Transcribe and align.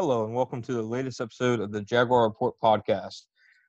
Hello, 0.00 0.24
and 0.24 0.32
welcome 0.32 0.62
to 0.62 0.74
the 0.74 0.80
latest 0.80 1.20
episode 1.20 1.58
of 1.58 1.72
the 1.72 1.82
Jaguar 1.82 2.22
Report 2.22 2.54
podcast. 2.62 3.22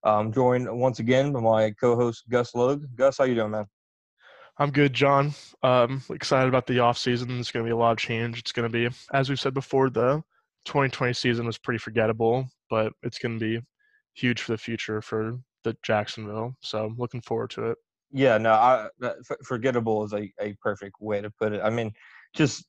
I'm 0.04 0.32
joined 0.32 0.70
once 0.72 1.00
again 1.00 1.34
by 1.34 1.40
my 1.40 1.72
co-host 1.72 2.26
Gus 2.30 2.54
Logue. 2.54 2.84
Gus, 2.94 3.18
how 3.18 3.24
you 3.24 3.34
doing, 3.34 3.50
man? 3.50 3.66
I'm 4.60 4.70
good, 4.70 4.94
John. 4.94 5.34
Um, 5.64 6.04
excited 6.12 6.48
about 6.48 6.68
the 6.68 6.78
off 6.82 7.00
season. 7.00 7.40
It's 7.40 7.52
going 7.52 7.66
to 7.66 7.68
be 7.68 7.74
a 7.74 7.76
lot 7.76 7.94
of 7.94 7.98
change. 7.98 8.38
It's 8.38 8.52
going 8.52 8.72
to 8.72 8.90
be, 8.90 8.96
as 9.12 9.28
we've 9.28 9.40
said 9.40 9.56
before, 9.56 9.90
the 9.90 10.22
2020 10.66 11.14
season 11.14 11.48
was 11.48 11.58
pretty 11.58 11.80
forgettable, 11.80 12.48
but 12.70 12.94
it's 13.02 13.18
going 13.18 13.40
to 13.40 13.44
be 13.44 13.66
huge 14.14 14.44
for 14.44 14.52
the 14.52 14.60
future 14.60 15.02
for 15.02 15.36
the 15.64 15.76
Jacksonville. 15.82 16.56
So 16.62 16.86
I'm 16.86 16.96
looking 17.00 17.22
forward 17.22 17.50
to 17.52 17.72
it. 17.72 17.78
Yeah, 18.12 18.38
no, 18.38 18.52
I, 18.54 18.88
forgettable 19.44 20.04
is 20.04 20.14
a, 20.14 20.32
a 20.40 20.54
perfect 20.62 20.98
way 21.00 21.22
to 21.22 21.32
put 21.32 21.54
it. 21.54 21.62
I 21.64 21.72
mean, 21.72 21.92
just 22.36 22.68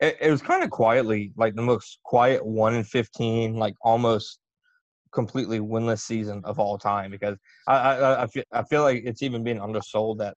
it, 0.00 0.16
it 0.20 0.30
was 0.30 0.42
kind 0.42 0.62
of 0.62 0.70
quietly 0.70 1.32
like 1.36 1.54
the 1.54 1.62
most 1.62 1.98
quiet 2.04 2.44
one 2.44 2.74
in 2.74 2.84
fifteen, 2.84 3.54
like 3.54 3.74
almost 3.82 4.38
completely 5.12 5.60
winless 5.60 6.00
season 6.00 6.42
of 6.44 6.58
all 6.58 6.78
time. 6.78 7.10
Because 7.10 7.36
I 7.68 7.74
I, 7.74 8.22
I 8.22 8.26
feel 8.26 8.44
I 8.52 8.62
feel 8.64 8.82
like 8.82 9.02
it's 9.04 9.22
even 9.22 9.44
being 9.44 9.60
undersold 9.60 10.18
that 10.18 10.36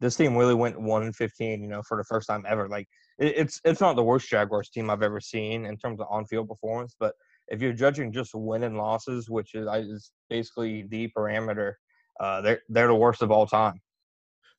this 0.00 0.16
team 0.16 0.36
really 0.36 0.54
went 0.54 0.80
one 0.80 1.02
in 1.02 1.12
fifteen. 1.12 1.62
You 1.62 1.68
know, 1.68 1.82
for 1.82 1.96
the 1.96 2.04
first 2.04 2.28
time 2.28 2.44
ever. 2.48 2.68
Like 2.68 2.88
it, 3.18 3.34
it's 3.36 3.60
it's 3.64 3.80
not 3.80 3.96
the 3.96 4.04
worst 4.04 4.28
Jaguars 4.28 4.70
team 4.70 4.90
I've 4.90 5.02
ever 5.02 5.20
seen 5.20 5.66
in 5.66 5.76
terms 5.76 6.00
of 6.00 6.06
on 6.10 6.26
field 6.26 6.48
performance, 6.48 6.94
but 6.98 7.14
if 7.48 7.60
you're 7.60 7.72
judging 7.72 8.12
just 8.12 8.34
win 8.34 8.62
and 8.62 8.76
losses, 8.76 9.28
which 9.28 9.54
is, 9.54 9.68
is 9.68 10.10
basically 10.30 10.86
the 10.88 11.10
parameter, 11.16 11.74
uh, 12.20 12.40
they're 12.40 12.60
they're 12.68 12.88
the 12.88 12.94
worst 12.94 13.22
of 13.22 13.30
all 13.30 13.46
time. 13.46 13.80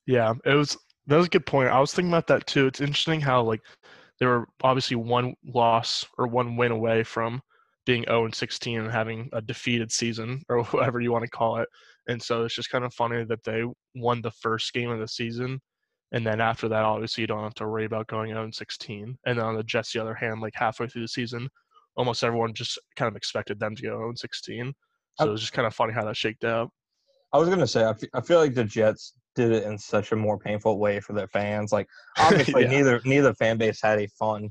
Yeah, 0.06 0.34
it 0.44 0.54
was 0.54 0.76
that 1.08 1.16
was 1.16 1.26
a 1.26 1.30
good 1.30 1.46
point. 1.46 1.68
I 1.68 1.80
was 1.80 1.92
thinking 1.92 2.12
about 2.12 2.28
that 2.28 2.46
too. 2.46 2.66
It's 2.66 2.80
interesting 2.80 3.20
how 3.20 3.42
like 3.42 3.60
they 4.18 4.26
were 4.26 4.46
obviously 4.62 4.96
one 4.96 5.34
loss 5.44 6.04
or 6.18 6.26
one 6.26 6.56
win 6.56 6.72
away 6.72 7.02
from 7.02 7.42
being 7.84 8.04
0 8.04 8.24
and 8.24 8.34
16 8.34 8.80
and 8.80 8.90
having 8.90 9.28
a 9.32 9.40
defeated 9.40 9.92
season 9.92 10.42
or 10.48 10.64
whatever 10.64 11.00
you 11.00 11.12
want 11.12 11.24
to 11.24 11.30
call 11.30 11.58
it. 11.58 11.68
And 12.08 12.22
so 12.22 12.44
it's 12.44 12.54
just 12.54 12.70
kind 12.70 12.84
of 12.84 12.94
funny 12.94 13.24
that 13.24 13.44
they 13.44 13.64
won 13.94 14.22
the 14.22 14.30
first 14.30 14.72
game 14.72 14.90
of 14.90 14.98
the 14.98 15.08
season. 15.08 15.60
And 16.12 16.24
then 16.26 16.40
after 16.40 16.68
that, 16.68 16.84
obviously, 16.84 17.22
you 17.22 17.26
don't 17.26 17.42
have 17.42 17.54
to 17.54 17.66
worry 17.66 17.84
about 17.84 18.06
going 18.06 18.30
0 18.30 18.44
and 18.44 18.54
16. 18.54 19.18
And 19.26 19.38
then 19.38 19.44
on 19.44 19.56
the 19.56 19.64
Jets, 19.64 19.92
the 19.92 20.00
other 20.00 20.14
hand, 20.14 20.40
like 20.40 20.54
halfway 20.54 20.86
through 20.86 21.02
the 21.02 21.08
season, 21.08 21.48
almost 21.96 22.22
everyone 22.22 22.54
just 22.54 22.78
kind 22.96 23.08
of 23.08 23.16
expected 23.16 23.58
them 23.58 23.74
to 23.74 23.82
go 23.82 23.88
0 23.88 24.08
and 24.10 24.18
16. 24.18 24.72
So 25.18 25.26
it 25.26 25.30
was 25.30 25.40
just 25.40 25.52
kind 25.52 25.66
of 25.66 25.74
funny 25.74 25.94
how 25.94 26.04
that 26.04 26.16
shaked 26.16 26.44
out. 26.44 26.70
I 27.32 27.38
was 27.38 27.48
going 27.48 27.60
to 27.60 27.66
say, 27.66 27.90
I 28.14 28.20
feel 28.20 28.38
like 28.38 28.54
the 28.54 28.64
Jets 28.64 29.14
did 29.36 29.52
it 29.52 29.64
in 29.64 29.78
such 29.78 30.10
a 30.12 30.16
more 30.16 30.38
painful 30.38 30.78
way 30.78 30.98
for 30.98 31.12
their 31.12 31.28
fans. 31.28 31.72
Like 31.72 31.88
obviously 32.18 32.62
yeah. 32.62 32.70
neither 32.70 33.00
neither 33.04 33.34
fan 33.34 33.58
base 33.58 33.80
had 33.80 34.00
a 34.00 34.08
fun 34.08 34.50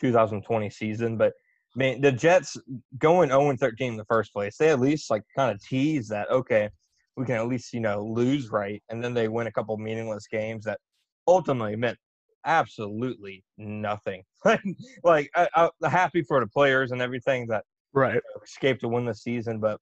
2020 0.00 0.68
season, 0.70 1.16
but 1.16 1.32
I 1.74 1.78
mean 1.78 2.00
the 2.00 2.12
Jets 2.12 2.56
going 2.98 3.30
0 3.30 3.56
13 3.56 3.92
in 3.92 3.96
the 3.96 4.04
first 4.04 4.32
place, 4.32 4.56
they 4.56 4.70
at 4.70 4.80
least 4.80 5.10
like 5.10 5.22
kind 5.34 5.54
of 5.54 5.62
tease 5.62 6.08
that 6.08 6.30
okay, 6.30 6.68
we 7.16 7.24
can 7.24 7.36
at 7.36 7.46
least 7.48 7.72
you 7.72 7.80
know 7.80 8.04
lose 8.04 8.50
right, 8.50 8.82
and 8.90 9.02
then 9.02 9.14
they 9.14 9.28
win 9.28 9.46
a 9.46 9.52
couple 9.52 9.76
meaningless 9.78 10.26
games 10.26 10.64
that 10.64 10.80
ultimately 11.26 11.76
meant 11.76 11.98
absolutely 12.44 13.42
nothing. 13.56 14.22
like 15.04 15.30
I, 15.34 15.48
am 15.56 15.90
happy 15.90 16.22
for 16.22 16.40
the 16.40 16.46
players 16.46 16.92
and 16.92 17.00
everything 17.00 17.46
that 17.48 17.64
right 17.92 18.14
you 18.14 18.20
know, 18.20 18.42
escaped 18.42 18.80
to 18.82 18.88
win 18.88 19.04
the 19.04 19.14
season, 19.14 19.60
but 19.60 19.80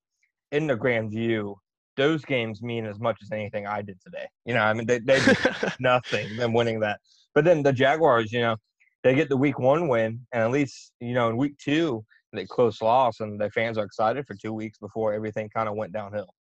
in 0.52 0.66
the 0.66 0.76
grand 0.76 1.10
view, 1.10 1.56
those 1.96 2.24
games 2.24 2.62
mean 2.62 2.86
as 2.86 2.98
much 2.98 3.18
as 3.22 3.30
anything 3.32 3.66
I 3.66 3.82
did 3.82 4.00
today. 4.00 4.26
You 4.44 4.54
know, 4.54 4.60
I 4.60 4.72
mean, 4.72 4.86
they, 4.86 4.98
they 4.98 5.20
did 5.20 5.36
nothing 5.80 6.36
than 6.36 6.52
winning 6.52 6.80
that. 6.80 7.00
But 7.34 7.44
then 7.44 7.62
the 7.62 7.72
Jaguars, 7.72 8.32
you 8.32 8.40
know, 8.40 8.56
they 9.02 9.14
get 9.14 9.28
the 9.28 9.36
week 9.36 9.58
one 9.58 9.88
win, 9.88 10.20
and 10.32 10.42
at 10.42 10.50
least, 10.50 10.92
you 11.00 11.14
know, 11.14 11.28
in 11.28 11.36
week 11.36 11.56
two, 11.58 12.04
they 12.32 12.46
close 12.46 12.80
loss, 12.80 13.20
and 13.20 13.40
the 13.40 13.50
fans 13.50 13.76
are 13.76 13.84
excited 13.84 14.26
for 14.26 14.34
two 14.34 14.52
weeks 14.52 14.78
before 14.78 15.12
everything 15.12 15.50
kind 15.54 15.68
of 15.68 15.74
went 15.74 15.92
downhill. 15.92 16.32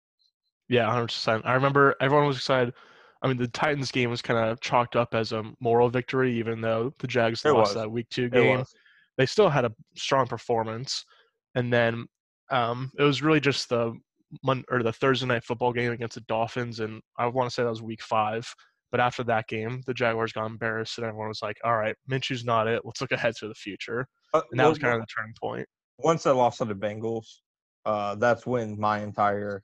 Yeah, 0.70 0.86
100%. 0.86 1.42
I 1.44 1.54
remember 1.54 1.96
everyone 2.00 2.28
was 2.28 2.38
excited. 2.38 2.74
I 3.22 3.28
mean, 3.28 3.38
the 3.38 3.48
Titans 3.48 3.92
game 3.92 4.10
was 4.10 4.22
kind 4.22 4.40
of 4.40 4.62
chalked 4.62 4.96
up 4.96 5.14
as 5.14 5.32
a 5.32 5.44
moral 5.60 5.90
victory, 5.90 6.34
even 6.38 6.62
though 6.62 6.94
the 7.00 7.08
Jags 7.08 7.44
it 7.46 7.52
lost 7.52 7.76
was. 7.76 7.84
that 7.84 7.92
week 7.92 8.08
two 8.10 8.30
game. 8.30 8.64
They 9.18 9.26
still 9.26 9.50
had 9.50 9.66
a 9.66 9.72
strong 9.96 10.28
performance. 10.28 11.06
And 11.54 11.72
then 11.72 12.08
um, 12.50 12.92
it 12.98 13.04
was 13.04 13.22
really 13.22 13.40
just 13.40 13.70
the 13.70 13.94
Monday, 14.44 14.66
or 14.70 14.84
the 14.84 14.94
Thursday 14.94 15.26
night 15.26 15.44
football 15.44 15.74
game 15.74 15.92
against 15.92 16.16
the 16.16 16.22
Dolphins, 16.22 16.80
and 16.80 17.02
I 17.18 17.28
want 17.28 17.50
to 17.50 17.54
say 17.54 17.64
that 17.64 17.70
was 17.70 17.82
Week 17.82 18.02
Five. 18.02 18.54
But 18.92 19.00
after 19.00 19.24
that 19.24 19.48
game, 19.48 19.82
the 19.88 19.94
Jaguars 19.94 20.34
got 20.34 20.46
embarrassed, 20.46 20.98
and 20.98 21.08
everyone 21.08 21.30
was 21.30 21.42
like, 21.42 21.58
"All 21.64 21.78
right, 21.78 21.96
Minshew's 22.08 22.44
not 22.44 22.68
it. 22.68 22.82
Let's 22.84 23.02
look 23.02 23.12
ahead 23.12 23.36
to 23.38 23.48
the 23.48 23.56
future." 23.56 24.08
Uh, 24.34 24.42
and 24.52 24.60
that 24.60 24.68
was 24.68 24.78
kind 24.78 24.96
of 24.96 25.02
the 25.02 25.08
turning 25.08 25.34
point. 25.42 25.68
Once 25.98 26.26
I 26.26 26.32
lost 26.32 26.58
to 26.58 26.66
the 26.66 26.76
Bengals, 26.76 27.26
uh, 27.86 28.16
that's 28.16 28.46
when 28.46 28.80
my 28.80 29.02
entire 29.02 29.64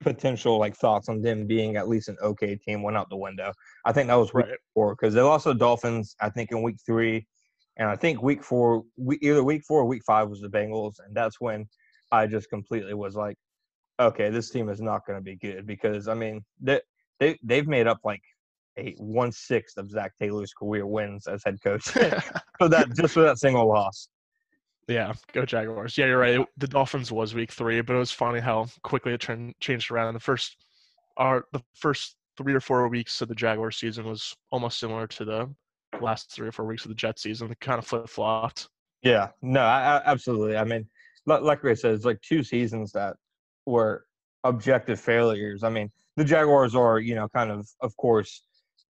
potential 0.00 0.58
like 0.58 0.74
thoughts 0.76 1.08
on 1.08 1.20
them 1.20 1.46
being 1.46 1.76
at 1.76 1.88
least 1.88 2.08
an 2.08 2.16
okay 2.22 2.56
team 2.56 2.82
went 2.82 2.96
out 2.96 3.08
the 3.10 3.16
window. 3.16 3.52
I 3.84 3.92
think 3.92 4.08
that 4.08 4.14
was 4.14 4.32
week 4.32 4.46
right. 4.46 4.58
four 4.74 4.94
because 4.94 5.14
they 5.14 5.20
lost 5.20 5.44
to 5.44 5.50
the 5.50 5.58
Dolphins. 5.58 6.16
I 6.20 6.30
think 6.30 6.50
in 6.52 6.62
week 6.62 6.78
three, 6.84 7.26
and 7.76 7.88
I 7.88 7.96
think 7.96 8.22
week 8.22 8.42
four, 8.42 8.84
either 9.20 9.44
week 9.44 9.62
four 9.66 9.80
or 9.80 9.86
week 9.86 10.02
five 10.06 10.28
was 10.28 10.40
the 10.40 10.48
Bengals, 10.48 10.94
and 11.04 11.14
that's 11.14 11.40
when 11.40 11.66
I 12.12 12.26
just 12.26 12.50
completely 12.50 12.94
was 12.94 13.14
like, 13.14 13.36
okay, 14.00 14.30
this 14.30 14.50
team 14.50 14.68
is 14.68 14.80
not 14.80 15.06
going 15.06 15.18
to 15.18 15.22
be 15.22 15.36
good 15.36 15.66
because 15.66 16.08
I 16.08 16.14
mean 16.14 16.44
they 16.60 16.80
they 17.18 17.38
they've 17.42 17.68
made 17.68 17.86
up 17.86 17.98
like 18.04 18.22
a 18.78 18.94
one 18.98 19.32
sixth 19.32 19.76
of 19.76 19.90
Zac 19.90 20.16
Taylor's 20.18 20.52
career 20.52 20.86
wins 20.86 21.26
as 21.26 21.42
head 21.44 21.58
coach 21.62 21.84
for 22.58 22.68
that 22.68 22.88
just 22.96 23.14
for 23.14 23.22
that 23.22 23.38
single 23.38 23.68
loss. 23.68 24.08
Yeah, 24.88 25.12
go 25.32 25.44
Jaguars. 25.44 25.96
Yeah, 25.96 26.06
you're 26.06 26.18
right. 26.18 26.44
The 26.56 26.66
Dolphins 26.66 27.12
was 27.12 27.34
week 27.34 27.52
three, 27.52 27.80
but 27.80 27.94
it 27.94 27.98
was 27.98 28.10
funny 28.10 28.40
how 28.40 28.66
quickly 28.82 29.12
it 29.12 29.20
trend, 29.20 29.54
changed 29.60 29.90
around. 29.90 30.14
The 30.14 30.20
first, 30.20 30.56
our 31.16 31.44
the 31.52 31.62
first 31.74 32.16
three 32.36 32.54
or 32.54 32.60
four 32.60 32.88
weeks 32.88 33.20
of 33.20 33.28
the 33.28 33.34
Jaguar 33.34 33.70
season 33.70 34.06
was 34.06 34.34
almost 34.50 34.80
similar 34.80 35.06
to 35.06 35.24
the 35.24 35.54
last 36.00 36.32
three 36.32 36.48
or 36.48 36.52
four 36.52 36.64
weeks 36.66 36.84
of 36.84 36.88
the 36.88 36.94
Jet 36.94 37.20
season. 37.20 37.50
It 37.50 37.60
kind 37.60 37.78
of 37.78 37.86
flip 37.86 38.08
flopped. 38.08 38.68
Yeah, 39.02 39.28
no, 39.42 39.60
I, 39.60 39.98
I, 39.98 40.02
absolutely. 40.06 40.56
I 40.56 40.64
mean, 40.64 40.86
like 41.26 41.64
I 41.64 41.74
said, 41.74 41.94
it's 41.94 42.04
like 42.04 42.20
two 42.20 42.42
seasons 42.42 42.90
that 42.92 43.16
were 43.70 44.04
objective 44.44 45.00
failures. 45.00 45.62
I 45.62 45.70
mean, 45.70 45.90
the 46.16 46.24
Jaguars 46.24 46.74
are, 46.74 46.98
you 46.98 47.14
know, 47.14 47.28
kind 47.28 47.50
of, 47.50 47.68
of 47.80 47.96
course, 47.96 48.42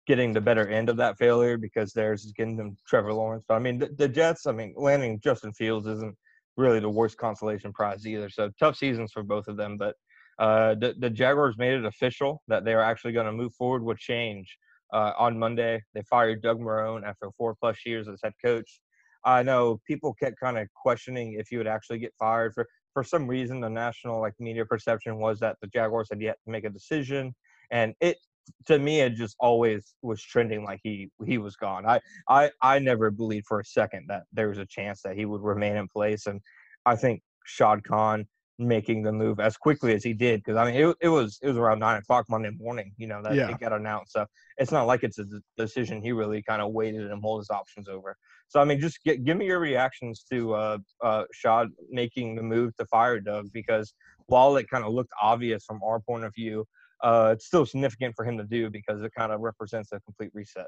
getting 0.07 0.33
the 0.33 0.41
better 0.41 0.67
end 0.67 0.89
of 0.89 0.97
that 0.97 1.17
failure 1.17 1.57
because 1.57 1.93
theirs 1.93 2.25
is 2.25 2.31
getting 2.33 2.57
them 2.57 2.75
Trevor 2.87 3.13
Lawrence. 3.13 3.45
But 3.47 3.55
I 3.55 3.59
mean, 3.59 3.77
the, 3.77 3.89
the 3.97 4.07
Jets, 4.07 4.47
I 4.47 4.51
mean, 4.51 4.73
landing 4.75 5.19
Justin 5.23 5.53
Fields 5.53 5.87
isn't 5.87 6.15
really 6.57 6.79
the 6.79 6.89
worst 6.89 7.17
consolation 7.17 7.71
prize 7.71 8.05
either. 8.05 8.29
So 8.29 8.49
tough 8.59 8.75
seasons 8.75 9.11
for 9.11 9.23
both 9.23 9.47
of 9.47 9.57
them. 9.57 9.77
But 9.77 9.95
uh, 10.39 10.75
the, 10.75 10.95
the 10.97 11.09
Jaguars 11.09 11.57
made 11.57 11.73
it 11.73 11.85
official 11.85 12.41
that 12.47 12.65
they 12.65 12.73
are 12.73 12.81
actually 12.81 13.13
going 13.13 13.27
to 13.27 13.31
move 13.31 13.53
forward 13.53 13.83
with 13.83 13.99
change. 13.99 14.57
Uh, 14.91 15.13
on 15.17 15.39
Monday, 15.39 15.81
they 15.93 16.01
fired 16.09 16.41
Doug 16.41 16.59
Marrone 16.59 17.05
after 17.05 17.29
four 17.37 17.55
plus 17.55 17.77
years 17.85 18.09
as 18.09 18.19
head 18.23 18.33
coach. 18.43 18.81
I 19.23 19.43
know 19.43 19.79
people 19.87 20.13
kept 20.13 20.39
kind 20.39 20.57
of 20.57 20.67
questioning 20.73 21.35
if 21.39 21.47
he 21.49 21.57
would 21.57 21.67
actually 21.67 21.99
get 21.99 22.13
fired 22.19 22.53
for 22.53 22.67
for 22.93 23.03
some 23.03 23.27
reason 23.27 23.61
the 23.61 23.69
national 23.69 24.19
like 24.19 24.33
media 24.39 24.65
perception 24.65 25.17
was 25.17 25.39
that 25.39 25.57
the 25.61 25.67
Jaguars 25.67 26.07
had 26.09 26.21
yet 26.21 26.37
to 26.45 26.51
make 26.51 26.63
a 26.65 26.69
decision, 26.69 27.33
and 27.71 27.93
it 28.01 28.17
to 28.65 28.79
me 28.79 29.01
it 29.01 29.15
just 29.15 29.35
always 29.39 29.93
was 30.01 30.21
trending 30.21 30.63
like 30.63 30.79
he 30.83 31.09
he 31.25 31.37
was 31.37 31.55
gone. 31.55 31.85
I 31.85 31.99
I 32.29 32.51
I 32.61 32.79
never 32.79 33.11
believed 33.11 33.47
for 33.47 33.59
a 33.59 33.65
second 33.65 34.05
that 34.09 34.23
there 34.33 34.49
was 34.49 34.57
a 34.57 34.65
chance 34.65 35.01
that 35.03 35.15
he 35.15 35.25
would 35.25 35.41
remain 35.41 35.75
in 35.75 35.87
place, 35.87 36.25
and 36.27 36.41
I 36.85 36.95
think 36.95 37.21
Shad 37.45 37.83
Khan 37.83 38.27
making 38.61 39.03
the 39.03 39.11
move 39.11 39.39
as 39.39 39.57
quickly 39.57 39.93
as 39.93 40.03
he 40.03 40.13
did 40.13 40.39
because 40.41 40.57
I 40.57 40.65
mean 40.65 40.75
it, 40.75 40.95
it 41.01 41.09
was 41.09 41.39
it 41.41 41.47
was 41.47 41.57
around 41.57 41.79
nine 41.79 41.97
o'clock 41.97 42.25
Monday 42.29 42.51
morning, 42.59 42.93
you 42.97 43.07
know 43.07 43.21
that 43.23 43.35
Yeah. 43.35 43.49
it 43.49 43.59
got 43.59 43.73
announced. 43.73 44.13
So 44.13 44.25
it's 44.57 44.71
not 44.71 44.87
like 44.87 45.03
it's 45.03 45.19
a 45.19 45.25
decision 45.57 46.01
he 46.01 46.11
really 46.11 46.41
kind 46.43 46.61
of 46.61 46.71
waited 46.71 47.11
and 47.11 47.21
mulled 47.21 47.41
his 47.41 47.49
options 47.49 47.89
over. 47.89 48.15
So 48.47 48.59
I 48.59 48.65
mean, 48.65 48.79
just 48.79 49.03
get, 49.03 49.23
give 49.23 49.37
me 49.37 49.45
your 49.47 49.59
reactions 49.59 50.23
to 50.31 50.53
uh, 50.53 50.77
uh, 51.01 51.23
Shad 51.33 51.67
making 51.89 52.35
the 52.35 52.43
move 52.43 52.75
to 52.77 52.85
fire 52.85 53.19
Doug 53.19 53.47
because 53.53 53.93
while 54.27 54.55
it 54.57 54.69
kind 54.69 54.83
of 54.83 54.93
looked 54.93 55.11
obvious 55.21 55.65
from 55.65 55.81
our 55.83 55.99
point 55.99 56.23
of 56.23 56.33
view, 56.35 56.65
uh, 57.03 57.31
it's 57.33 57.45
still 57.45 57.65
significant 57.65 58.13
for 58.15 58.25
him 58.25 58.37
to 58.37 58.43
do 58.43 58.69
because 58.69 59.01
it 59.01 59.11
kind 59.17 59.31
of 59.31 59.41
represents 59.41 59.91
a 59.91 59.99
complete 60.01 60.31
reset. 60.33 60.67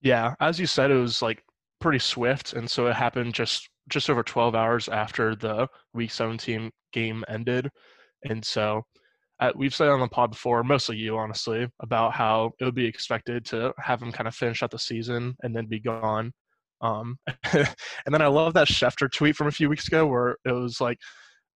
Yeah, 0.00 0.34
as 0.40 0.60
you 0.60 0.66
said, 0.66 0.90
it 0.90 0.96
was 0.96 1.22
like 1.22 1.42
pretty 1.80 1.98
swift, 1.98 2.52
and 2.52 2.70
so 2.70 2.86
it 2.86 2.94
happened 2.96 3.34
just 3.34 3.68
just 3.88 4.10
over 4.10 4.22
12 4.22 4.54
hours 4.54 4.88
after 4.88 5.34
the 5.34 5.68
Week 5.94 6.10
17 6.10 6.70
game 6.92 7.24
ended, 7.28 7.68
and 8.24 8.44
so 8.44 8.82
uh, 9.40 9.52
we've 9.54 9.74
said 9.74 9.88
on 9.88 10.00
the 10.00 10.08
pod 10.08 10.32
before, 10.32 10.64
mostly 10.64 10.96
you, 10.96 11.16
honestly, 11.16 11.68
about 11.80 12.12
how 12.12 12.50
it 12.60 12.64
would 12.64 12.74
be 12.74 12.86
expected 12.86 13.44
to 13.46 13.72
have 13.78 14.02
him 14.02 14.10
kind 14.10 14.26
of 14.26 14.34
finish 14.34 14.62
out 14.62 14.70
the 14.70 14.78
season 14.78 15.36
and 15.42 15.54
then 15.54 15.66
be 15.66 15.78
gone. 15.78 16.32
Um, 16.80 17.16
and 17.52 17.66
then 18.06 18.22
I 18.22 18.26
love 18.26 18.54
that 18.54 18.68
Schefter 18.68 19.10
tweet 19.10 19.36
from 19.36 19.46
a 19.46 19.52
few 19.52 19.68
weeks 19.68 19.86
ago 19.86 20.06
where 20.06 20.36
it 20.44 20.52
was 20.52 20.80
like 20.80 20.98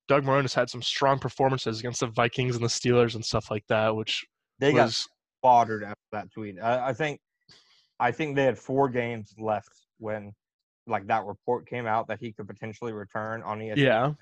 Doug 0.09 0.25
Marrone 0.25 0.43
has 0.43 0.55
had 0.55 0.71
some 0.71 0.83
strong 0.83 1.19
performances 1.19 1.81
against 1.81 2.01
the 2.01 2.07
Vikings 2.09 2.55
and 2.55 2.65
the 2.65 2.69
Steelers 2.69 3.15
and 3.17 3.25
stuff 3.25 3.51
like 3.51 3.65
that, 3.69 3.95
which 3.95 4.25
They 4.61 4.73
got 4.73 4.85
was 4.85 5.09
slaughtered 5.41 5.83
after 5.83 5.97
that 6.13 6.31
tweet. 6.33 6.61
I, 6.63 6.89
I 6.89 6.93
think, 6.93 7.21
I 7.99 8.13
think 8.13 8.37
they 8.37 8.45
had 8.45 8.59
four 8.59 8.89
games 8.89 9.35
left 9.39 9.71
when, 9.99 10.33
like 10.87 11.07
that 11.09 11.25
report 11.25 11.67
came 11.69 11.87
out 11.87 12.09
that 12.09 12.21
he 12.21 12.33
could 12.33 12.49
potentially 12.49 12.93
return 12.93 13.43
on 13.43 13.61
ESPN. 13.61 13.77
yeah, 13.77 14.13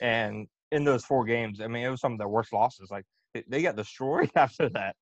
And 0.00 0.46
in 0.70 0.84
those 0.84 1.04
four 1.04 1.24
games, 1.24 1.60
I 1.60 1.66
mean, 1.66 1.84
it 1.84 1.90
was 1.90 2.00
some 2.00 2.12
of 2.12 2.18
their 2.18 2.28
worst 2.28 2.52
losses. 2.52 2.90
Like 2.90 3.04
they- 3.34 3.44
they 3.48 3.62
got 3.62 3.76
destroyed 3.76 4.30
after 4.36 4.68
that. 4.70 4.96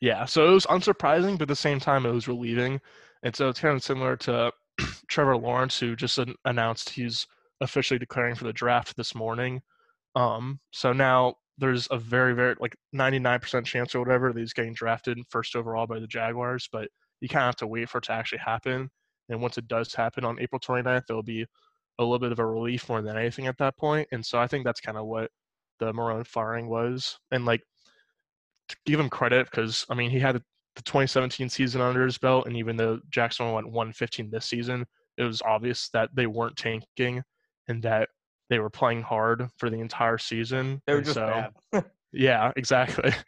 Yeah, 0.00 0.26
so 0.26 0.48
it 0.48 0.52
was 0.52 0.66
unsurprising, 0.66 1.32
but 1.38 1.42
at 1.42 1.48
the 1.48 1.56
same 1.56 1.80
time, 1.80 2.06
it 2.06 2.12
was 2.12 2.28
relieving. 2.28 2.80
And 3.24 3.34
so 3.34 3.48
it's 3.48 3.60
kind 3.60 3.74
of 3.74 3.82
similar 3.82 4.16
to 4.18 4.52
Trevor 5.08 5.36
Lawrence, 5.36 5.78
who 5.78 5.96
just 5.96 6.18
announced 6.44 6.90
he's 6.90 7.26
officially 7.60 7.98
declaring 7.98 8.36
for 8.36 8.44
the 8.44 8.52
draft 8.52 8.96
this 8.96 9.14
morning. 9.14 9.60
Um, 10.14 10.60
so 10.72 10.92
now 10.92 11.34
there's 11.58 11.88
a 11.90 11.98
very, 11.98 12.34
very 12.34 12.54
like 12.60 12.76
99% 12.94 13.64
chance 13.64 13.94
or 13.94 13.98
whatever 14.00 14.32
that 14.32 14.38
he's 14.38 14.52
getting 14.52 14.74
drafted 14.74 15.18
first 15.30 15.56
overall 15.56 15.88
by 15.88 15.98
the 15.98 16.06
Jaguars, 16.06 16.68
but 16.70 16.88
you 17.20 17.28
kind 17.28 17.42
of 17.42 17.46
have 17.46 17.56
to 17.56 17.66
wait 17.66 17.88
for 17.90 17.98
it 17.98 18.04
to 18.04 18.12
actually 18.12 18.38
happen. 18.38 18.88
And 19.28 19.40
once 19.40 19.58
it 19.58 19.68
does 19.68 19.94
happen 19.94 20.24
on 20.24 20.40
April 20.40 20.60
29th, 20.60 21.06
there'll 21.06 21.22
be 21.22 21.46
a 21.98 22.02
little 22.02 22.18
bit 22.18 22.32
of 22.32 22.38
a 22.38 22.46
relief 22.46 22.88
more 22.88 23.02
than 23.02 23.16
anything 23.16 23.46
at 23.46 23.58
that 23.58 23.76
point. 23.76 24.08
And 24.12 24.24
so 24.24 24.38
I 24.38 24.46
think 24.46 24.64
that's 24.64 24.80
kind 24.80 24.96
of 24.96 25.06
what 25.06 25.30
the 25.80 25.92
Marrone 25.92 26.26
firing 26.26 26.68
was. 26.68 27.18
And 27.30 27.44
like, 27.44 27.62
to 28.68 28.76
give 28.84 29.00
him 29.00 29.08
credit 29.08 29.48
because 29.50 29.86
I 29.88 29.94
mean 29.94 30.10
he 30.10 30.18
had 30.18 30.36
the 30.36 30.82
2017 30.82 31.48
season 31.48 31.80
under 31.80 32.04
his 32.04 32.18
belt, 32.18 32.46
and 32.46 32.56
even 32.56 32.76
though 32.76 33.00
Jacksonville 33.10 33.54
went 33.54 33.66
115 33.66 34.30
this 34.30 34.46
season, 34.46 34.86
it 35.16 35.24
was 35.24 35.42
obvious 35.42 35.88
that 35.90 36.10
they 36.14 36.26
weren't 36.26 36.56
tanking 36.56 37.22
and 37.66 37.82
that 37.82 38.08
they 38.48 38.58
were 38.58 38.70
playing 38.70 39.02
hard 39.02 39.48
for 39.56 39.70
the 39.70 39.80
entire 39.80 40.18
season. 40.18 40.80
They 40.86 40.92
were 40.92 40.98
And 40.98 41.04
just 41.06 41.14
so, 41.14 41.48
bad. 41.72 41.84
Yeah, 42.12 42.52
exactly. 42.56 43.12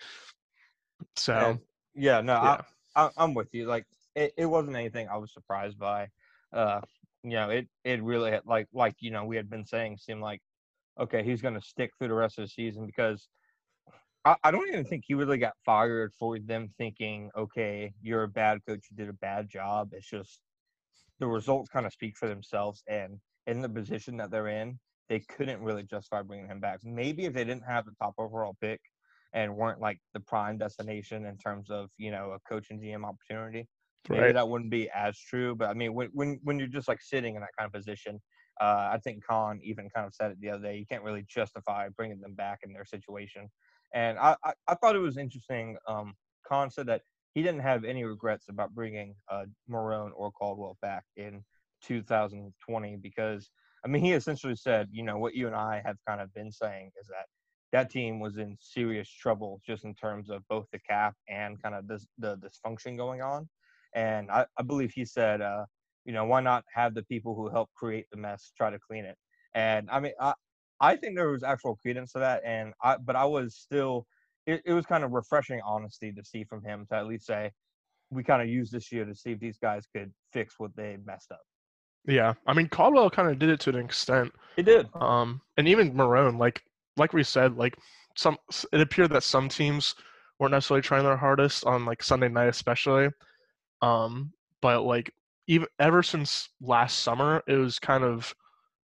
So 1.16 1.32
And, 1.32 1.58
yeah, 1.94 2.20
no, 2.20 2.34
yeah. 2.34 2.60
I, 2.94 3.06
I, 3.06 3.10
I'm 3.16 3.32
with 3.32 3.48
you. 3.52 3.64
Like 3.66 3.86
it, 4.14 4.32
it 4.36 4.46
wasn't 4.46 4.76
anything 4.76 5.08
I 5.08 5.16
was 5.16 5.32
surprised 5.32 5.78
by. 5.78 6.08
Uh, 6.52 6.80
you 7.22 7.32
know, 7.32 7.50
it 7.50 7.68
it 7.84 8.02
really 8.02 8.38
like 8.44 8.68
like 8.72 8.96
you 9.00 9.10
know 9.10 9.24
we 9.24 9.36
had 9.36 9.50
been 9.50 9.64
saying 9.64 9.98
seemed 9.98 10.22
like 10.22 10.40
okay 10.98 11.22
he's 11.22 11.42
going 11.42 11.54
to 11.54 11.60
stick 11.60 11.92
through 11.98 12.08
the 12.08 12.14
rest 12.14 12.38
of 12.38 12.44
the 12.44 12.48
season 12.48 12.86
because 12.86 13.28
I, 14.24 14.36
I 14.42 14.50
don't 14.50 14.68
even 14.68 14.84
think 14.84 15.04
he 15.06 15.14
really 15.14 15.38
got 15.38 15.54
fired 15.64 16.12
for 16.18 16.38
them 16.38 16.68
thinking 16.78 17.30
okay 17.36 17.92
you're 18.02 18.24
a 18.24 18.28
bad 18.28 18.60
coach 18.66 18.86
you 18.90 18.96
did 18.96 19.08
a 19.08 19.14
bad 19.14 19.48
job. 19.48 19.90
It's 19.92 20.08
just 20.08 20.40
the 21.18 21.26
results 21.26 21.68
kind 21.68 21.86
of 21.86 21.92
speak 21.92 22.16
for 22.16 22.28
themselves 22.28 22.82
and 22.88 23.18
in 23.46 23.60
the 23.60 23.68
position 23.68 24.16
that 24.16 24.30
they're 24.30 24.48
in 24.48 24.78
they 25.10 25.20
couldn't 25.20 25.60
really 25.60 25.82
justify 25.82 26.22
bringing 26.22 26.46
him 26.46 26.60
back. 26.60 26.78
Maybe 26.84 27.26
if 27.26 27.34
they 27.34 27.44
didn't 27.44 27.64
have 27.64 27.84
the 27.84 27.92
top 28.00 28.14
overall 28.16 28.56
pick 28.60 28.80
and 29.32 29.56
weren't 29.56 29.80
like 29.80 29.98
the 30.14 30.20
prime 30.20 30.56
destination 30.56 31.26
in 31.26 31.36
terms 31.36 31.68
of 31.68 31.90
you 31.98 32.10
know 32.10 32.32
a 32.32 32.40
coach 32.48 32.68
and 32.70 32.80
GM 32.80 33.04
opportunity. 33.04 33.68
Maybe 34.08 34.22
right. 34.22 34.34
that 34.34 34.48
wouldn't 34.48 34.70
be 34.70 34.88
as 34.90 35.18
true, 35.18 35.54
but 35.54 35.68
I 35.68 35.74
mean, 35.74 35.94
when 35.94 36.08
when 36.12 36.40
when 36.42 36.58
you're 36.58 36.68
just 36.68 36.88
like 36.88 37.02
sitting 37.02 37.34
in 37.34 37.42
that 37.42 37.50
kind 37.58 37.66
of 37.66 37.72
position, 37.72 38.20
uh, 38.60 38.88
I 38.92 38.98
think 39.02 39.24
Khan 39.24 39.60
even 39.62 39.90
kind 39.90 40.06
of 40.06 40.14
said 40.14 40.30
it 40.32 40.40
the 40.40 40.50
other 40.50 40.62
day. 40.62 40.78
You 40.78 40.86
can't 40.86 41.02
really 41.02 41.24
justify 41.28 41.88
bringing 41.90 42.20
them 42.20 42.34
back 42.34 42.60
in 42.62 42.72
their 42.72 42.84
situation, 42.84 43.50
and 43.94 44.18
I 44.18 44.36
I, 44.42 44.52
I 44.66 44.74
thought 44.74 44.96
it 44.96 45.00
was 45.00 45.18
interesting. 45.18 45.76
Um, 45.86 46.14
Khan 46.48 46.70
said 46.70 46.86
that 46.86 47.02
he 47.34 47.42
didn't 47.42 47.60
have 47.60 47.84
any 47.84 48.04
regrets 48.04 48.48
about 48.48 48.74
bringing 48.74 49.14
uh, 49.30 49.44
Marrone 49.68 50.12
or 50.16 50.32
Caldwell 50.32 50.76
back 50.82 51.04
in 51.16 51.44
2020 51.82 52.96
because 52.96 53.50
I 53.84 53.88
mean 53.88 54.02
he 54.02 54.12
essentially 54.12 54.56
said, 54.56 54.88
you 54.90 55.02
know, 55.02 55.18
what 55.18 55.34
you 55.34 55.46
and 55.46 55.56
I 55.56 55.82
have 55.84 55.96
kind 56.06 56.20
of 56.20 56.32
been 56.34 56.50
saying 56.50 56.90
is 57.00 57.06
that 57.08 57.26
that 57.72 57.90
team 57.90 58.18
was 58.18 58.36
in 58.36 58.56
serious 58.60 59.08
trouble 59.08 59.60
just 59.64 59.84
in 59.84 59.94
terms 59.94 60.30
of 60.30 60.42
both 60.48 60.66
the 60.72 60.78
cap 60.80 61.14
and 61.28 61.62
kind 61.62 61.74
of 61.74 61.86
this, 61.86 62.06
the 62.18 62.36
dysfunction 62.38 62.96
going 62.96 63.22
on. 63.22 63.48
And 63.94 64.30
I, 64.30 64.46
I 64.56 64.62
believe 64.62 64.92
he 64.94 65.04
said, 65.04 65.40
uh, 65.40 65.64
you 66.04 66.12
know, 66.12 66.24
why 66.24 66.40
not 66.40 66.64
have 66.74 66.94
the 66.94 67.02
people 67.04 67.34
who 67.34 67.48
helped 67.48 67.74
create 67.74 68.06
the 68.10 68.16
mess 68.16 68.52
try 68.56 68.70
to 68.70 68.78
clean 68.78 69.04
it? 69.04 69.16
And 69.54 69.88
I 69.90 70.00
mean, 70.00 70.12
I, 70.20 70.34
I 70.80 70.96
think 70.96 71.16
there 71.16 71.30
was 71.30 71.42
actual 71.42 71.76
credence 71.76 72.12
to 72.12 72.20
that. 72.20 72.42
And 72.44 72.72
I, 72.82 72.96
but 72.96 73.16
I 73.16 73.24
was 73.24 73.56
still, 73.56 74.06
it, 74.46 74.62
it 74.64 74.72
was 74.72 74.86
kind 74.86 75.04
of 75.04 75.12
refreshing 75.12 75.60
honesty 75.64 76.12
to 76.12 76.24
see 76.24 76.44
from 76.44 76.64
him 76.64 76.86
to 76.90 76.96
at 76.96 77.06
least 77.06 77.26
say, 77.26 77.50
we 78.10 78.24
kind 78.24 78.42
of 78.42 78.48
used 78.48 78.72
this 78.72 78.90
year 78.90 79.04
to 79.04 79.14
see 79.14 79.32
if 79.32 79.40
these 79.40 79.58
guys 79.58 79.84
could 79.94 80.12
fix 80.32 80.54
what 80.58 80.74
they 80.76 80.96
messed 81.04 81.30
up. 81.30 81.40
Yeah, 82.06 82.34
I 82.46 82.54
mean 82.54 82.68
Caldwell 82.68 83.10
kind 83.10 83.30
of 83.30 83.38
did 83.38 83.50
it 83.50 83.60
to 83.60 83.70
an 83.70 83.76
extent. 83.76 84.32
He 84.56 84.62
did. 84.62 84.88
Um, 84.94 85.40
and 85.56 85.68
even 85.68 85.92
Marrone, 85.92 86.38
like 86.38 86.62
like 86.96 87.12
we 87.12 87.22
said, 87.22 87.56
like 87.56 87.76
some 88.16 88.38
it 88.72 88.80
appeared 88.80 89.10
that 89.12 89.22
some 89.22 89.48
teams 89.48 89.94
weren't 90.38 90.52
necessarily 90.52 90.82
trying 90.82 91.04
their 91.04 91.16
hardest 91.16 91.64
on 91.66 91.84
like 91.84 92.02
Sunday 92.02 92.28
night, 92.28 92.48
especially. 92.48 93.10
Um, 93.82 94.32
but 94.62 94.82
like 94.82 95.12
even 95.46 95.66
ever 95.78 96.02
since 96.02 96.48
last 96.60 97.00
summer, 97.00 97.42
it 97.46 97.54
was 97.56 97.78
kind 97.78 98.04
of 98.04 98.34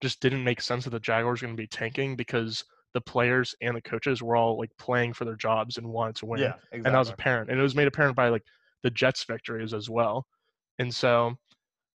just 0.01 0.19
didn't 0.21 0.43
make 0.43 0.61
sense 0.61 0.83
that 0.83 0.91
the 0.91 0.99
Jaguars 0.99 1.41
were 1.41 1.47
going 1.47 1.57
to 1.57 1.61
be 1.63 1.67
tanking 1.67 2.15
because 2.15 2.63
the 2.95 3.01
players 3.01 3.53
and 3.61 3.75
the 3.75 3.81
coaches 3.81 4.23
were 4.23 4.35
all 4.37 4.57
like 4.57 4.71
playing 4.79 5.13
for 5.13 5.25
their 5.25 5.35
jobs 5.35 5.77
and 5.77 5.85
wanted 5.85 6.15
to 6.15 6.25
win 6.25 6.39
Yeah, 6.39 6.53
exactly. 6.71 6.81
and 6.85 6.95
that 6.95 6.99
was 6.99 7.09
apparent 7.09 7.49
and 7.51 7.59
it 7.59 7.61
was 7.61 7.75
made 7.75 7.87
apparent 7.87 8.15
by 8.15 8.29
like 8.29 8.43
the 8.83 8.89
jets 8.89 9.25
victories 9.25 9.73
as 9.73 9.89
well 9.89 10.25
and 10.79 10.93
so 10.95 11.35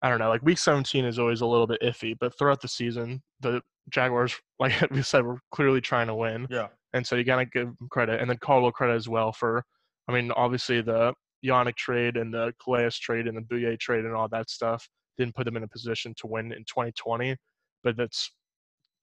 i 0.01 0.09
don't 0.09 0.19
know 0.19 0.31
like 0.31 0.43
week 0.43 0.57
17 0.57 1.05
is 1.05 1.19
always 1.19 1.43
a 1.43 1.47
little 1.47 1.67
bit 1.67 1.83
iffy 1.83 2.17
but 2.19 2.37
throughout 2.39 2.63
the 2.63 2.69
season 2.69 3.23
the 3.41 3.61
jaguars 3.91 4.35
like 4.59 4.73
we 4.91 5.03
said 5.03 5.23
were 5.23 5.39
clearly 5.51 5.83
trying 5.83 6.07
to 6.07 6.15
win 6.15 6.47
yeah. 6.51 6.69
and 6.95 7.07
so 7.07 7.15
you 7.15 7.25
gotta 7.25 7.45
give 7.45 7.67
them 7.67 7.89
credit 7.91 8.19
and 8.19 8.31
then 8.31 8.39
caldwell 8.39 8.73
credit 8.73 8.95
as 8.95 9.07
well 9.07 9.33
for 9.33 9.63
i 10.09 10.13
mean 10.13 10.33
obviously 10.33 10.81
the 10.81 11.13
Yannick 11.47 11.77
trade 11.77 12.17
and 12.17 12.33
the 12.33 12.53
Calais 12.63 12.91
trade 12.91 13.27
and 13.27 13.37
the 13.37 13.43
Bouye 13.43 13.79
trade 13.79 14.05
and 14.05 14.15
all 14.15 14.29
that 14.29 14.51
stuff 14.51 14.89
didn't 15.17 15.35
put 15.35 15.45
them 15.45 15.57
in 15.57 15.63
a 15.63 15.69
position 15.69 16.15
to 16.19 16.27
win 16.27 16.53
in 16.53 16.65
2020 16.65 17.37
but 17.83 17.97
that's 17.97 18.33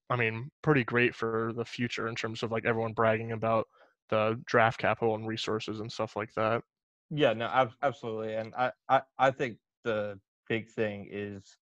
I 0.09 0.15
mean, 0.15 0.51
pretty 0.61 0.83
great 0.83 1.15
for 1.15 1.53
the 1.55 1.65
future 1.65 2.07
in 2.07 2.15
terms 2.15 2.43
of 2.43 2.51
like 2.51 2.65
everyone 2.65 2.93
bragging 2.93 3.31
about 3.31 3.67
the 4.09 4.39
draft 4.45 4.79
capital 4.79 5.15
and 5.15 5.27
resources 5.27 5.79
and 5.79 5.91
stuff 5.91 6.15
like 6.15 6.33
that. 6.35 6.61
Yeah, 7.09 7.33
no, 7.33 7.45
ab- 7.45 7.73
absolutely, 7.81 8.35
and 8.35 8.53
I, 8.55 8.71
I, 8.89 9.01
I 9.17 9.31
think 9.31 9.57
the 9.83 10.19
big 10.49 10.69
thing 10.69 11.07
is, 11.11 11.57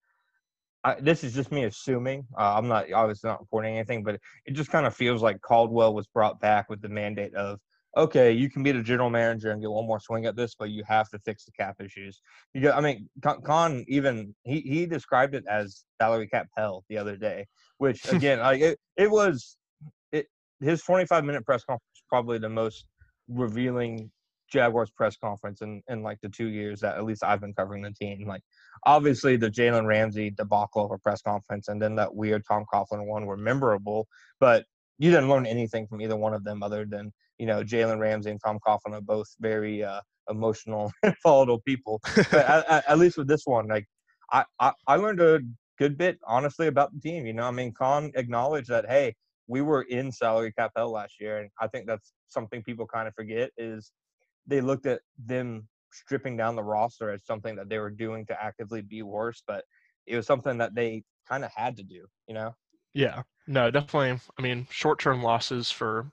I, 0.84 0.94
this 1.00 1.24
is 1.24 1.34
just 1.34 1.50
me 1.50 1.64
assuming. 1.64 2.26
Uh, 2.38 2.54
I'm 2.56 2.68
not 2.68 2.90
obviously 2.92 3.28
not 3.28 3.40
reporting 3.40 3.76
anything, 3.76 4.04
but 4.04 4.20
it 4.46 4.52
just 4.52 4.70
kind 4.70 4.86
of 4.86 4.94
feels 4.94 5.22
like 5.22 5.40
Caldwell 5.40 5.94
was 5.94 6.06
brought 6.06 6.40
back 6.40 6.70
with 6.70 6.80
the 6.80 6.88
mandate 6.88 7.34
of, 7.34 7.60
okay, 7.98 8.30
you 8.30 8.48
can 8.48 8.62
be 8.62 8.70
the 8.70 8.82
general 8.82 9.10
manager 9.10 9.50
and 9.50 9.60
get 9.60 9.70
one 9.70 9.86
more 9.86 9.98
swing 9.98 10.24
at 10.24 10.36
this, 10.36 10.54
but 10.56 10.70
you 10.70 10.84
have 10.86 11.08
to 11.10 11.18
fix 11.18 11.44
the 11.44 11.52
cap 11.52 11.76
issues. 11.80 12.22
You 12.54 12.70
I 12.70 12.80
mean, 12.80 13.08
Con- 13.22 13.84
even 13.88 14.34
he 14.44 14.60
he 14.60 14.86
described 14.86 15.34
it 15.34 15.44
as 15.50 15.84
salary 16.00 16.28
cap 16.28 16.46
hell 16.56 16.84
the 16.88 16.96
other 16.96 17.16
day, 17.16 17.46
which 17.78 18.08
again, 18.12 18.38
like 18.38 18.60
it, 18.60 18.78
it 18.96 19.10
was, 19.10 19.56
it 20.12 20.26
his 20.60 20.82
25 20.82 21.24
minute 21.24 21.44
press 21.44 21.64
conference 21.64 21.82
probably 22.08 22.38
the 22.38 22.48
most 22.48 22.86
revealing 23.28 24.10
Jaguars 24.50 24.90
press 24.90 25.16
conference 25.16 25.60
in, 25.60 25.82
in 25.88 26.02
like 26.02 26.18
the 26.22 26.28
two 26.28 26.48
years 26.48 26.80
that 26.80 26.96
at 26.96 27.04
least 27.04 27.22
I've 27.22 27.40
been 27.40 27.52
covering 27.52 27.82
the 27.82 27.92
team. 27.92 28.26
Like 28.26 28.42
obviously 28.86 29.36
the 29.36 29.50
Jalen 29.50 29.86
Ramsey 29.86 30.30
debacle 30.30 30.86
of 30.86 30.90
a 30.90 30.98
press 30.98 31.20
conference 31.20 31.68
and 31.68 31.82
then 31.82 31.96
that 31.96 32.14
weird 32.14 32.44
Tom 32.48 32.64
Coughlin 32.72 33.06
one 33.06 33.26
were 33.26 33.36
memorable, 33.36 34.08
but 34.40 34.64
you 34.98 35.10
didn't 35.10 35.28
learn 35.28 35.46
anything 35.46 35.86
from 35.86 36.00
either 36.00 36.16
one 36.16 36.34
of 36.34 36.44
them 36.44 36.62
other 36.62 36.84
than, 36.84 37.12
you 37.38 37.46
know, 37.46 37.62
Jalen 37.62 37.98
Ramsey 37.98 38.30
and 38.30 38.40
Tom 38.44 38.58
Coughlin 38.66 38.94
are 38.94 39.00
both 39.00 39.28
very 39.40 39.82
uh, 39.82 40.00
emotional 40.28 40.92
and 41.02 41.14
volatile 41.22 41.60
people. 41.60 42.00
But 42.14 42.34
at, 42.34 42.84
at, 42.88 42.98
least 42.98 43.16
with 43.16 43.28
this 43.28 43.42
one, 43.44 43.68
like 43.68 43.86
I, 44.32 44.44
I, 44.60 44.72
I 44.86 44.96
learned 44.96 45.20
a 45.20 45.40
good 45.78 45.96
bit 45.96 46.18
honestly 46.26 46.66
about 46.66 46.92
the 46.92 47.00
team. 47.00 47.26
You 47.26 47.32
know, 47.32 47.44
I 47.44 47.50
mean 47.50 47.72
Khan 47.72 48.10
acknowledged 48.14 48.68
that, 48.68 48.88
hey, 48.88 49.14
we 49.46 49.62
were 49.62 49.82
in 49.82 50.12
salary 50.12 50.52
cap 50.52 50.72
hell 50.76 50.90
last 50.90 51.14
year, 51.20 51.38
and 51.38 51.50
I 51.60 51.68
think 51.68 51.86
that's 51.86 52.12
something 52.28 52.62
people 52.62 52.86
kind 52.86 53.08
of 53.08 53.14
forget 53.14 53.50
is 53.56 53.92
they 54.46 54.60
looked 54.60 54.86
at 54.86 55.00
them 55.24 55.68
stripping 55.92 56.36
down 56.36 56.56
the 56.56 56.62
roster 56.62 57.10
as 57.10 57.24
something 57.24 57.56
that 57.56 57.68
they 57.68 57.78
were 57.78 57.90
doing 57.90 58.26
to 58.26 58.42
actively 58.42 58.82
be 58.82 59.02
worse, 59.02 59.42
but 59.46 59.64
it 60.06 60.16
was 60.16 60.26
something 60.26 60.58
that 60.58 60.74
they 60.74 61.02
kind 61.28 61.44
of 61.44 61.50
had 61.54 61.76
to 61.76 61.82
do, 61.82 62.06
you 62.26 62.34
know? 62.34 62.54
Yeah, 62.94 63.22
no, 63.46 63.70
definitely. 63.70 64.20
I 64.38 64.42
mean, 64.42 64.66
short 64.70 64.98
term 64.98 65.22
losses 65.22 65.70
for 65.70 66.10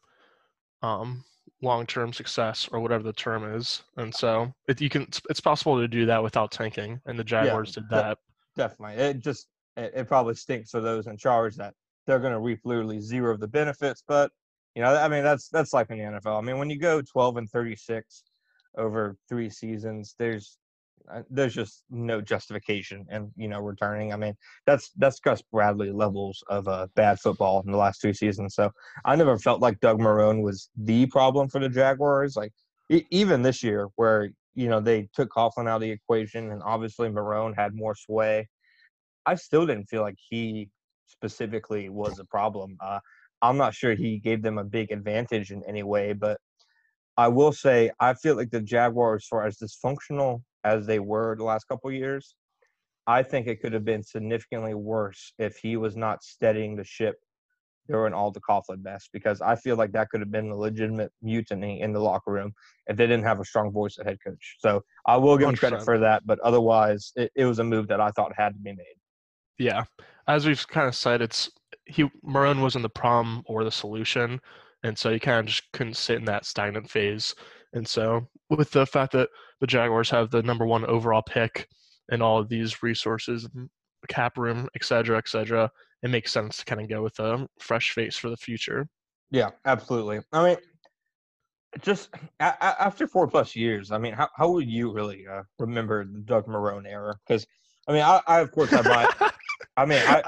um, 0.86 1.24
long 1.62 1.86
term 1.86 2.14
success 2.14 2.70
or 2.72 2.80
whatever 2.80 3.04
the 3.04 3.14
term 3.14 3.56
is. 3.56 3.84
And 3.98 4.14
so 4.14 4.54
it, 4.68 4.80
you 4.82 4.90
can, 4.90 5.04
it's, 5.04 5.22
it's 5.30 5.40
possible 5.40 5.80
to 5.80 5.88
do 5.88 6.06
that 6.06 6.22
without 6.22 6.52
tanking. 6.52 7.00
And 7.06 7.18
the 7.18 7.24
Jaguars 7.24 7.76
yeah, 7.76 7.82
did 7.82 7.90
that. 7.90 8.18
Definitely. 8.56 9.04
It 9.04 9.20
just, 9.20 9.48
it, 9.78 9.92
it 9.96 10.08
probably 10.08 10.36
stinks 10.36 10.72
for 10.72 10.82
those 10.82 11.08
in 11.08 11.18
charge 11.18 11.56
that 11.56 11.74
they're 12.06 12.20
going 12.20 12.34
to 12.34 12.40
reap 12.40 12.60
literally 12.64 13.00
zero 13.00 13.34
of 13.34 13.40
the 13.40 13.48
benefits. 13.48 14.04
But, 14.08 14.32
you 14.76 14.82
know, 14.82 14.96
I 14.96 15.08
mean, 15.08 15.24
that's, 15.24 15.50
that's 15.50 15.74
like 15.74 15.90
in 15.90 15.98
the 15.98 16.04
NFL. 16.04 16.38
I 16.38 16.42
mean, 16.42 16.58
when 16.58 16.70
you 16.70 16.80
go 16.80 17.02
12 17.02 17.38
and 17.38 17.50
36 17.50 18.24
over 18.78 19.16
three 19.28 19.50
seasons, 19.50 20.16
there's, 20.20 20.58
there's 21.30 21.54
just 21.54 21.84
no 21.90 22.22
justification 22.22 23.06
and 23.10 23.32
you 23.36 23.48
know 23.48 23.60
returning. 23.60 24.14
I 24.14 24.18
mean, 24.18 24.36
that's 24.66 24.92
that's 24.98 25.20
Gus 25.20 25.42
Bradley 25.42 25.92
levels 25.92 26.44
of 26.48 26.68
uh, 26.68 26.88
bad 26.96 27.20
football 27.20 27.62
in 27.66 27.72
the 27.72 27.78
last 27.78 28.00
two 28.00 28.14
seasons. 28.14 28.56
So 28.56 28.72
I 29.04 29.16
never 29.16 29.38
felt 29.38 29.62
like 29.62 29.80
Doug 29.80 30.00
Marrone 30.00 30.42
was 30.42 30.70
the 30.76 31.06
problem 31.08 31.50
for 31.50 31.60
the 31.60 31.70
Jaguars. 31.70 32.36
Like 32.36 32.52
e- 32.90 33.06
even 33.12 33.42
this 33.42 33.64
year, 33.64 33.90
where 33.96 34.30
you 34.54 34.70
know 34.70 34.80
they 34.80 35.10
took 35.14 35.30
Coughlin 35.30 35.68
out 35.68 35.78
of 35.78 35.82
the 35.82 35.92
equation, 35.92 36.52
and 36.52 36.62
obviously 36.64 37.10
Marrone 37.10 37.56
had 37.56 37.76
more 37.76 37.96
sway. 37.96 38.48
I 39.26 39.36
still 39.36 39.66
didn't 39.66 39.86
feel 39.86 40.02
like 40.02 40.18
he 40.18 40.70
specifically 41.08 41.90
was 41.90 42.20
a 42.20 42.26
problem. 42.26 42.78
Uh, 42.80 43.00
I'm 43.42 43.58
not 43.58 43.74
sure 43.74 43.94
he 43.94 44.20
gave 44.20 44.42
them 44.42 44.58
a 44.58 44.64
big 44.64 44.92
advantage 44.92 45.52
in 45.52 45.64
any 45.68 45.84
way, 45.84 46.14
but 46.14 46.40
I 47.18 47.28
will 47.30 47.54
say 47.54 47.92
I 48.00 48.14
feel 48.14 48.36
like 48.36 48.52
the 48.52 48.62
Jaguars, 48.62 49.26
for 49.28 49.46
as 49.46 49.58
dysfunctional 49.58 50.42
as 50.66 50.86
they 50.86 51.00
were 51.00 51.36
the 51.38 51.44
last 51.44 51.66
couple 51.68 51.92
years, 51.92 52.36
I 53.08 53.24
think 53.24 53.48
it 53.48 53.62
could 53.62 53.72
have 53.74 53.86
been 53.86 54.04
significantly 54.04 54.74
worse 54.74 55.32
if 55.38 55.58
he 55.58 55.78
was 55.78 55.96
not 55.96 56.24
steadying 56.24 56.76
the 56.76 56.84
ship 56.84 57.16
during 57.88 58.14
all 58.14 58.32
the 58.32 58.42
Coughlin 58.42 58.82
mess 58.84 59.08
because 59.14 59.42
I 59.42 59.56
feel 59.56 59.76
like 59.76 59.92
that 59.92 60.10
could 60.10 60.20
have 60.20 60.32
been 60.32 60.50
a 60.50 60.56
legitimate 60.56 61.12
mutiny 61.22 61.82
in 61.82 61.94
the 61.94 62.00
locker 62.00 62.32
room 62.32 62.52
if 62.88 62.98
they 62.98 63.06
didn't 63.06 63.26
have 63.26 63.40
a 63.40 63.46
strong 63.46 63.72
voice 63.72 63.98
at 64.00 64.08
head 64.08 64.18
coach. 64.26 64.56
So 64.58 64.82
I 65.06 65.18
will 65.18 65.38
give 65.38 65.50
him 65.50 65.56
credit 65.56 65.84
for 65.84 66.00
that, 66.00 66.26
but 66.26 66.40
otherwise, 66.40 67.12
it, 67.16 67.32
it 67.36 67.46
was 67.46 67.60
a 67.60 67.64
move 67.64 67.88
that 67.90 68.02
I 68.02 68.10
thought 68.10 68.34
had 68.36 68.54
to 68.54 68.60
be 68.60 68.72
made. 68.72 68.96
Yeah, 69.60 69.84
as 70.28 70.48
we've 70.48 70.68
kind 70.68 70.88
of 70.88 70.96
said, 70.96 71.22
it's 71.22 71.52
he 71.86 72.10
Marrone 72.28 72.62
wasn't 72.62 72.82
the 72.82 72.90
problem 72.90 73.44
or 73.46 73.64
the 73.64 73.72
solution, 73.72 74.42
and 74.84 74.98
so 74.98 75.12
he 75.14 75.20
kind 75.20 75.40
of 75.40 75.46
just 75.46 75.72
couldn't 75.72 75.96
sit 75.96 76.18
in 76.18 76.26
that 76.26 76.46
stagnant 76.46 76.90
phase. 76.90 77.36
And 77.74 77.88
so 77.88 78.28
with 78.50 78.72
the 78.72 78.86
fact 78.86 79.14
that 79.14 79.30
the 79.62 79.68
Jaguars 79.68 80.10
have 80.10 80.30
the 80.32 80.44
number 80.44 80.66
one 80.66 80.86
overall 80.86 81.22
pick 81.22 81.68
and 82.12 82.22
all 82.22 82.38
of 82.38 82.50
these 82.50 82.84
resources, 82.84 83.48
cap 84.08 84.38
room, 84.38 84.68
et 84.76 84.84
cetera, 84.84 85.18
et 85.18 85.28
cetera, 85.28 85.72
it 86.04 86.10
makes 86.10 86.32
sense 86.32 86.58
to 86.58 86.66
kind 86.66 86.82
of 86.82 86.90
go 86.90 87.02
with 87.02 87.18
a 87.20 87.48
fresh 87.60 87.92
face 87.92 88.16
for 88.16 88.30
the 88.30 88.38
future. 88.38 88.88
Yeah, 89.32 89.52
absolutely. 89.66 90.20
I 90.32 90.44
mean, 90.44 90.58
just 91.82 92.10
a- 92.40 92.84
after 92.84 93.08
four 93.08 93.28
plus 93.28 93.56
years, 93.56 93.92
I 93.92 93.98
mean, 93.98 94.14
how, 94.14 94.30
how 94.36 94.50
would 94.52 94.70
you 94.70 94.94
really 94.94 95.26
uh, 95.28 95.44
remember 95.60 96.06
the 96.06 96.20
Doug 96.20 96.46
Marrone 96.46 96.88
era? 96.88 97.16
Because, 97.28 97.46
I 97.88 97.94
mean, 97.94 98.04
I, 98.04 98.22
I 98.28 98.40
of 98.40 98.52
course 98.52 98.70
have 98.70 98.86
my, 98.86 99.10
I 99.78 99.86
mean, 99.86 100.02
I, 100.06 100.24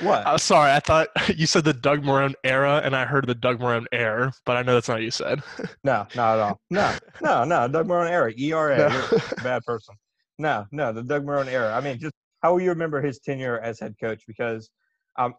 what? 0.00 0.26
I'm 0.26 0.38
sorry. 0.38 0.72
I 0.72 0.80
thought 0.80 1.08
you 1.36 1.46
said 1.46 1.64
the 1.64 1.72
Doug 1.72 2.02
Marrone 2.02 2.34
era, 2.44 2.80
and 2.84 2.94
I 2.94 3.04
heard 3.04 3.26
the 3.26 3.34
Doug 3.34 3.60
Marrone 3.60 3.86
air, 3.92 4.32
but 4.44 4.56
I 4.56 4.62
know 4.62 4.74
that's 4.74 4.88
not 4.88 4.94
what 4.94 5.02
you 5.02 5.10
said. 5.10 5.42
no, 5.84 6.06
not 6.14 6.34
at 6.34 6.40
all. 6.40 6.60
No, 6.70 6.94
no, 7.22 7.44
no. 7.44 7.68
Doug 7.68 7.86
Marrone 7.86 8.10
era. 8.10 8.32
ERA. 8.36 8.78
No. 8.78 9.18
bad 9.42 9.62
person. 9.64 9.94
No, 10.38 10.66
no. 10.72 10.92
The 10.92 11.02
Doug 11.02 11.24
Marrone 11.24 11.48
era. 11.48 11.74
I 11.74 11.80
mean, 11.80 11.98
just 11.98 12.14
how 12.42 12.52
will 12.52 12.60
you 12.60 12.70
remember 12.70 13.02
his 13.02 13.18
tenure 13.18 13.58
as 13.60 13.80
head 13.80 13.94
coach? 14.00 14.22
Because 14.26 14.70
um, 15.18 15.34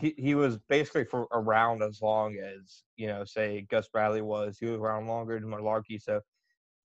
he 0.00 0.14
he 0.18 0.34
was 0.34 0.58
basically 0.68 1.04
for 1.04 1.26
around 1.32 1.82
as 1.82 2.00
long 2.02 2.36
as 2.36 2.82
you 2.96 3.06
know, 3.06 3.24
say 3.24 3.66
Gus 3.70 3.88
Bradley 3.88 4.22
was. 4.22 4.58
He 4.58 4.66
was 4.66 4.80
around 4.80 5.06
longer 5.06 5.38
than 5.38 5.48
Mularkey. 5.48 6.00
So 6.00 6.20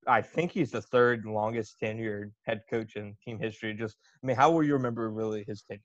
I 0.07 0.21
think 0.21 0.51
he's 0.51 0.71
the 0.71 0.81
third 0.81 1.25
longest 1.25 1.77
tenured 1.81 2.31
head 2.45 2.61
coach 2.69 2.95
in 2.95 3.15
team 3.23 3.39
history. 3.39 3.73
Just, 3.73 3.97
I 4.23 4.27
mean, 4.27 4.35
how 4.35 4.51
will 4.51 4.63
you 4.63 4.73
remember 4.73 5.09
really 5.09 5.43
his 5.47 5.63
tenure? 5.63 5.81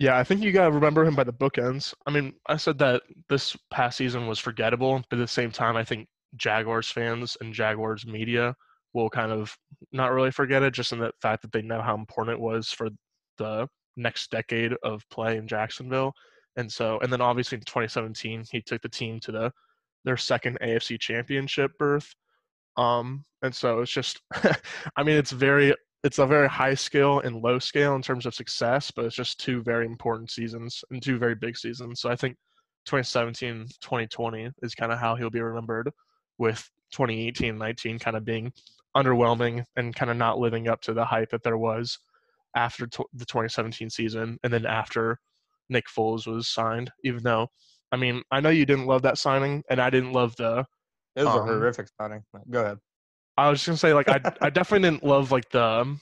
Yeah, 0.00 0.18
I 0.18 0.24
think 0.24 0.40
you 0.40 0.50
gotta 0.50 0.72
remember 0.72 1.04
him 1.04 1.14
by 1.14 1.24
the 1.24 1.32
bookends. 1.32 1.92
I 2.06 2.10
mean, 2.10 2.32
I 2.46 2.56
said 2.56 2.78
that 2.78 3.02
this 3.28 3.54
past 3.70 3.98
season 3.98 4.26
was 4.26 4.38
forgettable, 4.38 5.02
but 5.10 5.18
at 5.18 5.22
the 5.22 5.28
same 5.28 5.50
time, 5.52 5.76
I 5.76 5.84
think 5.84 6.08
Jaguars 6.36 6.90
fans 6.90 7.36
and 7.42 7.52
Jaguars 7.52 8.06
media 8.06 8.56
will 8.94 9.10
kind 9.10 9.30
of 9.30 9.54
not 9.92 10.12
really 10.12 10.30
forget 10.30 10.62
it, 10.62 10.72
just 10.72 10.92
in 10.92 11.00
the 11.00 11.12
fact 11.20 11.42
that 11.42 11.52
they 11.52 11.60
know 11.60 11.82
how 11.82 11.94
important 11.94 12.34
it 12.38 12.40
was 12.40 12.70
for 12.72 12.88
the 13.36 13.68
next 13.94 14.30
decade 14.30 14.72
of 14.82 15.06
play 15.10 15.36
in 15.36 15.46
Jacksonville. 15.46 16.14
And 16.56 16.72
so, 16.72 16.98
and 17.00 17.12
then 17.12 17.20
obviously 17.20 17.58
in 17.58 17.64
2017, 17.64 18.44
he 18.50 18.62
took 18.62 18.80
the 18.80 18.88
team 18.88 19.20
to 19.20 19.32
the 19.32 19.52
their 20.04 20.16
second 20.16 20.58
AFC 20.62 20.98
Championship 20.98 21.72
berth. 21.78 22.14
Um, 22.78 23.26
and 23.42 23.54
so 23.54 23.80
it's 23.80 23.92
just, 23.92 24.22
I 24.96 25.02
mean, 25.02 25.16
it's 25.16 25.30
very 25.32 25.74
it's 26.02 26.18
a 26.18 26.26
very 26.26 26.48
high 26.48 26.74
scale 26.74 27.20
and 27.20 27.42
low 27.42 27.58
scale 27.58 27.94
in 27.94 28.02
terms 28.02 28.26
of 28.26 28.34
success, 28.34 28.90
but 28.90 29.04
it's 29.04 29.16
just 29.16 29.38
two 29.38 29.62
very 29.62 29.86
important 29.86 30.30
seasons 30.30 30.82
and 30.90 31.02
two 31.02 31.18
very 31.18 31.34
big 31.34 31.56
seasons. 31.56 32.00
So 32.00 32.10
I 32.10 32.16
think 32.16 32.36
2017, 32.86 33.66
2020 33.80 34.50
is 34.62 34.74
kind 34.74 34.92
of 34.92 34.98
how 34.98 35.14
he'll 35.14 35.30
be 35.30 35.42
remembered, 35.42 35.90
with 36.38 36.68
2018, 36.92 37.56
19 37.56 37.98
kind 37.98 38.16
of 38.16 38.24
being 38.24 38.52
underwhelming 38.96 39.64
and 39.76 39.94
kind 39.94 40.10
of 40.10 40.16
not 40.16 40.38
living 40.38 40.68
up 40.68 40.80
to 40.80 40.94
the 40.94 41.04
hype 41.04 41.30
that 41.30 41.42
there 41.42 41.58
was 41.58 41.98
after 42.56 42.86
t- 42.86 43.04
the 43.14 43.26
2017 43.26 43.90
season 43.90 44.38
and 44.42 44.52
then 44.52 44.66
after 44.66 45.18
Nick 45.68 45.84
Foles 45.86 46.26
was 46.26 46.48
signed. 46.48 46.90
Even 47.04 47.22
though, 47.22 47.48
I 47.92 47.96
mean, 47.96 48.22
I 48.30 48.40
know 48.40 48.50
you 48.50 48.66
didn't 48.66 48.86
love 48.86 49.02
that 49.02 49.18
signing, 49.18 49.62
and 49.70 49.80
I 49.80 49.90
didn't 49.90 50.12
love 50.12 50.34
the. 50.36 50.64
It 51.14 51.24
was 51.24 51.34
um, 51.34 51.42
a 51.42 51.52
horrific 51.52 51.88
signing. 52.00 52.24
Go 52.50 52.60
ahead. 52.62 52.78
I 53.40 53.48
was 53.48 53.60
just 53.60 53.66
gonna 53.68 53.78
say 53.78 53.94
like 53.94 54.10
I 54.10 54.20
I 54.42 54.50
definitely 54.50 54.90
didn't 54.90 55.02
love 55.02 55.32
like 55.32 55.48
the 55.48 55.96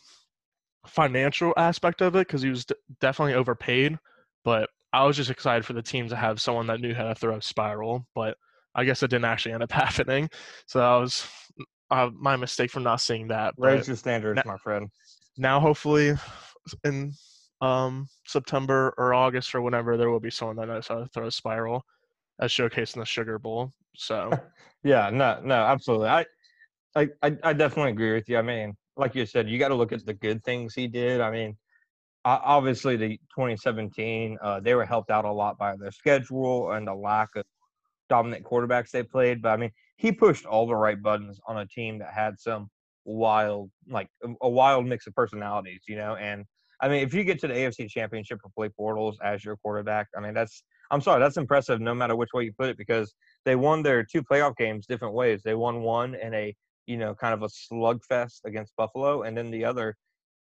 financial 0.89 1.55
aspect 1.57 2.03
of 2.03 2.17
it 2.17 2.27
because 2.27 2.43
he 2.43 2.51
was 2.51 2.65
d- 2.65 2.75
definitely 3.01 3.35
overpaid, 3.35 3.97
but 4.45 4.69
I 4.93 5.05
was 5.05 5.17
just 5.17 5.31
excited 5.31 5.65
for 5.65 5.73
the 5.73 5.83
team 5.83 6.09
to 6.09 6.17
have 6.17 6.41
someone 6.41 6.67
that 6.67 6.81
knew 6.81 6.95
how 6.95 7.05
to 7.05 7.15
throw 7.15 7.37
a 7.37 7.43
spiral. 7.43 8.05
But 8.13 8.37
I 8.75 8.85
guess 8.85 9.05
it 9.05 9.11
didn't 9.11 9.27
actually 9.27 9.53
end 9.53 9.63
up 9.63 9.71
happening, 9.85 10.29
so 10.67 10.81
that 10.81 10.97
was 10.97 11.29
uh, 11.93 12.11
my 12.13 12.35
mistake 12.35 12.73
for 12.73 12.81
not 12.81 13.01
seeing 13.01 13.29
that. 13.29 13.55
Raise 13.57 13.87
your 13.87 13.97
standards, 13.97 14.43
my 14.45 14.57
friend. 14.57 14.89
Now, 15.37 15.61
hopefully, 15.61 16.15
in 16.83 17.13
um, 17.61 18.09
September 18.27 18.95
or 18.99 19.15
August 19.15 19.55
or 19.55 19.63
whenever, 19.63 19.97
there 19.97 20.11
will 20.11 20.19
be 20.19 20.31
someone 20.31 20.57
that 20.57 20.67
knows 20.67 20.89
how 20.89 20.99
to 20.99 21.07
throw 21.07 21.29
a 21.29 21.31
spiral, 21.31 21.85
as 22.41 22.51
showcased 22.51 22.97
in 22.97 23.01
the 23.01 23.07
Sugar 23.07 23.39
Bowl. 23.39 23.73
So, 23.95 24.33
yeah, 24.83 25.11
no, 25.11 25.41
no, 25.45 25.55
absolutely. 25.55 26.09
I 26.09 26.25
I, 26.97 27.09
I, 27.23 27.37
I 27.43 27.53
definitely 27.53 27.93
agree 27.93 28.15
with 28.15 28.29
you. 28.29 28.39
I 28.39 28.43
mean, 28.43 28.75
like 28.97 29.15
you 29.15 29.27
said, 29.27 29.49
you 29.49 29.59
got 29.59 29.69
to 29.69 29.75
look 29.75 29.93
at 29.93 30.05
the 30.05 30.15
good 30.15 30.43
things 30.45 30.75
he 30.75 30.89
did. 30.89 31.21
I 31.21 31.31
mean, 31.31 31.57
obviously 32.25 32.97
the 32.97 33.17
2017 33.35 34.37
uh, 34.43 34.61
they 34.61 34.75
were 34.75 34.85
helped 34.85 35.11
out 35.11 35.25
a 35.25 35.33
lot 35.33 35.57
by 35.57 35.75
their 35.77 35.93
schedule 35.93 36.73
and 36.73 36.87
the 36.87 36.95
lack 36.95 37.29
of 37.37 37.45
dominant 38.09 38.45
quarterbacks 38.45 38.91
they 38.91 39.03
played. 39.03 39.43
But 39.43 39.51
I 39.51 39.57
mean, 39.57 39.71
he 39.97 40.13
pushed 40.13 40.47
all 40.47 40.67
the 40.67 40.77
right 40.77 41.01
buttons 41.01 41.41
on 41.47 41.59
a 41.59 41.67
team 41.67 41.99
that 41.99 42.13
had 42.13 42.39
some 42.39 42.69
wild, 43.05 43.71
like 43.89 44.09
a 44.43 44.49
wild 44.49 44.87
mix 44.87 45.07
of 45.07 45.15
personalities, 45.15 45.83
you 45.89 45.97
know. 45.97 46.17
And 46.17 46.45
I 46.81 46.89
mean, 46.89 47.03
if 47.03 47.15
you 47.15 47.25
get 47.25 47.41
to 47.41 47.49
the 47.49 47.55
AFC 47.55 47.89
Championship 47.89 48.39
for 48.43 48.51
Blake 48.57 48.73
Bortles 48.79 49.17
as 49.23 49.45
your 49.45 49.57
quarterback, 49.57 50.09
I 50.17 50.21
mean, 50.21 50.35
that's 50.35 50.63
I'm 50.91 51.01
sorry, 51.01 51.21
that's 51.21 51.37
impressive 51.37 51.81
no 51.81 51.95
matter 51.95 52.17
which 52.17 52.31
way 52.33 52.45
you 52.45 52.53
put 52.59 52.69
it 52.69 52.79
because 52.79 53.15
they 53.45 53.57
won 53.57 53.83
their 53.83 54.05
two 54.05 54.23
playoff 54.23 54.57
games 54.57 54.87
different 54.87 55.15
ways. 55.15 55.43
They 55.45 55.55
won 55.55 55.81
one 55.83 56.15
in 56.15 56.35
a 56.35 56.55
you 56.89 56.97
know, 56.97 57.15
kind 57.15 57.35
of 57.35 57.43
a 57.43 57.49
slugfest 57.49 58.41
against 58.47 58.75
Buffalo, 58.77 59.23
and 59.23 59.37
then 59.37 59.51
the 59.51 59.65
other 59.65 59.95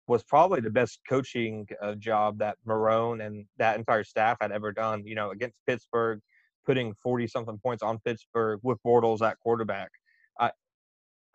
was 0.08 0.24
probably 0.24 0.60
the 0.60 0.72
best 0.72 1.00
coaching 1.08 1.68
uh, 1.82 1.94
job 1.96 2.40
that 2.40 2.58
Marrone 2.68 3.24
and 3.24 3.46
that 3.58 3.78
entire 3.78 4.04
staff 4.04 4.38
had 4.42 4.52
ever 4.52 4.72
done. 4.72 5.06
You 5.06 5.14
know, 5.14 5.30
against 5.30 5.56
Pittsburgh, 5.68 6.20
putting 6.66 6.96
forty 6.96 7.28
something 7.28 7.60
points 7.64 7.84
on 7.84 8.00
Pittsburgh 8.00 8.60
with 8.64 8.80
Bortles 8.86 9.22
at 9.22 9.38
quarterback. 9.40 9.92
I 10.40 10.52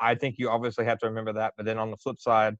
I 0.00 0.16
think 0.16 0.36
you 0.38 0.50
obviously 0.50 0.84
have 0.86 0.98
to 0.98 1.06
remember 1.06 1.32
that. 1.34 1.54
But 1.56 1.66
then 1.66 1.78
on 1.78 1.92
the 1.92 1.96
flip 1.98 2.20
side, 2.20 2.56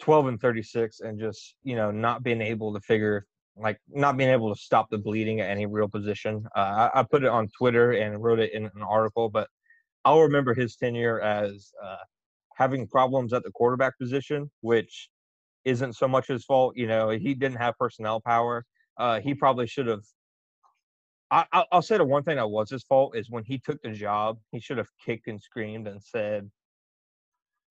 twelve 0.00 0.28
and 0.28 0.40
thirty 0.40 0.62
six, 0.62 1.00
and 1.00 1.20
just 1.20 1.54
you 1.62 1.76
know 1.76 1.90
not 1.90 2.22
being 2.22 2.40
able 2.40 2.72
to 2.72 2.80
figure 2.80 3.26
like 3.58 3.78
not 3.88 4.16
being 4.16 4.30
able 4.30 4.54
to 4.54 4.60
stop 4.60 4.88
the 4.90 4.98
bleeding 4.98 5.40
at 5.40 5.50
any 5.50 5.66
real 5.66 5.88
position. 5.88 6.46
Uh, 6.56 6.90
I, 6.94 7.00
I, 7.00 7.02
put 7.02 7.24
it 7.24 7.30
on 7.30 7.48
Twitter 7.56 7.92
and 7.92 8.22
wrote 8.22 8.38
it 8.38 8.52
in 8.52 8.64
an 8.66 8.82
article, 8.86 9.30
but 9.30 9.48
I'll 10.06 10.22
remember 10.22 10.54
his 10.54 10.76
tenure 10.76 11.20
as 11.20 11.72
uh, 11.84 11.96
having 12.54 12.86
problems 12.86 13.34
at 13.34 13.42
the 13.42 13.50
quarterback 13.50 13.98
position, 13.98 14.50
which 14.62 15.10
isn't 15.66 15.94
so 15.94 16.08
much 16.08 16.28
his 16.28 16.44
fault. 16.44 16.76
You 16.76 16.86
know, 16.86 17.10
he 17.10 17.34
didn't 17.34 17.58
have 17.58 17.76
personnel 17.78 18.20
power. 18.20 18.64
Uh, 18.96 19.20
he 19.20 19.34
probably 19.34 19.66
should 19.66 19.88
have 19.88 20.02
I, 21.30 21.64
I'll 21.72 21.82
say 21.82 21.98
the 21.98 22.04
one 22.04 22.22
thing 22.22 22.36
that 22.36 22.48
was 22.48 22.70
his 22.70 22.84
fault 22.84 23.16
is 23.16 23.30
when 23.30 23.42
he 23.44 23.58
took 23.58 23.82
the 23.82 23.90
job, 23.90 24.38
he 24.52 24.60
should 24.60 24.78
have 24.78 24.88
kicked 25.04 25.26
and 25.26 25.42
screamed 25.42 25.88
and 25.88 26.00
said, 26.00 26.48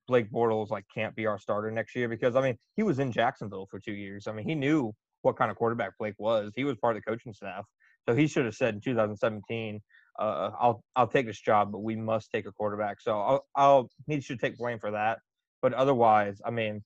Blake 0.08 0.30
Bortles 0.32 0.70
like 0.70 0.86
can't 0.94 1.16
be 1.16 1.26
our 1.26 1.40
starter 1.40 1.72
next 1.72 1.96
year 1.96 2.08
because 2.08 2.36
I 2.36 2.42
mean 2.42 2.58
he 2.76 2.84
was 2.84 3.00
in 3.00 3.12
Jacksonville 3.12 3.68
for 3.72 3.80
two 3.80 3.94
years. 3.94 4.28
I 4.28 4.34
mean 4.34 4.48
he 4.48 4.54
knew 4.54 4.94
what 5.24 5.38
kind 5.38 5.50
of 5.50 5.58
quarterback 5.58 5.98
Blake 5.98 6.14
was. 6.20 6.52
He 6.56 6.64
was 6.64 6.78
part 6.78 6.96
of 6.96 7.02
the 7.02 7.10
coaching 7.10 7.34
staff, 7.34 7.66
so 8.08 8.14
he 8.14 8.28
should 8.28 8.46
have 8.46 8.56
said 8.56 8.76
in 8.76 8.82
2017, 8.82 9.82
uh, 10.20 10.52
"I'll 10.60 10.84
I'll 10.96 11.08
take 11.08 11.26
this 11.26 11.40
job, 11.40 11.72
but 11.72 11.80
we 11.80 11.96
must 11.96 12.32
take 12.32 12.46
a 12.46 12.52
quarterback." 12.52 13.02
So 13.02 13.20
I'll, 13.20 13.46
I'll 13.56 13.90
he 14.08 14.22
should 14.22 14.40
take 14.40 14.58
blame 14.58 14.80
for 14.80 14.92
that. 14.92 15.20
But 15.62 15.74
otherwise, 15.74 16.42
I 16.46 16.52
mean, 16.52 16.84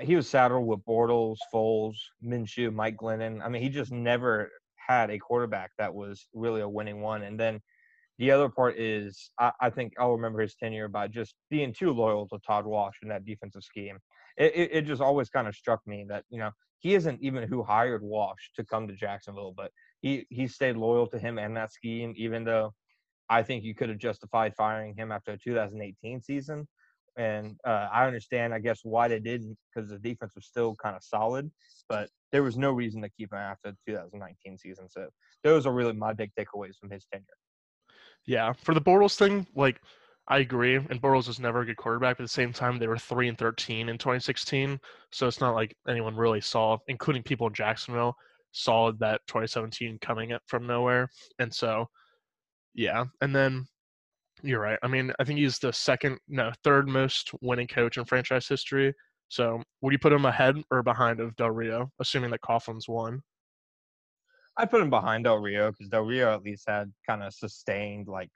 he 0.00 0.16
was 0.16 0.28
saddled 0.28 0.66
with 0.66 0.84
Bortles, 0.84 1.36
Foles, 1.52 1.96
Minshew, 2.24 2.72
Mike 2.72 2.96
Glennon. 2.96 3.42
I 3.44 3.48
mean, 3.48 3.62
he 3.62 3.68
just 3.68 3.92
never 3.92 4.50
had 4.76 5.10
a 5.10 5.18
quarterback 5.18 5.70
that 5.78 5.92
was 5.94 6.26
really 6.34 6.60
a 6.60 6.68
winning 6.68 7.00
one. 7.00 7.22
And 7.22 7.38
then 7.38 7.60
the 8.18 8.30
other 8.30 8.48
part 8.48 8.78
is 8.78 9.30
I, 9.38 9.52
I, 9.60 9.70
think 9.70 9.94
I'll 9.98 10.12
remember 10.12 10.40
his 10.40 10.54
tenure 10.54 10.88
by 10.88 11.08
just 11.08 11.34
being 11.48 11.72
too 11.72 11.92
loyal 11.92 12.28
to 12.28 12.38
Todd 12.46 12.66
Wash 12.66 12.94
in 13.02 13.08
that 13.08 13.24
defensive 13.24 13.62
scheme. 13.62 13.98
It, 14.36 14.52
it, 14.54 14.70
it 14.72 14.82
just 14.82 15.00
always 15.00 15.30
kind 15.30 15.48
of 15.48 15.54
struck 15.54 15.80
me 15.86 16.04
that 16.08 16.24
you 16.30 16.38
know 16.38 16.50
he 16.80 16.94
isn't 16.94 17.20
even 17.22 17.48
who 17.48 17.62
hired 17.62 18.02
Wash 18.02 18.50
to 18.56 18.64
come 18.64 18.88
to 18.88 18.94
Jacksonville, 18.94 19.54
but 19.56 19.70
he 20.00 20.26
he 20.30 20.46
stayed 20.48 20.76
loyal 20.76 21.06
to 21.08 21.18
him 21.18 21.38
and 21.38 21.56
that 21.56 21.72
scheme, 21.72 22.14
even 22.16 22.44
though 22.44 22.72
I 23.28 23.42
think 23.42 23.64
you 23.64 23.74
could 23.74 23.88
have 23.88 23.98
justified 23.98 24.54
firing 24.56 24.94
him 24.96 25.12
after 25.12 25.32
the 25.32 25.38
2018 25.38 26.22
season. 26.22 26.66
And 27.16 27.56
uh, 27.66 27.88
I 27.92 28.06
understand, 28.06 28.54
I 28.54 28.60
guess, 28.60 28.80
why 28.82 29.08
they 29.08 29.20
didn't 29.20 29.56
because 29.74 29.90
the 29.90 29.98
defense 29.98 30.32
was 30.34 30.46
still 30.46 30.74
kind 30.76 30.96
of 30.96 31.02
solid, 31.02 31.50
but 31.88 32.08
there 32.32 32.42
was 32.42 32.56
no 32.56 32.70
reason 32.70 33.02
to 33.02 33.10
keep 33.10 33.32
him 33.32 33.38
after 33.38 33.72
the 33.72 33.92
2019 33.92 34.58
season. 34.58 34.88
So 34.88 35.08
those 35.44 35.66
are 35.66 35.72
really 35.72 35.92
my 35.92 36.12
big 36.12 36.30
takeaways 36.38 36.76
from 36.80 36.90
his 36.90 37.06
tenure. 37.12 37.26
Yeah, 38.26 38.52
for 38.52 38.74
the 38.74 38.80
Bortles 38.80 39.16
thing, 39.16 39.46
like 39.54 39.80
I 40.28 40.38
agree. 40.38 40.76
And 40.76 41.02
Bortles 41.02 41.26
was 41.26 41.40
never 41.40 41.60
a 41.60 41.66
good 41.66 41.76
quarterback. 41.76 42.16
But 42.16 42.22
at 42.22 42.26
the 42.26 42.32
same 42.32 42.52
time, 42.52 42.78
they 42.78 42.86
were 42.86 42.98
three 42.98 43.28
and 43.28 43.36
thirteen 43.36 43.88
in 43.88 43.98
2016, 43.98 44.80
so 45.10 45.26
it's 45.26 45.40
not 45.40 45.54
like 45.54 45.76
anyone 45.88 46.16
really 46.16 46.40
saw, 46.40 46.78
including 46.88 47.22
people 47.22 47.48
in 47.48 47.54
Jacksonville, 47.54 48.16
saw 48.52 48.92
that 48.98 49.20
2017 49.26 49.98
coming 50.00 50.32
up 50.32 50.42
from 50.46 50.66
nowhere. 50.66 51.08
And 51.38 51.52
so, 51.52 51.86
yeah. 52.74 53.04
And 53.20 53.34
then 53.34 53.66
you're 54.42 54.60
right. 54.60 54.78
I 54.82 54.88
mean, 54.88 55.12
I 55.18 55.24
think 55.24 55.38
he's 55.38 55.58
the 55.58 55.72
second, 55.72 56.18
no, 56.28 56.52
third 56.64 56.88
most 56.88 57.30
winning 57.40 57.68
coach 57.68 57.98
in 57.98 58.04
franchise 58.04 58.48
history. 58.48 58.94
So, 59.28 59.62
would 59.80 59.92
you 59.92 59.98
put 59.98 60.12
him 60.12 60.24
ahead 60.24 60.56
or 60.70 60.82
behind 60.82 61.20
of 61.20 61.36
Del 61.36 61.50
Rio, 61.50 61.90
assuming 62.00 62.30
that 62.30 62.40
Coughlin's 62.40 62.88
won? 62.88 63.22
I 64.56 64.66
put 64.66 64.80
him 64.80 64.90
behind 64.90 65.24
Del 65.24 65.38
Rio 65.38 65.70
because 65.70 65.88
Del 65.88 66.02
Rio 66.02 66.34
at 66.34 66.42
least 66.42 66.64
had 66.66 66.92
kind 67.08 67.22
of 67.22 67.32
sustained 67.32 68.08
like 68.08 68.28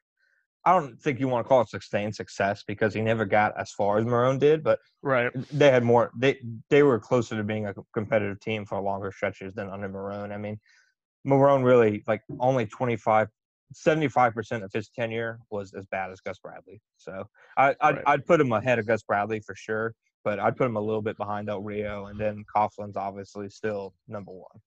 I 0.67 0.73
don't 0.73 1.01
think 1.01 1.21
you 1.21 1.29
want 1.29 1.45
to 1.45 1.49
call 1.49 1.61
it 1.61 1.69
sustained 1.69 2.15
success 2.15 2.65
because 2.67 2.95
he 2.95 3.03
never 3.03 3.25
got 3.27 3.59
as 3.59 3.71
far 3.73 3.99
as 3.99 4.05
Marrone 4.05 4.39
did, 4.39 4.65
but 4.65 4.79
right, 5.03 5.31
they 5.53 5.71
had 5.71 5.85
more. 5.85 6.11
They 6.17 6.39
they 6.71 6.83
were 6.83 6.99
closer 6.99 7.37
to 7.37 7.45
being 7.45 7.67
a 7.67 7.75
competitive 7.93 8.41
team 8.41 8.65
for 8.65 8.81
longer 8.81 9.13
stretches 9.13 9.55
than 9.55 9.69
under 9.69 9.89
Marrone. 9.89 10.33
I 10.33 10.39
mean, 10.39 10.59
Marrone 11.27 11.65
really 11.65 12.03
like 12.07 12.23
only 12.41 12.65
25, 12.67 13.29
75 13.75 14.35
percent 14.35 14.65
of 14.65 14.73
his 14.73 14.89
tenure 14.89 15.39
was 15.51 15.75
as 15.75 15.87
bad 15.87 16.11
as 16.11 16.21
Gus 16.21 16.39
Bradley. 16.39 16.81
So 16.97 17.25
I 17.59 17.75
I'd, 17.81 17.97
right. 17.97 18.05
I'd 18.07 18.27
put 18.27 18.41
him 18.41 18.53
ahead 18.53 18.79
of 18.79 18.87
Gus 18.87 19.03
Bradley 19.03 19.41
for 19.41 19.55
sure, 19.55 19.95
but 20.25 20.39
I'd 20.39 20.57
put 20.57 20.67
him 20.67 20.77
a 20.77 20.81
little 20.81 21.03
bit 21.03 21.19
behind 21.19 21.49
Del 21.49 21.63
Rio, 21.63 22.07
and 22.07 22.19
then 22.19 22.43
Coughlin's 22.55 22.97
obviously 22.97 23.51
still 23.51 23.93
number 24.09 24.33
one. 24.33 24.61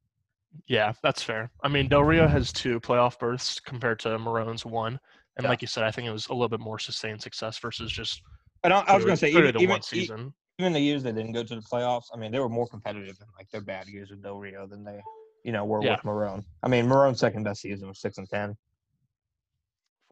Yeah, 0.68 0.94
that's 1.04 1.24
fair. 1.24 1.52
I 1.62 1.68
mean, 1.68 1.88
Del 1.88 2.04
Rio 2.04 2.28
has 2.28 2.52
two 2.52 2.80
playoff 2.80 3.20
berths 3.20 3.60
compared 3.60 4.00
to 4.00 4.10
Marrone's 4.18 4.66
one, 4.66 5.00
and 5.38 5.44
yeah. 5.44 5.50
like 5.50 5.62
you 5.62 5.68
said, 5.68 5.84
I 5.84 5.92
think 5.92 6.08
it 6.08 6.12
was 6.12 6.28
a 6.28 6.34
little 6.34 6.50
bit 6.50 6.60
more 6.60 6.80
sustained 6.80 7.22
success 7.22 7.58
versus 7.60 7.92
just. 7.92 8.22
And 8.64 8.74
I, 8.74 8.80
I 8.82 8.96
was 8.96 9.06
going 9.06 9.16
to 9.16 9.20
say, 9.20 9.30
even, 9.30 9.56
even, 9.56 9.70
one 9.70 9.82
season. 9.84 10.34
even 10.58 10.74
the 10.74 10.80
years 10.80 11.04
they 11.04 11.12
didn't 11.12 11.32
go 11.32 11.44
to 11.44 11.56
the 11.56 11.62
playoffs, 11.62 12.06
I 12.14 12.18
mean, 12.18 12.32
they 12.32 12.40
were 12.40 12.50
more 12.50 12.68
competitive 12.68 13.16
in 13.22 13.28
like 13.38 13.50
their 13.52 13.62
bad 13.62 13.88
years 13.88 14.10
with 14.10 14.24
Del 14.24 14.40
Rio 14.40 14.66
than 14.66 14.84
they, 14.84 15.00
you 15.44 15.52
know, 15.52 15.64
were 15.64 15.84
yeah. 15.84 15.92
with 15.92 16.02
Marrone. 16.02 16.44
I 16.64 16.68
mean, 16.68 16.88
Marrone's 16.88 17.20
second 17.20 17.44
best 17.44 17.62
season 17.62 17.88
was 17.88 18.00
six 18.00 18.18
and 18.18 18.28
ten. 18.28 18.58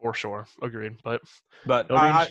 For 0.00 0.14
sure, 0.14 0.46
agreed. 0.62 0.96
But 1.02 1.22
but 1.66 1.86
oh. 1.90 1.96
I, 1.96 2.28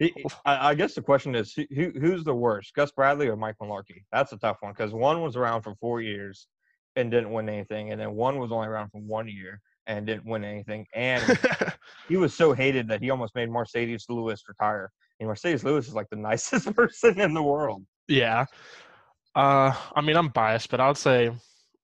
I, 0.00 0.70
I, 0.70 0.74
guess 0.74 0.94
the 0.94 1.02
question 1.02 1.36
is 1.36 1.54
who 1.54 1.92
who's 2.00 2.24
the 2.24 2.34
worst, 2.34 2.74
Gus 2.74 2.90
Bradley 2.90 3.28
or 3.28 3.36
Mike 3.36 3.56
Mularkey? 3.62 4.02
That's 4.10 4.32
a 4.32 4.38
tough 4.38 4.56
one 4.60 4.72
because 4.72 4.92
one 4.92 5.22
was 5.22 5.36
around 5.36 5.62
for 5.62 5.74
four 5.76 6.00
years 6.00 6.48
and 6.96 7.10
didn't 7.10 7.30
win 7.30 7.48
anything, 7.48 7.92
and 7.92 8.00
then 8.00 8.14
one 8.14 8.38
was 8.38 8.50
only 8.50 8.66
around 8.66 8.88
for 8.88 9.00
one 9.02 9.28
year 9.28 9.60
and 9.86 10.06
didn't 10.06 10.26
win 10.26 10.44
anything. 10.44 10.86
And 10.94 11.22
he 12.08 12.16
was 12.16 12.34
so 12.34 12.52
hated 12.52 12.88
that 12.88 13.00
he 13.00 13.10
almost 13.10 13.34
made 13.34 13.48
Marcedes 13.48 14.04
Lewis 14.08 14.42
retire. 14.48 14.90
And 15.20 15.28
Marcedes 15.28 15.64
Lewis 15.64 15.88
is 15.88 15.94
like 15.94 16.08
the 16.10 16.16
nicest 16.30 16.74
person 16.74 17.20
in 17.20 17.34
the 17.34 17.42
world. 17.42 17.84
Yeah. 18.08 18.46
Uh, 19.34 19.72
I 19.94 20.00
mean, 20.00 20.16
I'm 20.16 20.28
biased, 20.28 20.70
but 20.70 20.80
I'd 20.80 20.96
say 20.96 21.30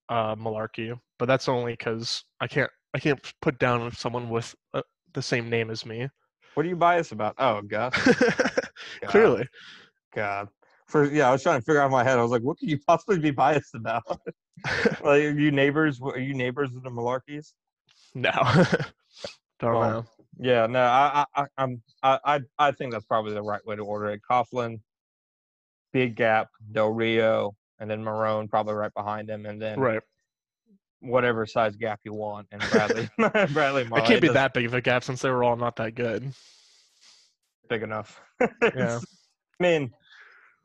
uh, 0.09 0.35
Mularkey. 0.37 0.99
But 1.19 1.27
that's 1.27 1.49
only 1.49 1.73
because 1.73 2.25
I 2.41 2.47
can't 2.47 2.71
I 2.95 2.99
can't 2.99 3.21
put 3.43 3.59
down 3.59 3.91
someone 3.93 4.31
with 4.31 4.55
uh, 4.73 4.83
the 5.15 5.23
same 5.23 5.51
name 5.51 5.71
as 5.71 5.85
me. 5.85 6.09
What 6.55 6.65
are 6.65 6.69
you 6.69 6.77
biased 6.77 7.13
about? 7.13 7.35
Oh, 7.39 7.61
God. 7.69 7.93
Clearly. 9.07 9.47
God. 10.15 10.49
For 10.87 11.05
yeah, 11.05 11.29
I 11.29 11.33
was 11.33 11.43
trying 11.43 11.61
to 11.61 11.65
figure 11.65 11.81
out 11.81 11.87
in 11.87 11.93
my 11.93 12.03
head. 12.03 12.19
I 12.19 12.23
was 12.23 12.31
like, 12.31 12.43
what 12.43 12.59
could 12.59 12.71
you 12.71 12.79
possibly 12.87 13.19
be 13.19 13.31
biased 13.31 13.75
about? 13.75 14.03
like, 14.07 15.03
are 15.05 15.39
you 15.39 15.51
neighbors? 15.51 16.01
Are 16.03 16.19
you 16.19 16.35
neighbors 16.35 16.75
of 16.75 16.83
the 16.83 16.91
Mularkeys? 16.91 17.53
No. 18.15 18.31
Don't 19.61 19.75
well, 19.75 19.91
know. 19.91 20.05
Yeah, 20.41 20.67
no, 20.67 20.81
I, 20.81 21.25
I, 21.35 21.47
I'm, 21.57 21.83
I, 22.03 22.41
I 22.59 22.71
think 22.71 22.93
that's 22.93 23.05
probably 23.05 23.35
the 23.35 23.43
right 23.43 23.65
way 23.67 23.75
to 23.75 23.83
order 23.83 24.11
it. 24.11 24.21
Coughlin, 24.29 24.79
big 25.93 26.15
gap, 26.15 26.49
Del 26.71 26.91
Rio, 26.91 27.57
and 27.81 27.91
then 27.91 28.05
Marrone 28.05 28.49
probably 28.49 28.75
right 28.75 28.95
behind 28.95 29.29
him, 29.29 29.47
and 29.47 29.61
then 29.61 29.81
right 29.81 30.01
whatever 31.01 31.47
size 31.47 31.77
gap 31.77 32.01
you 32.05 32.13
want, 32.13 32.47
and 32.53 32.63
Bradley, 32.71 33.09
Bradley. 33.53 33.85
Marley. 33.85 34.05
It 34.05 34.07
can't 34.07 34.23
be 34.23 34.29
that 34.29 34.55
big 34.55 34.67
of 34.67 34.75
a 34.75 34.81
gap 34.81 35.05
since 35.05 35.23
they 35.23 35.31
were 35.31 35.45
all 35.45 35.57
not 35.57 35.77
that 35.77 35.95
good. 35.95 36.33
Big 37.69 37.83
enough. 37.83 38.21
yeah. 38.41 39.01
I 39.61 39.63
mean, 39.63 39.93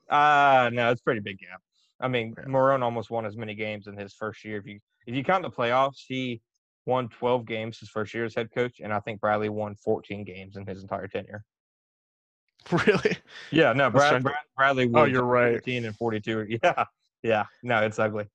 uh 0.10 0.70
no, 0.72 0.92
it's 0.92 1.02
pretty 1.02 1.22
big 1.22 1.40
gap. 1.40 1.62
I 2.00 2.08
mean, 2.08 2.36
yeah. 2.38 2.46
Marrone 2.46 2.84
almost 2.84 3.10
won 3.10 3.26
as 3.26 3.38
many 3.38 3.56
games 3.56 3.88
in 3.88 3.98
his 3.98 4.14
first 4.14 4.44
year. 4.44 4.58
If 4.58 4.66
you 4.66 4.80
if 5.08 5.16
you 5.16 5.24
count 5.24 5.44
the 5.44 5.50
playoffs, 5.50 6.04
he 6.08 6.42
won 6.86 7.10
12 7.10 7.46
games 7.46 7.80
his 7.80 7.90
first 7.90 8.14
year 8.14 8.26
as 8.26 8.36
head 8.36 8.50
coach, 8.54 8.80
and 8.80 8.94
I 8.94 9.00
think 9.00 9.22
Bradley 9.22 9.50
won 9.50 9.76
14 9.76 10.24
games 10.24 10.56
in 10.58 10.66
his 10.66 10.82
entire 10.82 11.08
tenure. 11.08 11.44
Really? 12.72 13.18
Yeah, 13.52 13.74
no, 13.74 13.90
Brad, 13.90 14.24
Brad, 14.24 14.36
Bradley. 14.56 14.90
Oh, 14.94 15.04
you're 15.04 15.24
right. 15.24 15.56
15 15.56 15.86
and 15.86 15.96
42. 15.96 16.60
Yeah, 16.64 16.86
yeah. 17.22 17.44
No, 17.62 17.84
it's 17.84 18.00
ugly. 18.00 18.26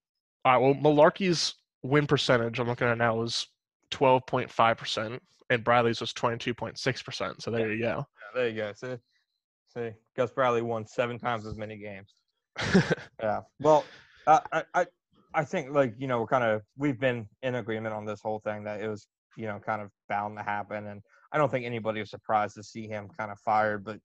All 0.44 0.52
right. 0.52 0.58
Well, 0.58 0.74
Mularkey's 0.74 1.54
win 1.82 2.06
percentage 2.06 2.58
I'm 2.58 2.68
looking 2.68 2.88
at 2.88 2.98
now 2.98 3.22
is 3.22 3.46
12.5 3.90 4.76
percent, 4.76 5.22
and 5.48 5.64
Bradley's 5.64 6.00
was 6.02 6.12
22.6 6.12 7.04
percent. 7.04 7.42
So 7.42 7.50
there 7.50 7.72
you 7.72 7.82
go. 7.82 7.86
Yeah, 7.86 8.02
there 8.34 8.48
you 8.48 8.56
go. 8.56 8.72
See, 8.74 8.96
see, 9.74 9.90
Gus 10.14 10.30
Bradley 10.30 10.62
won 10.62 10.86
seven 10.86 11.18
times 11.18 11.46
as 11.46 11.56
many 11.56 11.78
games. 11.78 12.12
yeah. 13.22 13.40
Well, 13.60 13.84
I, 14.26 14.62
I 14.74 14.86
I 15.34 15.44
think 15.44 15.70
like 15.70 15.94
you 15.98 16.06
know 16.06 16.20
we're 16.20 16.26
kind 16.26 16.44
of 16.44 16.62
we've 16.76 16.98
been 16.98 17.28
in 17.42 17.56
agreement 17.56 17.94
on 17.94 18.04
this 18.04 18.20
whole 18.22 18.40
thing 18.40 18.64
that 18.64 18.80
it 18.80 18.88
was 18.88 19.06
you 19.36 19.46
know 19.46 19.58
kind 19.58 19.82
of 19.82 19.90
bound 20.08 20.36
to 20.36 20.42
happen, 20.42 20.86
and 20.86 21.02
I 21.32 21.38
don't 21.38 21.50
think 21.50 21.66
anybody 21.66 22.00
was 22.00 22.10
surprised 22.10 22.54
to 22.56 22.62
see 22.62 22.88
him 22.88 23.08
kind 23.18 23.30
of 23.30 23.38
fired, 23.40 23.84
but 23.84 23.98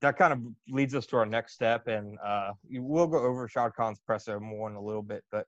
that 0.00 0.16
kind 0.16 0.32
of 0.32 0.40
leads 0.68 0.94
us 0.94 1.06
to 1.06 1.16
our 1.16 1.26
next 1.26 1.54
step, 1.54 1.86
and 1.86 2.18
uh, 2.24 2.52
we'll 2.70 3.06
go 3.06 3.18
over 3.18 3.46
Shad 3.46 3.72
Khan's 3.76 4.00
presser 4.00 4.40
more 4.40 4.70
in 4.70 4.76
a 4.76 4.80
little 4.80 5.02
bit, 5.02 5.22
but 5.30 5.46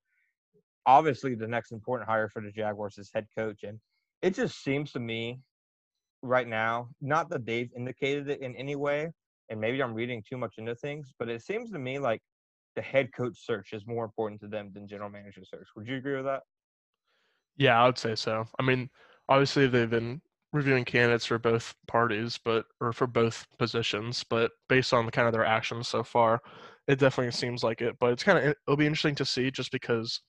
obviously 0.87 1.35
the 1.35 1.49
next 1.49 1.73
important 1.73 2.09
hire 2.09 2.29
for 2.29 2.43
the 2.43 2.51
Jaguars 2.51 2.99
is 2.99 3.11
head 3.15 3.27
coach, 3.37 3.63
and 3.63 3.81
it 4.21 4.35
just 4.35 4.63
seems 4.63 4.93
to 4.93 5.01
me 5.01 5.41
right 6.23 6.47
now, 6.47 6.89
not 7.01 7.31
that 7.31 7.47
they've 7.47 7.71
indicated 7.77 8.29
it 8.29 8.41
in 8.43 8.55
any 8.57 8.77
way, 8.77 9.11
and 9.49 9.61
maybe 9.61 9.83
I'm 9.83 9.95
reading 9.95 10.23
too 10.29 10.37
much 10.37 10.55
into 10.59 10.75
things, 10.75 11.13
but 11.19 11.29
it 11.29 11.43
seems 11.43 11.71
to 11.71 11.79
me 11.79 11.99
like 11.99 12.21
the 12.75 12.83
head 12.83 13.11
coach 13.15 13.45
search 13.45 13.73
is 13.73 13.87
more 13.87 14.05
important 14.05 14.41
to 14.41 14.49
them 14.49 14.71
than 14.73 14.89
general 14.89 15.11
manager 15.11 15.43
search. 15.45 15.67
Would 15.77 15.87
you 15.87 15.97
agree 15.97 16.17
with 16.17 16.25
that? 16.25 16.43
Yeah, 17.57 17.81
I 17.81 17.87
would 17.87 17.99
say 17.99 18.15
so. 18.15 18.45
I 18.59 18.63
mean, 18.63 18.91
obviously 19.29 19.67
they've 19.67 19.89
been 19.89 20.21
reviewing 20.53 20.85
candidates 20.85 21.27
for 21.27 21.39
both 21.39 21.75
parties, 21.87 22.39
but 22.45 22.67
or 22.81 22.93
for 22.93 23.07
both 23.07 23.47
positions, 23.59 24.25
but 24.29 24.53
based 24.69 24.93
on 24.93 25.07
the 25.07 25.13
kind 25.13 25.27
of 25.27 25.33
their 25.33 25.45
actions 25.45 25.89
so 25.89 26.03
far, 26.03 26.41
it 26.89 26.99
definitely 26.99 27.33
seems 27.33 27.63
like 27.63 27.81
it. 27.81 27.97
But 28.01 28.13
it's 28.13 28.23
kind 28.23 28.39
of 28.39 28.55
it'll 28.67 28.77
be 28.77 28.87
interesting 28.87 29.15
to 29.17 29.25
see 29.25 29.51
just 29.51 29.73
because 29.73 30.21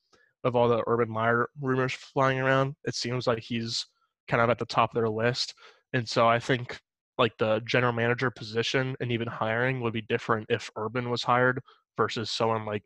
of 0.44 0.56
all 0.56 0.68
the 0.68 0.84
Urban 0.88 1.10
Meyer 1.10 1.50
rumors 1.62 1.94
flying 1.94 2.40
around. 2.40 2.76
It 2.86 2.96
seems 2.96 3.28
like 3.28 3.40
he's 3.40 3.86
kind 4.28 4.42
of 4.42 4.50
at 4.50 4.60
the 4.60 4.66
top 4.66 4.92
of 4.92 4.96
their 4.96 5.10
list, 5.10 5.54
and 5.94 6.08
so 6.08 6.28
I 6.28 6.40
think 6.40 6.80
like 7.18 7.38
the 7.38 7.62
general 7.66 7.94
manager 7.94 8.30
position 8.30 8.96
and 9.00 9.12
even 9.12 9.28
hiring 9.28 9.80
would 9.82 9.94
be 9.94 10.02
different 10.02 10.46
if 10.50 10.70
Urban 10.76 11.10
was 11.10 11.24
hired 11.24 11.62
versus 11.98 12.30
someone 12.30 12.66
like 12.66 12.84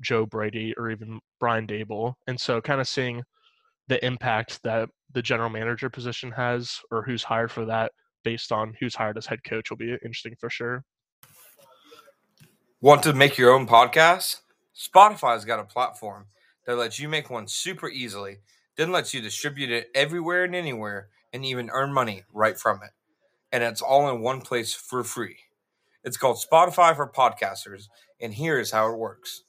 Joe 0.00 0.26
Brady 0.26 0.74
or 0.76 0.90
even 0.90 1.20
Brian 1.40 1.66
Daboll. 1.66 2.14
And 2.26 2.40
so 2.40 2.60
kind 2.60 2.80
of 2.80 2.88
seeing 2.88 3.22
the 3.88 4.04
impact 4.04 4.62
that 4.62 4.88
the 5.12 5.22
general 5.22 5.50
manager 5.50 5.90
position 5.90 6.30
has 6.32 6.80
or 6.90 7.02
who's 7.02 7.22
hired 7.22 7.50
for 7.50 7.64
that 7.66 7.92
based 8.24 8.52
on 8.52 8.74
who's 8.80 8.94
hired 8.94 9.18
as 9.18 9.26
head 9.26 9.44
coach 9.44 9.70
will 9.70 9.76
be 9.76 9.92
interesting 9.92 10.34
for 10.38 10.48
sure. 10.48 10.84
Want 12.80 13.02
to 13.04 13.12
make 13.12 13.38
your 13.38 13.52
own 13.52 13.66
podcast? 13.66 14.40
Spotify's 14.74 15.44
got 15.44 15.60
a 15.60 15.64
platform 15.64 16.26
that 16.66 16.76
lets 16.76 16.98
you 16.98 17.08
make 17.08 17.30
one 17.30 17.46
super 17.46 17.88
easily, 17.88 18.38
then 18.76 18.90
lets 18.90 19.12
you 19.12 19.20
distribute 19.20 19.70
it 19.70 19.88
everywhere 19.94 20.44
and 20.44 20.54
anywhere 20.54 21.08
and 21.32 21.44
even 21.44 21.70
earn 21.72 21.92
money 21.92 22.24
right 22.32 22.58
from 22.58 22.80
it. 22.82 22.90
And 23.50 23.62
it's 23.62 23.82
all 23.82 24.08
in 24.08 24.20
one 24.20 24.40
place 24.40 24.74
for 24.74 25.04
free. 25.04 25.36
It's 26.04 26.16
called 26.16 26.38
Spotify 26.38 26.96
for 26.96 27.08
Podcasters, 27.08 27.88
and 28.22 28.32
here 28.32 28.58
is 28.58 28.70
how 28.70 28.90
it 28.90 28.98
works 28.98 29.42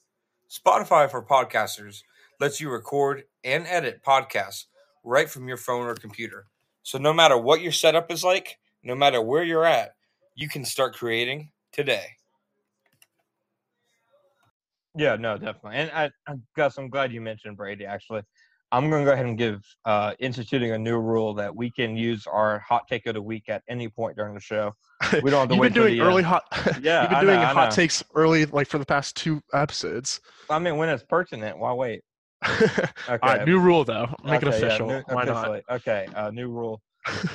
Spotify 0.50 1.10
for 1.10 1.24
Podcasters 1.24 2.02
lets 2.40 2.60
you 2.60 2.70
record 2.70 3.24
and 3.42 3.66
edit 3.66 4.02
podcasts 4.06 4.66
right 5.02 5.28
from 5.28 5.48
your 5.48 5.56
phone 5.56 5.86
or 5.86 5.94
computer. 5.94 6.46
So 6.82 6.98
no 6.98 7.12
matter 7.12 7.36
what 7.36 7.60
your 7.60 7.72
setup 7.72 8.10
is 8.12 8.22
like, 8.22 8.58
no 8.82 8.94
matter 8.94 9.20
where 9.20 9.42
you're 9.42 9.64
at, 9.64 9.94
you 10.34 10.48
can 10.48 10.64
start 10.64 10.94
creating 10.94 11.50
today. 11.72 12.06
Yeah, 14.96 15.16
no, 15.16 15.36
definitely. 15.36 15.76
And 15.76 15.90
I, 15.90 16.10
I 16.28 16.34
Gus, 16.56 16.78
I'm 16.78 16.88
glad 16.88 17.12
you 17.12 17.20
mentioned 17.20 17.56
Brady. 17.56 17.84
Actually, 17.84 18.22
I'm 18.74 18.90
going 18.90 19.04
to 19.04 19.08
go 19.08 19.12
ahead 19.12 19.26
and 19.26 19.38
give 19.38 19.62
uh, 19.84 20.14
instituting 20.18 20.72
a 20.72 20.78
new 20.78 20.98
rule 20.98 21.32
that 21.34 21.54
we 21.54 21.70
can 21.70 21.96
use 21.96 22.26
our 22.26 22.58
hot 22.58 22.82
take 22.88 23.06
of 23.06 23.14
the 23.14 23.22
week 23.22 23.44
at 23.48 23.62
any 23.68 23.88
point 23.88 24.16
during 24.16 24.34
the 24.34 24.40
show. 24.40 24.72
We 25.22 25.30
don't 25.30 25.40
have 25.40 25.48
to 25.50 25.54
you've 25.54 25.60
wait 25.60 25.72
been 25.74 25.82
doing 25.82 25.94
the 25.98 26.00
early 26.00 26.18
end. 26.24 26.26
hot. 26.26 26.42
Yeah, 26.82 27.02
you've 27.02 27.10
been 27.10 27.18
I 27.18 27.20
doing 27.20 27.40
know, 27.40 27.46
hot 27.46 27.70
takes 27.70 28.02
early, 28.16 28.46
like 28.46 28.66
for 28.66 28.78
the 28.78 28.84
past 28.84 29.14
two 29.16 29.40
episodes. 29.52 30.20
I 30.50 30.58
mean, 30.58 30.76
when 30.76 30.88
it's 30.88 31.04
pertinent, 31.04 31.56
why 31.58 31.72
wait? 31.72 32.02
Okay. 32.48 32.86
All 33.08 33.18
right, 33.22 33.46
new 33.46 33.60
rule 33.60 33.84
though. 33.84 34.08
Make 34.24 34.42
it 34.42 34.48
Okay, 34.48 34.58
yeah, 34.60 34.66
official. 34.66 34.88
new- 34.88 35.02
Why 35.08 35.24
not? 35.24 35.62
Okay, 35.70 36.08
uh, 36.16 36.30
new 36.30 36.48
rule. 36.48 36.82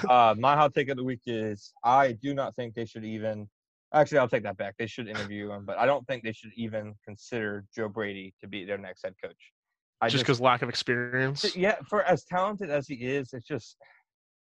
uh, 0.09 0.35
my 0.37 0.55
hot 0.55 0.73
take 0.73 0.89
of 0.89 0.97
the 0.97 1.03
week 1.03 1.21
is 1.25 1.71
I 1.85 2.11
do 2.13 2.33
not 2.33 2.53
think 2.55 2.75
they 2.75 2.85
should 2.85 3.05
even. 3.05 3.47
Actually, 3.93 4.17
I'll 4.19 4.29
take 4.29 4.43
that 4.43 4.57
back. 4.57 4.75
They 4.77 4.87
should 4.87 5.07
interview 5.07 5.51
him, 5.51 5.65
but 5.65 5.77
I 5.79 5.85
don't 5.85 6.05
think 6.05 6.23
they 6.23 6.33
should 6.33 6.51
even 6.57 6.93
consider 7.05 7.65
Joe 7.75 7.87
Brady 7.89 8.33
to 8.41 8.47
be 8.47 8.65
their 8.65 8.77
next 8.77 9.03
head 9.03 9.15
coach. 9.23 9.53
I 10.01 10.09
Just 10.09 10.23
because 10.23 10.39
lack 10.39 10.61
of 10.61 10.69
experience. 10.69 11.55
yeah, 11.55 11.75
for 11.89 12.03
as 12.03 12.23
talented 12.25 12.69
as 12.69 12.87
he 12.87 12.95
is, 12.95 13.33
it's 13.33 13.45
just 13.45 13.77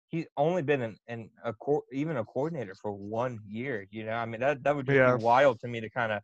he's 0.08 0.26
only 0.36 0.62
been 0.62 0.82
in, 0.82 0.96
in 1.08 1.30
a 1.44 1.52
co- 1.54 1.84
even 1.92 2.16
a 2.16 2.24
coordinator 2.24 2.74
for 2.74 2.92
one 2.92 3.40
year. 3.48 3.86
You 3.90 4.04
know, 4.04 4.12
I 4.12 4.26
mean 4.26 4.40
that 4.40 4.62
that 4.64 4.76
would 4.76 4.86
Yeah. 4.86 5.16
be 5.16 5.22
wild 5.24 5.60
to 5.60 5.68
me 5.68 5.80
to 5.80 5.90
kind 5.90 6.12
of 6.12 6.20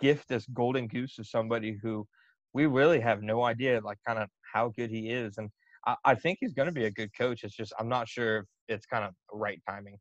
gift 0.00 0.28
this 0.28 0.46
golden 0.46 0.86
goose 0.86 1.14
to 1.16 1.24
somebody 1.24 1.78
who 1.82 2.06
we 2.52 2.66
really 2.66 3.00
have 3.00 3.22
no 3.22 3.42
idea, 3.44 3.80
like 3.80 3.98
kind 4.06 4.18
of 4.18 4.28
how 4.52 4.68
good 4.76 4.90
he 4.90 5.10
is. 5.10 5.38
And 5.38 5.50
I, 5.86 5.96
I 6.04 6.14
think 6.14 6.38
he's 6.40 6.54
going 6.54 6.66
to 6.66 6.72
be 6.72 6.84
a 6.86 6.90
good 6.90 7.10
coach. 7.16 7.44
It's 7.44 7.54
just 7.54 7.72
I'm 7.78 7.88
not 7.88 8.08
sure 8.08 8.38
if 8.38 8.44
it's 8.68 8.86
kind 8.86 9.04
of 9.04 9.14
right 9.32 9.60
timing. 9.68 9.98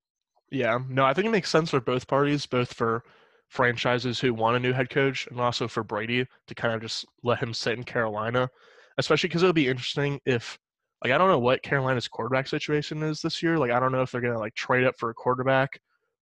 Yeah, 0.51 0.79
no, 0.87 1.05
I 1.05 1.13
think 1.13 1.27
it 1.27 1.31
makes 1.31 1.49
sense 1.49 1.69
for 1.69 1.79
both 1.79 2.07
parties, 2.07 2.45
both 2.45 2.73
for 2.73 3.03
franchises 3.49 4.19
who 4.19 4.33
want 4.33 4.55
a 4.55 4.59
new 4.59 4.71
head 4.71 4.89
coach 4.89 5.27
and 5.27 5.39
also 5.41 5.67
for 5.67 5.83
Brady 5.83 6.25
to 6.47 6.55
kind 6.55 6.73
of 6.73 6.81
just 6.81 7.05
let 7.23 7.39
him 7.39 7.53
sit 7.53 7.77
in 7.77 7.83
Carolina, 7.83 8.49
especially 8.97 9.27
because 9.27 9.43
it'll 9.43 9.53
be 9.53 9.67
interesting 9.67 10.19
if, 10.25 10.57
like, 11.03 11.11
I 11.11 11.17
don't 11.17 11.29
know 11.29 11.39
what 11.39 11.63
Carolina's 11.63 12.07
quarterback 12.07 12.47
situation 12.47 13.03
is 13.03 13.21
this 13.21 13.41
year. 13.41 13.57
Like, 13.57 13.71
I 13.71 13.79
don't 13.79 13.91
know 13.91 14.01
if 14.01 14.11
they're 14.11 14.21
going 14.21 14.33
to, 14.33 14.39
like, 14.39 14.55
trade 14.55 14.85
up 14.85 14.95
for 14.97 15.09
a 15.09 15.13
quarterback 15.13 15.79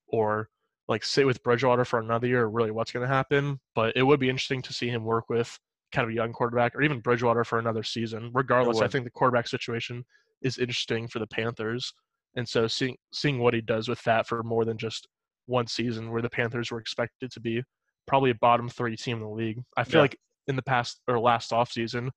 or, 0.08 0.50
like, 0.88 1.04
sit 1.04 1.26
with 1.26 1.44
Bridgewater 1.44 1.84
for 1.84 2.00
another 2.00 2.28
year 2.28 2.44
or 2.44 2.50
really 2.50 2.72
what's 2.72 2.92
going 2.92 3.08
to 3.08 3.14
happen. 3.14 3.60
But 3.76 3.98
it 3.98 4.04
would 4.04 4.20
be 4.20 4.30
interesting 4.30 4.62
to 4.62 4.74
see 4.74 4.88
him 4.88 5.04
work 5.04 5.30
with 5.30 5.60
kind 5.92 6.04
of 6.04 6.12
a 6.12 6.16
young 6.16 6.32
quarterback 6.32 6.76
or 6.76 6.82
even 6.82 7.00
Bridgewater 7.00 7.44
for 7.44 7.60
another 7.60 7.84
season. 7.84 8.32
Regardless, 8.34 8.80
I 8.80 8.88
think 8.88 9.04
the 9.04 9.12
quarterback 9.12 9.48
situation 9.48 10.06
is 10.42 10.60
interesting 10.60 11.08
for 11.08 11.20
the 11.20 11.28
Panthers. 11.28 11.92
And 12.36 12.48
so 12.48 12.68
seeing 12.68 12.96
seeing 13.12 13.40
what 13.40 13.54
he 13.54 13.62
does 13.62 13.90
with 13.90 14.02
that 14.04 14.28
for 14.28 14.44
more 14.44 14.64
than 14.64 14.78
just 14.78 15.08
one 15.48 15.68
season 15.68 16.12
where 16.12 16.22
the 16.22 16.30
Panthers 16.30 16.72
were 16.72 16.80
expected 16.80 17.32
to 17.32 17.40
be 17.40 17.64
probably 18.06 18.30
a 18.32 18.36
bottom 18.36 18.70
three 18.70 18.96
team 18.96 19.18
in 19.18 19.24
the 19.24 19.30
league. 19.30 19.62
I 19.76 19.84
feel 19.84 19.96
Yeah. 20.00 20.02
like 20.04 20.18
in 20.48 20.56
the 20.56 20.62
past 20.62 21.02
or 21.08 21.20
last 21.20 21.52
offseason, 21.52 22.10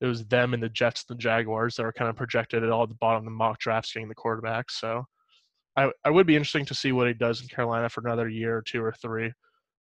it 0.00 0.06
was 0.06 0.24
them 0.26 0.54
and 0.54 0.62
the 0.62 0.68
Jets 0.68 1.04
and 1.08 1.16
the 1.16 1.22
Jaguars 1.22 1.76
that 1.76 1.84
were 1.84 1.92
kind 1.92 2.10
of 2.10 2.16
projected 2.16 2.62
at 2.64 2.70
all 2.70 2.82
at 2.82 2.88
the 2.88 2.94
bottom 2.96 3.18
of 3.18 3.24
the 3.24 3.30
mock 3.30 3.58
drafts 3.58 3.92
getting 3.92 4.08
the 4.08 4.14
quarterback. 4.14 4.70
So 4.70 5.04
I, 5.76 5.90
I 6.04 6.10
would 6.10 6.26
be 6.26 6.36
interesting 6.36 6.64
to 6.66 6.74
see 6.74 6.92
what 6.92 7.06
he 7.06 7.14
does 7.14 7.40
in 7.42 7.48
Carolina 7.48 7.88
for 7.88 8.00
another 8.00 8.28
year 8.28 8.56
or 8.56 8.62
two 8.62 8.82
or 8.82 8.92
three. 9.00 9.32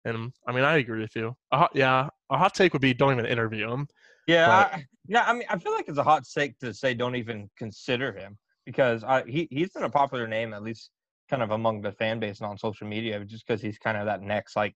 And 0.03 0.31
I 0.47 0.51
mean, 0.51 0.63
I 0.63 0.77
agree 0.77 1.01
with 1.01 1.15
you. 1.15 1.35
A 1.51 1.57
hot, 1.57 1.71
yeah, 1.73 2.09
a 2.29 2.37
hot 2.37 2.53
take 2.53 2.73
would 2.73 2.81
be 2.81 2.93
don't 2.93 3.13
even 3.13 3.25
interview 3.25 3.71
him. 3.71 3.87
Yeah, 4.27 4.47
But- 4.47 4.73
I, 4.79 4.85
yeah. 5.07 5.23
I 5.25 5.33
mean, 5.33 5.45
I 5.49 5.57
feel 5.57 5.73
like 5.73 5.87
it's 5.87 5.97
a 5.97 6.03
hot 6.03 6.23
take 6.31 6.57
to 6.59 6.73
say 6.73 6.93
don't 6.93 7.15
even 7.15 7.49
consider 7.57 8.13
him 8.13 8.37
because 8.65 9.03
I, 9.03 9.23
he 9.25 9.47
he's 9.51 9.71
been 9.71 9.83
a 9.83 9.89
popular 9.89 10.27
name 10.27 10.53
at 10.53 10.63
least 10.63 10.91
kind 11.29 11.41
of 11.43 11.51
among 11.51 11.81
the 11.81 11.91
fan 11.91 12.19
base 12.19 12.39
and 12.39 12.47
on 12.49 12.57
social 12.57 12.87
media 12.87 13.23
just 13.25 13.45
because 13.47 13.61
he's 13.61 13.77
kind 13.77 13.97
of 13.97 14.05
that 14.05 14.21
next 14.21 14.55
like 14.55 14.75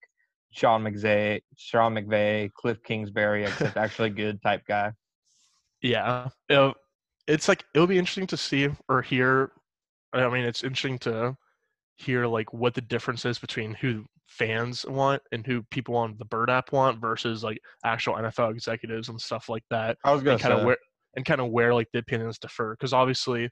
Sean 0.52 0.84
McVay, 0.84 1.42
Sean 1.58 1.94
McVay, 1.94 2.52
Cliff 2.54 2.82
Kingsbury, 2.84 3.44
except 3.46 3.78
actually 3.78 4.10
good 4.24 4.42
type 4.42 4.64
guy. 4.68 4.92
Yeah, 5.82 6.30
it'll- 6.50 6.76
it's 7.28 7.48
like 7.48 7.64
it'll 7.76 7.86
be 7.86 8.00
interesting 8.00 8.26
to 8.28 8.38
see 8.38 8.70
or 8.88 9.04
hear. 9.04 9.52
I 10.14 10.28
mean, 10.30 10.44
it's 10.46 10.64
interesting 10.64 10.98
to 11.00 11.36
hear 11.98 12.26
like 12.26 12.52
what 12.52 12.74
the 12.74 12.82
difference 12.82 13.24
is 13.26 13.38
between 13.38 13.76
who 13.76 14.06
fans 14.26 14.84
want 14.88 15.22
and 15.32 15.46
who 15.46 15.62
people 15.70 15.96
on 15.96 16.16
the 16.18 16.26
Bird 16.26 16.50
app 16.50 16.72
want 16.72 17.00
versus 17.00 17.44
like 17.44 17.60
actual 17.86 18.16
NFL 18.16 18.52
executives 18.52 19.10
and 19.10 19.22
stuff 19.22 19.48
like 19.50 19.64
that, 19.70 19.98
I 20.04 20.12
was 20.12 20.24
gonna 20.24 20.40
kind 20.40 20.54
of 20.54 20.66
where 20.66 20.78
and 21.16 21.24
kind 21.26 21.40
of 21.42 21.52
where 21.52 21.74
like 21.76 21.88
the 21.94 22.00
opinions 22.00 22.40
differ. 22.40 22.72
Because 22.76 22.94
obviously, 22.94 23.50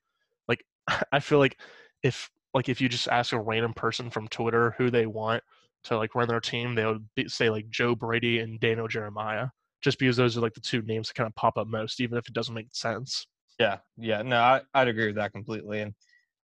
like 0.48 0.64
I 1.12 1.20
feel 1.20 1.38
like 1.38 1.60
if 2.02 2.32
like 2.58 2.70
if 2.70 2.82
you 2.82 2.89
just 2.89 3.08
ask 3.08 3.34
a 3.34 3.39
random 3.39 3.72
person 3.72 4.10
from 4.10 4.28
Twitter 4.30 4.74
who 4.80 4.89
they 4.89 5.06
want 5.06 5.43
to 5.84 5.96
like 5.96 6.15
run 6.15 6.28
their 6.28 6.39
team, 6.39 6.74
they 6.74 6.86
would 6.86 7.08
be, 7.15 7.30
say 7.30 7.52
like 7.52 7.70
Joe 7.70 7.93
Brady 7.93 8.39
and 8.39 8.60
Daniel 8.60 8.88
Jeremiah, 8.88 9.50
just 9.82 10.00
because 10.00 10.17
those 10.17 10.36
are 10.36 10.41
like 10.41 10.56
the 10.56 10.60
two 10.60 10.82
names 10.82 11.08
that 11.08 11.13
kind 11.13 11.28
of 11.28 11.36
pop 11.36 11.60
up 11.60 11.67
most, 11.67 12.02
even 12.02 12.17
if 12.17 12.28
it 12.28 12.34
doesn't 12.34 12.56
make 12.56 12.67
sense. 12.72 13.28
yeah, 13.60 13.78
yeah. 13.96 14.24
No, 14.24 14.38
I, 14.39 14.62
I'd 14.74 14.88
agree 14.88 15.06
with 15.06 15.17
that 15.17 15.34
completely. 15.34 15.82
And 15.82 15.93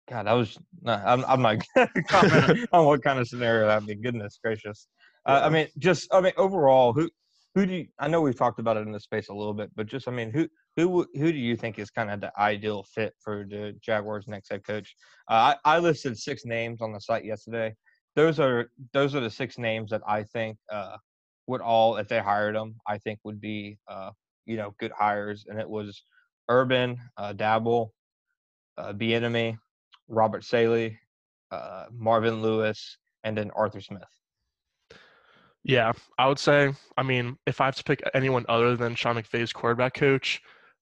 God, 0.09 0.25
I 0.25 0.33
was 0.33 0.57
no, 0.81 0.93
I'm 0.93 1.23
I'm 1.25 1.41
not 1.43 1.57
comment 2.07 2.67
on 2.73 2.85
what 2.85 3.03
kind 3.03 3.19
of 3.19 3.27
scenario 3.27 3.67
that'd 3.67 3.87
be. 3.87 3.93
Goodness 3.93 4.39
gracious. 4.43 4.87
Uh, 5.27 5.41
I 5.43 5.49
mean, 5.49 5.67
just 5.77 6.11
I 6.11 6.19
mean, 6.19 6.33
overall, 6.35 6.93
who 6.93 7.07
who 7.53 7.67
do 7.67 7.73
you? 7.73 7.87
I 7.99 8.07
know 8.07 8.21
we've 8.21 8.35
talked 8.35 8.59
about 8.59 8.75
it 8.75 8.87
in 8.87 8.91
the 8.91 8.99
space 8.99 9.29
a 9.29 9.35
little 9.35 9.53
bit, 9.53 9.69
but 9.75 9.85
just 9.85 10.07
I 10.07 10.11
mean, 10.11 10.31
who 10.31 10.47
who 10.75 11.05
who 11.13 11.31
do 11.31 11.37
you 11.37 11.55
think 11.55 11.79
is 11.79 11.89
kind 11.89 12.09
of 12.09 12.21
the 12.21 12.31
ideal 12.39 12.83
fit 12.83 13.13
for 13.19 13.45
the 13.49 13.75
Jaguars' 13.81 14.27
next 14.27 14.49
head 14.49 14.63
coach? 14.65 14.95
Uh, 15.29 15.55
I 15.65 15.75
I 15.75 15.79
listed 15.79 16.17
six 16.17 16.45
names 16.45 16.81
on 16.81 16.93
the 16.93 16.99
site 16.99 17.25
yesterday. 17.25 17.75
Those 18.15 18.39
are 18.39 18.71
those 18.93 19.15
are 19.15 19.19
the 19.19 19.29
six 19.29 19.57
names 19.57 19.91
that 19.91 20.01
I 20.07 20.23
think 20.23 20.57
uh, 20.71 20.97
would 21.47 21.61
all, 21.61 21.97
if 21.97 22.07
they 22.07 22.19
hired 22.19 22.55
them, 22.55 22.75
I 22.87 22.97
think 22.97 23.19
would 23.23 23.41
be 23.41 23.77
uh, 23.87 24.11
you 24.45 24.57
know 24.57 24.73
good 24.79 24.91
hires. 24.91 25.45
And 25.47 25.59
it 25.59 25.69
was 25.69 26.03
Urban, 26.49 26.97
uh, 27.17 27.33
Daboll, 27.33 27.89
uh, 28.77 28.93
Bieniemy, 28.93 29.57
Robert 30.07 30.43
Saleh, 30.43 30.93
uh, 31.51 31.85
Marvin 31.91 32.41
Lewis, 32.41 32.97
and 33.23 33.37
then 33.37 33.51
Arthur 33.55 33.81
Smith. 33.81 34.03
Yeah, 35.63 35.91
I 36.17 36.27
would 36.27 36.39
say. 36.39 36.73
I 36.97 37.03
mean, 37.03 37.37
if 37.45 37.61
I 37.61 37.65
have 37.65 37.75
to 37.75 37.83
pick 37.83 38.01
anyone 38.13 38.45
other 38.49 38.75
than 38.75 38.95
Sean 38.95 39.15
McVay's 39.15 39.53
quarterback 39.53 39.93
coach, 39.93 40.41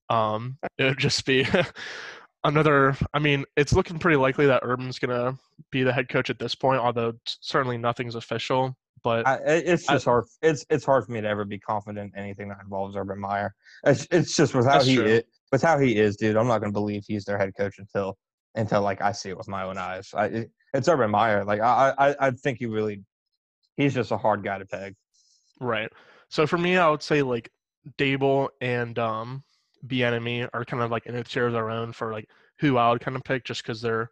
um, 0.10 0.58
it 0.78 0.84
would 0.86 0.98
just 1.00 1.26
be 1.26 1.46
another. 2.44 2.96
I 3.14 3.20
mean, 3.20 3.46
it's 3.56 3.74
looking 3.74 4.00
pretty 4.00 4.18
likely 4.18 4.46
that 4.48 4.64
Urban's 4.64 5.00
gonna 5.00 5.38
be 5.72 5.84
the 5.84 5.94
head 5.94 6.10
coach 6.10 6.30
at 6.30 6.40
this 6.40 6.56
point, 6.56 6.80
although 6.82 7.14
certainly 7.26 7.78
nothing's 7.78 8.16
official. 8.16 8.76
But 9.04 9.26
I, 9.28 9.36
it- 9.36 9.68
it's 9.68 9.90
I- 9.90 9.94
just 9.94 10.06
hard. 10.06 10.26
It's 10.42 10.66
it's 10.70 10.86
hard 10.86 11.06
for 11.06 11.12
me 11.12 11.22
to 11.22 11.28
ever 11.28 11.46
be 11.46 11.60
confident 11.60 12.14
in 12.16 12.20
anything 12.22 12.50
that 12.50 12.58
involves 12.64 12.96
Urban 12.96 13.20
Meyer. 13.20 13.54
It's 13.86 14.08
it's 14.12 14.36
just 14.36 14.54
with 14.54 14.66
how 14.66 14.82
he 14.84 14.96
true. 14.96 15.06
is, 15.06 15.24
with 15.52 15.62
how 15.62 15.80
he 15.80 15.98
is, 15.98 16.18
dude. 16.18 16.36
I'm 16.36 16.48
not 16.48 16.60
gonna 16.60 16.72
believe 16.74 17.04
he's 17.08 17.26
their 17.26 17.38
head 17.38 17.54
coach 17.58 17.80
until 17.80 18.18
until 18.56 18.82
like 18.82 19.02
I 19.02 19.12
see 19.12 19.30
it 19.30 19.38
with 19.38 19.48
my 19.48 19.64
own 19.64 19.78
eyes. 19.78 20.10
I, 20.14 20.26
it, 20.26 20.52
it's 20.74 20.88
Urban 20.88 21.12
Meyer. 21.12 21.46
Like 21.46 21.62
I 21.62 21.94
I 21.98 22.16
I 22.28 22.32
think 22.32 22.60
he 22.60 22.66
really 22.66 23.04
he's 23.78 23.94
just 23.94 24.12
a 24.12 24.18
hard 24.18 24.44
guy 24.44 24.58
to 24.60 24.66
peg. 24.66 24.96
Right. 25.62 25.90
So 26.30 26.46
for 26.46 26.58
me, 26.58 26.78
I 26.78 26.90
would 26.90 27.02
say 27.04 27.22
like 27.22 27.50
Daboll 27.98 28.50
and 28.60 29.00
um 29.00 29.44
Bieniemy 29.88 30.50
are 30.54 30.66
kind 30.66 30.84
of 30.84 30.92
like 30.92 31.06
in 31.06 31.16
a 31.16 31.24
tier 31.24 31.48
of 31.48 31.54
their 31.54 31.70
own 31.70 31.92
for 31.94 32.12
like 32.12 32.30
who 32.60 32.78
I 32.78 32.92
would 32.92 33.02
kind 33.02 33.16
of 33.18 33.24
pick 33.24 33.46
just 33.46 33.64
because 33.64 33.82
they're 33.82 34.10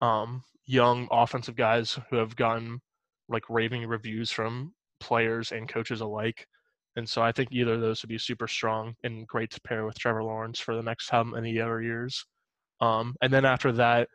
um 0.00 0.42
young 0.66 1.08
offensive 1.10 1.56
guys 1.56 1.98
who 2.10 2.16
have 2.16 2.36
gotten 2.36 2.80
like 3.28 3.44
raving 3.48 3.86
reviews 3.86 4.30
from 4.30 4.74
players 5.00 5.52
and 5.52 5.68
coaches 5.68 6.00
alike. 6.00 6.46
And 6.96 7.08
so 7.08 7.22
I 7.22 7.32
think 7.32 7.50
either 7.52 7.74
of 7.74 7.80
those 7.80 8.02
would 8.02 8.08
be 8.08 8.18
super 8.18 8.48
strong 8.48 8.94
and 9.04 9.26
great 9.26 9.50
to 9.52 9.60
pair 9.60 9.84
with 9.86 9.98
Trevor 9.98 10.24
Lawrence 10.24 10.58
for 10.58 10.74
the 10.74 10.82
next 10.82 11.08
how 11.10 11.22
many 11.24 11.60
other 11.60 11.80
years. 11.80 12.24
Um, 12.80 13.14
and 13.22 13.32
then 13.32 13.44
after 13.44 13.72
that, 13.72 14.08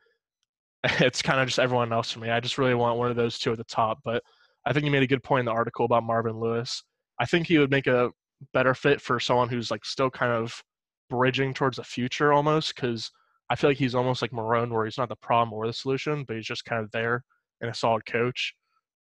it's 0.83 1.21
kind 1.21 1.39
of 1.39 1.47
just 1.47 1.59
everyone 1.59 1.93
else 1.93 2.11
for 2.11 2.19
me. 2.19 2.29
I 2.29 2.39
just 2.39 2.57
really 2.57 2.75
want 2.75 2.97
one 2.97 3.09
of 3.09 3.15
those 3.15 3.39
two 3.39 3.51
at 3.51 3.57
the 3.57 3.63
top. 3.63 3.99
But 4.03 4.21
I 4.65 4.73
think 4.73 4.85
you 4.85 4.91
made 4.91 5.03
a 5.03 5.07
good 5.07 5.23
point 5.23 5.41
in 5.41 5.45
the 5.45 5.51
article 5.51 5.85
about 5.85 6.03
Marvin 6.03 6.39
Lewis. 6.39 6.83
I 7.19 7.25
think 7.25 7.47
he 7.47 7.57
would 7.57 7.71
make 7.71 7.87
a 7.87 8.11
better 8.53 8.73
fit 8.73 8.99
for 8.99 9.19
someone 9.19 9.49
who's 9.49 9.71
like 9.71 9.85
still 9.85 10.09
kind 10.09 10.33
of 10.33 10.61
bridging 11.09 11.53
towards 11.53 11.77
the 11.77 11.83
future 11.83 12.33
almost 12.33 12.75
because 12.75 13.11
I 13.49 13.55
feel 13.55 13.69
like 13.69 13.77
he's 13.77 13.95
almost 13.95 14.21
like 14.21 14.31
Marrone, 14.31 14.71
where 14.71 14.85
he's 14.85 14.97
not 14.97 15.09
the 15.09 15.15
problem 15.15 15.53
or 15.53 15.67
the 15.67 15.73
solution, 15.73 16.23
but 16.23 16.35
he's 16.35 16.45
just 16.45 16.65
kind 16.65 16.83
of 16.83 16.91
there 16.91 17.23
and 17.61 17.69
a 17.69 17.73
solid 17.73 18.05
coach. 18.05 18.53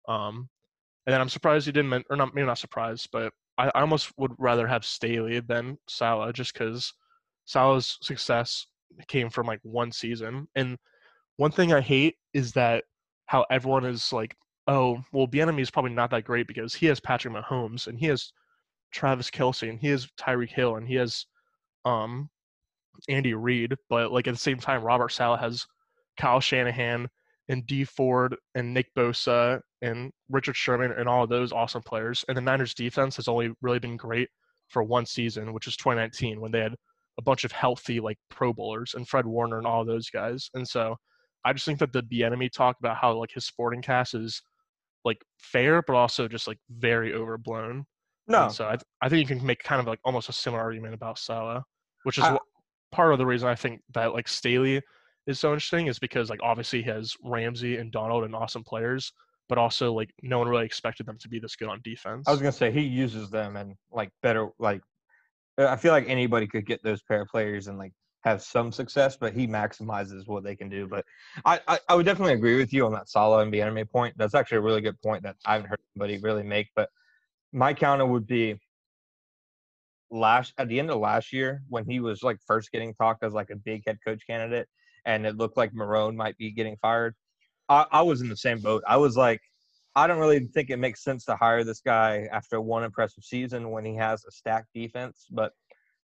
Um, 0.08 0.48
and 1.06 1.12
then 1.12 1.20
I'm 1.20 1.28
surprised 1.28 1.66
he 1.66 1.72
didn't, 1.72 2.06
or 2.10 2.16
not 2.16 2.34
maybe 2.34 2.46
not 2.46 2.58
surprised, 2.58 3.08
but 3.12 3.32
I, 3.58 3.68
I 3.68 3.80
almost 3.80 4.12
would 4.16 4.32
rather 4.38 4.66
have 4.66 4.84
Staley 4.84 5.40
than 5.40 5.78
Saleh 5.88 6.34
just 6.34 6.54
because 6.54 6.92
Saleh's 7.44 7.98
success 8.02 8.66
came 9.08 9.30
from 9.30 9.46
like 9.46 9.60
one 9.62 9.92
season. 9.92 10.48
And 10.54 10.78
one 11.36 11.50
thing 11.50 11.72
I 11.72 11.80
hate 11.80 12.16
is 12.34 12.52
that 12.52 12.84
how 13.26 13.46
everyone 13.50 13.84
is 13.84 14.12
like, 14.12 14.36
oh, 14.66 15.00
well, 15.12 15.26
Bieniemy 15.26 15.60
is 15.60 15.70
probably 15.70 15.92
not 15.92 16.10
that 16.10 16.24
great 16.24 16.46
because 16.46 16.74
he 16.74 16.86
has 16.86 17.00
Patrick 17.00 17.34
Mahomes 17.34 17.86
and 17.86 17.98
he 17.98 18.06
has 18.06 18.32
Travis 18.92 19.30
Kelce 19.30 19.68
and 19.68 19.78
he 19.78 19.88
has 19.88 20.08
Tyreek 20.18 20.50
Hill 20.50 20.76
and 20.76 20.86
he 20.86 20.94
has 20.94 21.26
um 21.84 22.28
Andy 23.08 23.34
Reid, 23.34 23.74
but 23.88 24.12
like 24.12 24.26
at 24.26 24.34
the 24.34 24.40
same 24.40 24.58
time, 24.58 24.82
Robert 24.82 25.10
Saleh 25.10 25.40
has 25.40 25.66
Kyle 26.18 26.40
Shanahan 26.40 27.08
and 27.48 27.66
Dee 27.66 27.84
Ford 27.84 28.36
and 28.54 28.72
Nick 28.72 28.94
Bosa 28.94 29.60
and 29.82 30.12
Richard 30.28 30.56
Sherman 30.56 30.92
and 30.92 31.08
all 31.08 31.24
of 31.24 31.30
those 31.30 31.52
awesome 31.52 31.82
players. 31.82 32.24
And 32.28 32.36
the 32.36 32.42
Niners 32.42 32.74
defense 32.74 33.16
has 33.16 33.28
only 33.28 33.52
really 33.62 33.78
been 33.78 33.96
great 33.96 34.28
for 34.68 34.82
one 34.82 35.06
season, 35.06 35.52
which 35.52 35.66
is 35.66 35.76
2019 35.76 36.40
when 36.40 36.52
they 36.52 36.60
had 36.60 36.74
a 37.18 37.22
bunch 37.22 37.44
of 37.44 37.52
healthy 37.52 38.00
like 38.00 38.18
Pro 38.30 38.52
Bowlers 38.52 38.94
and 38.94 39.08
Fred 39.08 39.26
Warner 39.26 39.58
and 39.58 39.66
all 39.66 39.84
those 39.84 40.10
guys. 40.10 40.48
And 40.54 40.66
so 40.66 40.96
I 41.44 41.52
just 41.52 41.66
think 41.66 41.78
that 41.80 41.92
the 41.92 42.02
Bieniemy 42.02 42.52
talk 42.52 42.76
about 42.78 42.96
how 42.96 43.14
like 43.14 43.32
his 43.34 43.46
sporting 43.46 43.82
cast 43.82 44.14
is 44.14 44.40
like 45.04 45.20
fair, 45.38 45.82
but 45.82 45.96
also 45.96 46.28
just 46.28 46.46
like 46.46 46.58
very 46.70 47.14
overblown. 47.14 47.84
No, 48.30 48.44
And 48.44 48.52
so 48.52 48.66
I, 48.66 48.72
th- 48.72 48.82
I 49.02 49.08
think 49.08 49.28
you 49.28 49.36
can 49.36 49.44
make 49.44 49.62
kind 49.62 49.80
of 49.80 49.86
like 49.86 49.98
almost 50.04 50.28
a 50.28 50.32
similar 50.32 50.62
argument 50.62 50.94
about 50.94 51.18
Saleh, 51.18 51.62
which 52.04 52.18
is 52.18 52.24
I- 52.24 52.34
wh- 52.34 52.94
part 52.94 53.12
of 53.12 53.18
the 53.18 53.26
reason 53.26 53.48
I 53.48 53.54
think 53.54 53.80
that 53.94 54.12
like 54.14 54.28
Staley 54.28 54.80
is 55.26 55.38
so 55.38 55.52
interesting 55.52 55.86
is 55.88 55.98
because 55.98 56.30
like 56.30 56.40
obviously 56.42 56.82
he 56.82 56.88
has 56.90 57.14
Ramsey 57.24 57.76
and 57.76 57.92
Donald 57.92 58.24
and 58.24 58.34
awesome 58.34 58.64
players, 58.64 59.12
but 59.48 59.58
also 59.58 59.92
like 59.92 60.10
no 60.22 60.38
one 60.38 60.48
really 60.48 60.64
expected 60.64 61.06
them 61.06 61.18
to 61.18 61.28
be 61.28 61.38
this 61.38 61.56
good 61.56 61.68
on 61.68 61.80
defense. 61.82 62.26
I 62.28 62.30
was 62.30 62.40
gonna 62.40 62.52
say 62.52 62.70
he 62.70 62.82
uses 62.82 63.30
them 63.30 63.56
and 63.56 63.74
like 63.90 64.10
better 64.22 64.48
like 64.58 64.82
uh, 65.58 65.66
I 65.66 65.76
feel 65.76 65.92
like 65.92 66.08
anybody 66.08 66.46
could 66.46 66.66
get 66.66 66.82
those 66.82 67.02
pair 67.02 67.22
of 67.22 67.28
players 67.28 67.66
and 67.66 67.78
like 67.78 67.92
have 68.22 68.42
some 68.42 68.70
success, 68.70 69.16
but 69.16 69.32
he 69.34 69.46
maximizes 69.46 70.26
what 70.26 70.44
they 70.44 70.54
can 70.54 70.68
do. 70.68 70.86
But 70.86 71.04
I, 71.44 71.60
I, 71.66 71.78
I 71.88 71.94
would 71.94 72.06
definitely 72.06 72.34
agree 72.34 72.56
with 72.56 72.72
you 72.72 72.84
on 72.86 72.92
that 72.92 73.08
Saleh 73.08 73.42
and 73.42 73.52
Bieniemy 73.52 73.88
point. 73.90 74.14
That's 74.18 74.34
actually 74.34 74.58
a 74.58 74.62
really 74.62 74.82
good 74.82 75.00
point 75.00 75.22
that 75.22 75.36
I 75.46 75.54
haven't 75.54 75.68
heard 75.70 75.80
anybody 75.96 76.18
really 76.22 76.42
make. 76.42 76.68
But 76.76 76.90
my 77.52 77.74
counter 77.74 78.06
would 78.06 78.26
be 78.26 78.58
last 80.10 80.52
at 80.58 80.68
the 80.68 80.78
end 80.78 80.90
of 80.90 80.98
last 80.98 81.32
year 81.32 81.62
when 81.68 81.84
he 81.84 82.00
was 82.00 82.22
like 82.22 82.38
first 82.46 82.72
getting 82.72 82.94
talked 82.94 83.24
as 83.24 83.32
like 83.32 83.50
a 83.50 83.56
big 83.56 83.82
head 83.86 83.98
coach 84.04 84.22
candidate 84.26 84.68
and 85.06 85.26
it 85.26 85.36
looked 85.36 85.56
like 85.56 85.72
Marrone 85.72 86.14
might 86.14 86.36
be 86.36 86.50
getting 86.50 86.76
fired. 86.82 87.14
I, 87.68 87.86
I 87.90 88.02
was 88.02 88.20
in 88.20 88.28
the 88.28 88.36
same 88.36 88.58
boat. 88.58 88.82
I 88.86 88.96
was 88.96 89.16
like, 89.16 89.40
I 89.96 90.06
don't 90.06 90.18
really 90.18 90.40
think 90.40 90.70
it 90.70 90.78
makes 90.78 91.02
sense 91.02 91.24
to 91.24 91.36
hire 91.36 91.64
this 91.64 91.80
guy 91.80 92.28
after 92.32 92.60
one 92.60 92.84
impressive 92.84 93.24
season 93.24 93.70
when 93.70 93.84
he 93.84 93.96
has 93.96 94.24
a 94.24 94.30
stacked 94.30 94.68
defense. 94.74 95.26
But 95.30 95.52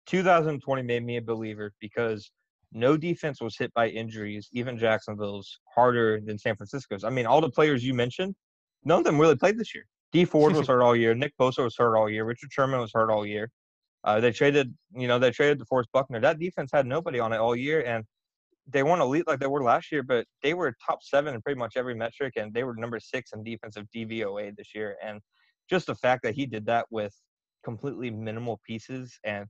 2020 0.08 0.82
made 0.84 1.06
me 1.06 1.18
a 1.18 1.22
believer 1.22 1.74
because 1.80 2.32
no 2.72 2.98
defense 2.98 3.42
was 3.42 3.58
hit 3.58 3.74
by 3.74 3.88
injuries, 3.88 4.50
even 4.52 4.78
Jacksonville's, 4.78 5.60
harder 5.74 6.20
than 6.22 6.38
San 6.38 6.56
Francisco's. 6.56 7.04
I 7.04 7.10
mean, 7.10 7.26
all 7.26 7.42
the 7.42 7.50
players 7.50 7.84
you 7.84 7.94
mentioned, 7.94 8.36
none 8.84 9.00
of 9.00 9.06
them 9.06 9.20
really 9.20 9.36
played 9.36 9.58
this 9.58 9.74
year. 9.74 9.86
Dee 10.16 10.26
Ford 10.26 10.56
was 10.56 10.68
hurt 10.70 10.82
all 10.82 10.96
year. 10.96 11.14
Nick 11.14 11.34
Bosa 11.38 11.64
was 11.64 11.76
hurt 11.78 11.98
all 11.98 12.10
year. 12.10 12.24
Richard 12.24 12.52
Sherman 12.52 12.80
was 12.80 12.92
hurt 12.94 13.12
all 13.12 13.26
year. 13.26 13.50
Uh, 14.06 14.20
they 14.20 14.32
traded, 14.32 14.74
you 14.96 15.08
know, 15.08 15.20
they 15.20 15.32
traded 15.32 15.60
the 15.60 15.66
DeForest 15.66 15.92
Buckner. 15.92 16.22
That 16.22 16.40
defense 16.40 16.70
had 16.72 16.86
nobody 16.86 17.20
on 17.20 17.34
it 17.34 17.38
all 17.38 17.56
year, 17.56 17.84
and 17.86 18.06
they 18.68 18.84
weren't 18.84 19.02
elite 19.02 19.28
like 19.28 19.40
they 19.40 19.48
were 19.48 19.64
last 19.64 19.92
year, 19.92 20.04
but 20.04 20.26
they 20.42 20.54
were 20.54 20.74
top 20.86 21.04
seven 21.04 21.34
in 21.34 21.42
pretty 21.42 21.60
much 21.60 21.74
every 21.76 21.96
metric, 21.96 22.34
and 22.38 22.54
they 22.54 22.64
were 22.64 22.76
number 22.76 23.00
six 23.00 23.34
in 23.34 23.44
defensive 23.44 23.88
DVOA 23.94 24.56
this 24.56 24.74
year. 24.74 24.96
And 25.04 25.20
just 25.70 25.88
the 25.88 25.96
fact 25.96 26.24
that 26.24 26.36
he 26.36 26.46
did 26.46 26.66
that 26.68 26.86
with 26.92 27.14
completely 27.64 28.10
minimal 28.10 28.62
pieces, 28.66 29.20
and 29.24 29.48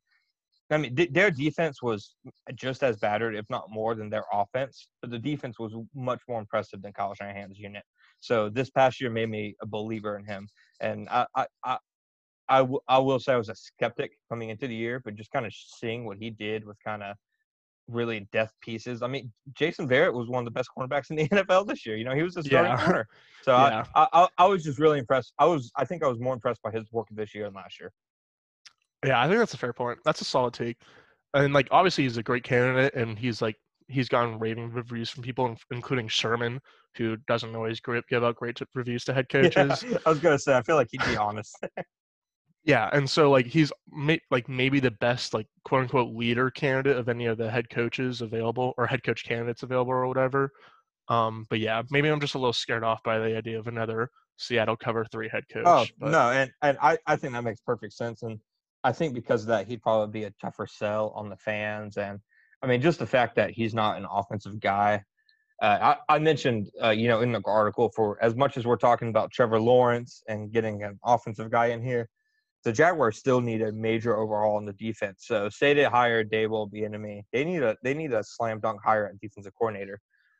I 0.71 0.77
mean, 0.77 0.95
th- 0.95 1.11
their 1.11 1.29
defense 1.29 1.83
was 1.83 2.15
just 2.55 2.81
as 2.81 2.97
battered, 2.97 3.35
if 3.35 3.45
not 3.49 3.69
more, 3.69 3.93
than 3.93 4.09
their 4.09 4.25
offense. 4.33 4.87
But 5.01 5.11
the 5.11 5.19
defense 5.19 5.59
was 5.59 5.75
much 5.93 6.21
more 6.27 6.39
impressive 6.39 6.81
than 6.81 6.93
Kyle 6.93 7.13
Shanahan's 7.13 7.59
unit. 7.59 7.83
So 8.19 8.49
this 8.49 8.69
past 8.69 8.99
year 9.01 9.09
made 9.09 9.29
me 9.29 9.55
a 9.61 9.65
believer 9.65 10.17
in 10.17 10.25
him, 10.25 10.47
and 10.79 11.07
I, 11.09 11.25
I, 11.35 11.47
I 11.63 11.77
I, 12.47 12.59
w- 12.59 12.79
I 12.87 12.99
will 12.99 13.19
say 13.19 13.33
I 13.33 13.37
was 13.37 13.49
a 13.49 13.55
skeptic 13.55 14.11
coming 14.29 14.49
into 14.49 14.67
the 14.67 14.75
year, 14.75 15.01
but 15.03 15.15
just 15.15 15.31
kind 15.31 15.45
of 15.47 15.53
seeing 15.53 16.05
what 16.05 16.17
he 16.19 16.29
did 16.29 16.63
with 16.63 16.77
kind 16.83 17.01
of 17.01 17.15
really 17.87 18.27
death 18.31 18.51
pieces. 18.61 19.01
I 19.01 19.07
mean, 19.07 19.31
Jason 19.53 19.87
Verrett 19.87 20.13
was 20.13 20.27
one 20.27 20.39
of 20.41 20.45
the 20.45 20.51
best 20.51 20.69
cornerbacks 20.77 21.09
in 21.09 21.15
the 21.15 21.27
NFL 21.29 21.67
this 21.67 21.85
year. 21.85 21.95
You 21.95 22.03
know, 22.03 22.13
he 22.15 22.23
was 22.23 22.37
a 22.37 22.43
starting 22.43 22.71
Yeah. 22.73 22.83
corner. 22.85 23.07
So 23.43 23.51
Yeah. 23.55 23.85
I, 23.93 24.07
I, 24.11 24.27
I 24.39 24.45
was 24.47 24.63
just 24.63 24.79
really 24.79 24.97
impressed. 24.97 25.33
I 25.37 25.45
was, 25.45 25.71
I 25.75 25.85
think 25.85 26.03
I 26.03 26.07
was 26.07 26.19
more 26.19 26.33
impressed 26.33 26.61
by 26.63 26.71
his 26.71 26.91
work 26.91 27.07
this 27.11 27.35
year 27.35 27.45
than 27.45 27.53
last 27.53 27.79
year. 27.79 27.91
Yeah, 29.05 29.21
I 29.21 29.27
think 29.27 29.37
that's 29.37 29.53
a 29.53 29.57
fair 29.57 29.73
point. 29.73 29.99
That's 30.03 30.21
a 30.21 30.25
solid 30.25 30.53
take. 30.55 30.77
And 31.35 31.53
like 31.53 31.67
obviously 31.69 32.05
he's 32.05 32.17
a 32.17 32.23
great 32.23 32.43
candidate 32.43 32.95
and 32.95 33.19
he's 33.19 33.41
like 33.41 33.55
he's 33.87 34.09
gotten 34.09 34.39
raving 34.39 34.71
reviews 34.71 35.11
from 35.11 35.21
people 35.21 35.55
including 35.69 36.07
Sherman 36.07 36.59
who 36.97 37.17
doesn't 37.27 37.55
always 37.55 37.79
give 37.79 38.23
out 38.23 38.35
great 38.35 38.59
reviews 38.73 39.03
to 39.05 39.13
head 39.13 39.29
coaches. 39.29 39.83
Yeah, 39.83 39.97
I 40.05 40.09
was 40.09 40.19
gonna 40.19 40.39
say, 40.39 40.55
I 40.55 40.61
feel 40.61 40.75
like 40.75 40.89
he'd 40.91 41.05
be 41.05 41.17
honest. 41.17 41.55
Yeah, 42.65 42.89
and 42.93 43.07
so 43.07 43.29
like 43.29 43.45
he's 43.45 43.71
may, 43.91 44.19
like 44.31 44.49
maybe 44.49 44.79
the 44.79 44.91
best 44.91 45.35
like 45.35 45.47
quote 45.63 45.83
unquote 45.83 46.15
leader 46.15 46.49
candidate 46.49 46.97
of 46.97 47.07
any 47.07 47.27
of 47.27 47.37
the 47.37 47.49
head 47.49 47.69
coaches 47.69 48.21
available 48.21 48.73
or 48.77 48.87
head 48.87 49.03
coach 49.03 49.23
candidates 49.23 49.61
available 49.61 49.91
or 49.91 50.07
whatever. 50.07 50.51
Um, 51.07 51.45
but 51.49 51.59
yeah, 51.59 51.83
maybe 51.91 52.09
I'm 52.09 52.19
just 52.19 52.33
a 52.33 52.39
little 52.39 52.53
scared 52.53 52.83
off 52.83 53.03
by 53.03 53.19
the 53.19 53.37
idea 53.37 53.59
of 53.59 53.67
another 53.67 54.09
Seattle 54.37 54.75
cover 54.75 55.05
three 55.05 55.29
head 55.29 55.43
coach. 55.51 55.63
Oh 55.65 55.85
but- 55.99 56.09
no, 56.09 56.31
and 56.31 56.51
and 56.63 56.77
I 56.81 56.97
I 57.05 57.15
think 57.15 57.33
that 57.33 57.43
makes 57.43 57.61
perfect 57.61 57.93
sense, 57.93 58.23
and 58.23 58.39
I 58.83 58.91
think 58.91 59.13
because 59.13 59.43
of 59.43 59.47
that 59.49 59.67
he'd 59.67 59.83
probably 59.83 60.11
be 60.21 60.25
a 60.25 60.33
tougher 60.41 60.65
sell 60.65 61.13
on 61.15 61.29
the 61.29 61.37
fans, 61.37 61.97
and 61.97 62.19
I 62.63 62.67
mean 62.67 62.81
just 62.81 62.97
the 62.97 63.05
fact 63.05 63.35
that 63.35 63.51
he's 63.51 63.75
not 63.75 63.97
an 63.97 64.07
offensive 64.09 64.59
guy. 64.59 65.03
Uh, 65.61 65.95
I, 66.09 66.15
I 66.15 66.19
mentioned, 66.19 66.69
uh, 66.83 66.89
you 66.89 67.07
know, 67.07 67.21
in 67.21 67.31
the 67.31 67.41
article 67.45 67.91
for 67.95 68.21
as 68.21 68.35
much 68.35 68.57
as 68.57 68.65
we're 68.65 68.75
talking 68.75 69.07
about 69.07 69.31
Trevor 69.31 69.59
Lawrence 69.59 70.21
and 70.27 70.51
getting 70.51 70.83
an 70.83 70.99
offensive 71.05 71.49
guy 71.49 71.67
in 71.67 71.81
here, 71.81 72.09
the 72.65 72.73
Jaguars 72.73 73.17
still 73.17 73.39
need 73.39 73.61
a 73.61 73.71
major 73.71 74.17
overhaul 74.17 74.57
in 74.57 74.65
the 74.65 74.73
defense. 74.73 75.23
So 75.27 75.49
say 75.49 75.73
they 75.73 75.83
hire 75.83 76.25
Daboll 76.25 76.69
Bieniemy, 76.71 77.21
they 77.31 77.45
need 77.45 77.63
a 77.63 77.77
they 77.83 77.93
need 77.93 78.11
a 78.11 78.23
slam 78.23 78.59
dunk 78.59 78.81
hire 78.83 79.07
at 79.07 79.19
defensive 79.19 79.53
coordinator. 79.57 79.99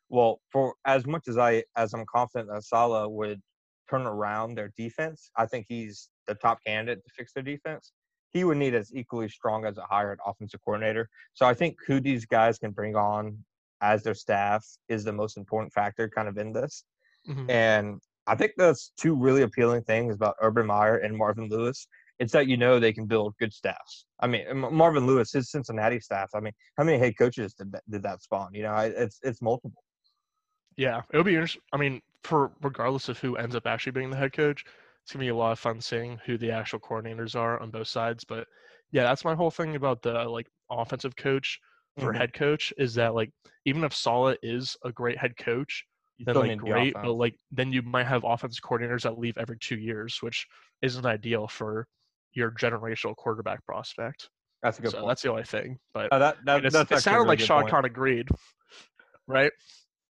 Well, 0.10 0.41
for 0.51 0.73
as 0.86 1.06
much 1.06 1.28
as 1.28 1.38
I 1.38 1.63
as 1.78 1.93
I'm 1.93 2.06
confident 2.13 2.49
that 2.51 2.63
Saleh 2.63 3.10
would 3.10 3.41
turn 3.89 4.01
around 4.01 4.56
their 4.56 4.71
defense, 4.75 5.30
I 5.38 5.45
think 5.45 5.67
he's 5.69 6.10
the 6.28 6.36
top 6.36 6.60
candidate 6.65 7.04
to 7.06 7.12
fix 7.15 7.32
their 7.34 7.43
defense. 7.43 7.93
He 8.34 8.43
would 8.43 8.58
need 8.58 8.73
as 8.73 8.93
equally 8.93 9.30
strong 9.30 9.65
as 9.65 9.78
a 9.78 9.86
hired 9.89 10.19
offensive 10.25 10.60
coordinator. 10.65 11.08
So 11.34 11.45
I 11.45 11.54
think 11.54 11.78
who 11.88 12.01
these 12.01 12.25
guys 12.25 12.58
can 12.58 12.71
bring 12.71 12.95
on 12.95 13.38
as 13.86 14.04
their 14.04 14.15
staff 14.15 14.65
is 14.89 15.04
the 15.04 15.13
most 15.13 15.38
important 15.38 15.71
factor 15.74 16.10
kind 16.10 16.28
of 16.28 16.38
in 16.38 16.52
this. 16.52 16.84
Mhm. 17.28 17.50
And 17.50 18.02
I 18.28 18.36
think 18.36 18.54
that's 18.58 18.91
two 18.98 19.15
really 19.15 19.43
appealing 19.43 19.84
things 19.84 20.15
about 20.15 20.36
Urban 20.41 20.65
Meyer 20.65 20.98
and 20.98 21.15
Marvin 21.15 21.50
Lewis. 21.50 21.88
It's 22.17 22.34
that 22.34 22.48
you 22.48 22.58
know 22.58 22.80
they 22.80 22.93
can 22.93 23.06
build 23.06 23.36
good 23.39 23.54
staffs. 23.54 24.06
I 24.21 24.28
mean, 24.28 24.45
Marvin 24.54 25.06
Lewis, 25.06 25.34
his 25.34 25.52
Cincinnati 25.52 26.00
staff. 26.00 26.30
I 26.34 26.39
mean, 26.39 26.54
how 26.78 26.84
many 26.86 26.98
head 26.98 27.17
coaches 27.17 27.54
did 27.54 27.71
that, 27.74 27.84
did 27.89 28.04
that 28.04 28.21
spawn? 28.21 28.54
You 28.54 28.63
know, 28.63 28.76
it's 28.78 29.19
it's 29.21 29.41
multiple. 29.41 29.84
Yeah, 30.78 31.02
it 31.12 31.17
would 31.17 31.26
be 31.26 31.36
interesting. 31.36 31.62
I 31.74 31.78
mean, 31.78 32.02
for 32.24 32.52
regardless 32.62 33.10
of 33.10 33.19
who 33.19 33.36
ends 33.36 33.56
up 33.56 33.67
actually 33.67 33.91
being 33.91 34.10
the 34.10 34.17
head 34.17 34.34
coach, 34.34 34.63
it's 35.04 35.12
gonna 35.12 35.24
be 35.24 35.30
a 35.30 35.36
lot 35.36 35.52
of 35.52 35.60
fun 35.60 35.82
seeing 35.82 36.17
who 36.26 36.38
the 36.38 36.52
actual 36.52 36.80
coordinators 36.80 37.36
are 37.36 37.60
on 37.62 37.69
both 37.69 37.88
sides. 37.88 38.24
But 38.24 38.48
yeah, 38.91 39.04
that's 39.04 39.26
my 39.26 39.36
whole 39.36 39.52
thing 39.52 39.76
about 39.76 40.02
the 40.02 40.24
like 40.24 40.48
offensive 40.71 41.15
coach 41.15 41.60
for 41.97 42.12
Mhm. 42.13 42.17
head 42.17 42.34
coach 42.34 42.73
is 42.77 42.95
that 42.95 43.15
like 43.15 43.31
even 43.65 43.84
if 43.84 43.93
Saleh 43.93 44.38
is 44.43 44.75
a 44.84 44.91
great 44.91 45.17
head 45.17 45.38
coach, 45.38 45.86
You 46.17 46.25
then 46.25 46.36
like 46.36 46.49
need 46.49 46.60
the 46.60 46.63
great, 46.63 46.93
but 46.93 47.13
like 47.13 47.36
then 47.51 47.71
you 47.71 47.81
might 47.81 48.08
have 48.08 48.23
offensive 48.23 48.63
coordinators 48.63 49.03
that 49.03 49.17
leave 49.17 49.38
every 49.38 49.58
two 49.58 49.77
years, 49.77 50.21
which 50.21 50.45
isn't 50.81 51.05
ideal 51.05 51.47
for 51.47 51.88
your 52.34 52.51
generational 52.51 53.15
quarterback 53.15 53.65
prospect. 53.65 54.29
that's 54.62 54.79
a 54.79 54.81
good 54.81 54.91
so 54.91 54.97
point. 54.97 55.08
that's 55.10 55.21
the 55.21 55.29
only 55.29 55.43
thing. 55.43 55.77
But 55.93 56.12
Uh, 56.12 56.19
that, 56.19 56.38
I 56.47 56.55
mean, 56.55 56.71
that's 56.71 56.91
it 56.91 56.99
sounded 56.99 57.23
really 57.23 57.38
like 57.38 57.39
Sean. 57.39 57.65
Khan 57.67 57.86
agreed, 57.86 58.27
right? 59.27 59.51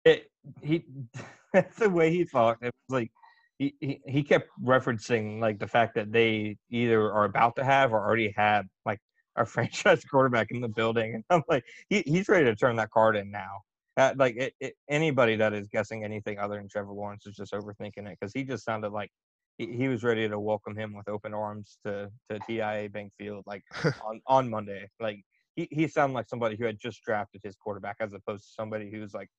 it 0.06 0.30
he 0.62 0.86
that's 1.54 1.78
the 1.78 1.90
way 1.90 2.12
he 2.12 2.26
talked. 2.26 2.64
It 2.64 2.74
was 2.90 3.02
like 3.02 3.12
he, 3.60 3.76
he 3.80 4.02
he 4.06 4.24
kept 4.24 4.50
referencing 4.64 5.40
like 5.40 5.60
the 5.60 5.68
fact 5.68 5.96
that 5.96 6.12
they 6.12 6.58
either 6.70 7.12
are 7.12 7.26
about 7.26 7.56
to 7.58 7.64
have 7.64 7.94
or 7.94 8.00
already 8.04 8.34
had 8.36 8.68
like 8.86 9.00
a 9.36 9.46
franchise 9.46 10.04
quarterback 10.06 10.52
in 10.52 10.62
the 10.62 10.68
building, 10.68 11.16
and 11.16 11.24
I'm 11.30 11.44
like, 11.48 11.64
he, 11.90 12.04
he's 12.06 12.30
ready 12.30 12.46
to 12.46 12.56
turn 12.56 12.76
that 12.78 12.92
card 12.92 13.16
in 13.16 13.32
now. 13.32 13.62
Uh, 13.96 14.14
like 14.18 14.36
it, 14.38 14.54
it, 14.60 14.74
anybody 14.90 15.36
that 15.36 15.54
is 15.54 15.68
guessing 15.68 16.04
anything 16.04 16.40
other 16.40 16.56
than 16.56 16.68
Trevor 16.68 16.94
Lawrence 16.94 17.28
is 17.28 17.36
just 17.36 17.54
overthinking 17.54 18.08
it 18.08 18.18
because 18.20 18.34
he 18.34 18.44
just 18.44 18.66
sounded 18.66 18.92
like 18.92 19.12
he, 19.60 19.68
he 19.68 19.88
was 19.88 20.04
ready 20.04 20.28
to 20.28 20.40
welcome 20.40 20.76
him 20.76 20.96
with 20.96 21.08
open 21.08 21.34
arms 21.34 21.78
to 21.86 22.10
to 22.30 22.40
TIAA 22.40 22.92
Bank 22.92 23.12
Field 23.20 23.44
like 23.46 23.64
on 24.04 24.20
on 24.26 24.50
Monday. 24.50 24.88
Like 25.00 25.22
he 25.56 25.68
he 25.70 25.88
sounded 25.88 26.16
like 26.16 26.28
somebody 26.28 26.56
who 26.56 26.66
had 26.66 26.80
just 26.80 27.04
drafted 27.04 27.42
his 27.44 27.56
quarterback 27.56 27.98
as 28.00 28.14
opposed 28.14 28.46
to 28.46 28.54
somebody 28.54 28.90
who's 28.90 29.14
like 29.14 29.30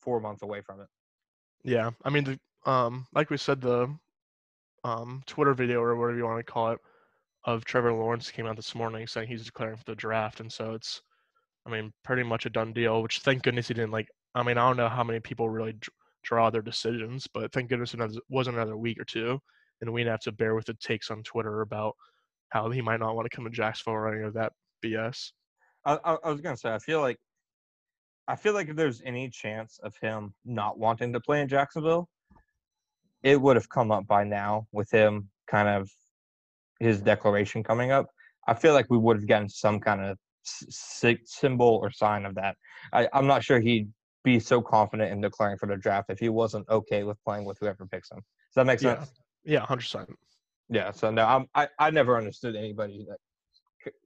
four 0.00 0.20
months 0.20 0.42
away 0.42 0.60
from 0.60 0.80
it. 0.80 0.88
Yeah, 1.62 1.90
I 2.04 2.10
mean, 2.10 2.24
the, 2.24 2.70
um, 2.70 3.06
like 3.14 3.30
we 3.30 3.36
said, 3.36 3.60
the 3.60 3.94
um, 4.82 5.22
Twitter 5.26 5.54
video 5.54 5.80
or 5.80 5.94
whatever 5.94 6.18
you 6.18 6.24
want 6.24 6.44
to 6.44 6.52
call 6.52 6.72
it 6.72 6.80
of 7.44 7.64
Trevor 7.64 7.92
Lawrence 7.92 8.30
came 8.30 8.46
out 8.46 8.56
this 8.56 8.74
morning 8.74 9.06
saying 9.06 9.28
he's 9.28 9.44
declaring 9.44 9.76
for 9.76 9.84
the 9.86 9.94
draft, 9.94 10.40
and 10.40 10.52
so 10.52 10.74
it's, 10.74 11.00
I 11.66 11.70
mean, 11.70 11.92
pretty 12.04 12.22
much 12.22 12.46
a 12.46 12.50
done 12.50 12.72
deal. 12.72 13.02
Which 13.02 13.20
thank 13.20 13.42
goodness 13.42 13.68
he 13.68 13.74
didn't 13.74 13.92
like. 13.92 14.08
I 14.34 14.42
mean, 14.42 14.58
I 14.58 14.66
don't 14.66 14.76
know 14.76 14.88
how 14.88 15.04
many 15.04 15.20
people 15.20 15.48
really 15.48 15.72
dr- 15.72 15.94
draw 16.22 16.50
their 16.50 16.62
decisions, 16.62 17.26
but 17.32 17.52
thank 17.52 17.68
goodness 17.68 17.94
it 17.94 18.00
wasn't 18.28 18.56
another 18.56 18.76
week 18.76 19.00
or 19.00 19.04
two, 19.04 19.38
and 19.80 19.92
we 19.92 20.02
didn't 20.02 20.12
have 20.12 20.20
to 20.20 20.32
bear 20.32 20.54
with 20.54 20.66
the 20.66 20.74
takes 20.74 21.10
on 21.10 21.22
Twitter 21.22 21.62
about 21.62 21.94
how 22.50 22.70
he 22.70 22.82
might 22.82 23.00
not 23.00 23.14
want 23.14 23.28
to 23.30 23.34
come 23.34 23.44
to 23.44 23.50
Jacksonville 23.50 23.94
or 23.94 24.14
any 24.14 24.24
of 24.24 24.34
that 24.34 24.52
BS. 24.84 25.30
I, 25.84 25.98
I, 26.04 26.16
I 26.24 26.30
was 26.30 26.40
gonna 26.40 26.56
say, 26.56 26.72
I 26.72 26.78
feel 26.78 27.00
like, 27.00 27.18
I 28.28 28.36
feel 28.36 28.52
like 28.52 28.68
if 28.68 28.76
there's 28.76 29.02
any 29.04 29.28
chance 29.30 29.78
of 29.82 29.96
him 30.00 30.34
not 30.44 30.78
wanting 30.78 31.12
to 31.14 31.20
play 31.20 31.40
in 31.40 31.48
Jacksonville, 31.48 32.08
it 33.22 33.40
would 33.40 33.56
have 33.56 33.68
come 33.68 33.90
up 33.90 34.06
by 34.06 34.24
now 34.24 34.66
with 34.72 34.90
him 34.90 35.30
kind 35.48 35.68
of 35.68 35.90
his 36.80 37.00
declaration 37.00 37.62
coming 37.62 37.92
up. 37.92 38.06
I 38.48 38.54
feel 38.54 38.74
like 38.74 38.86
we 38.90 38.98
would 38.98 39.16
have 39.18 39.28
gotten 39.28 39.48
some 39.48 39.78
kind 39.78 40.00
of 40.00 40.18
s- 40.46 41.18
symbol 41.24 41.78
or 41.82 41.90
sign 41.90 42.24
of 42.26 42.34
that. 42.34 42.56
I, 42.92 43.08
I'm 43.12 43.26
not 43.26 43.44
sure 43.44 43.60
he'd 43.60 43.88
be 44.24 44.40
so 44.40 44.60
confident 44.60 45.12
in 45.12 45.20
declaring 45.20 45.56
for 45.58 45.66
the 45.66 45.76
draft 45.76 46.10
if 46.10 46.18
he 46.18 46.28
wasn't 46.28 46.68
okay 46.68 47.04
with 47.04 47.22
playing 47.24 47.44
with 47.44 47.58
whoever 47.60 47.86
picks 47.86 48.10
him. 48.10 48.18
Does 48.18 48.54
that 48.56 48.66
make 48.66 48.80
sense? 48.80 49.12
Yeah, 49.44 49.58
yeah, 49.58 49.60
hundred 49.60 49.82
percent. 49.82 50.10
Yeah. 50.68 50.90
So 50.90 51.10
no, 51.10 51.24
I'm, 51.24 51.46
I 51.54 51.68
I 51.78 51.90
never 51.90 52.16
understood 52.16 52.56
anybody 52.56 53.06
that 53.08 53.18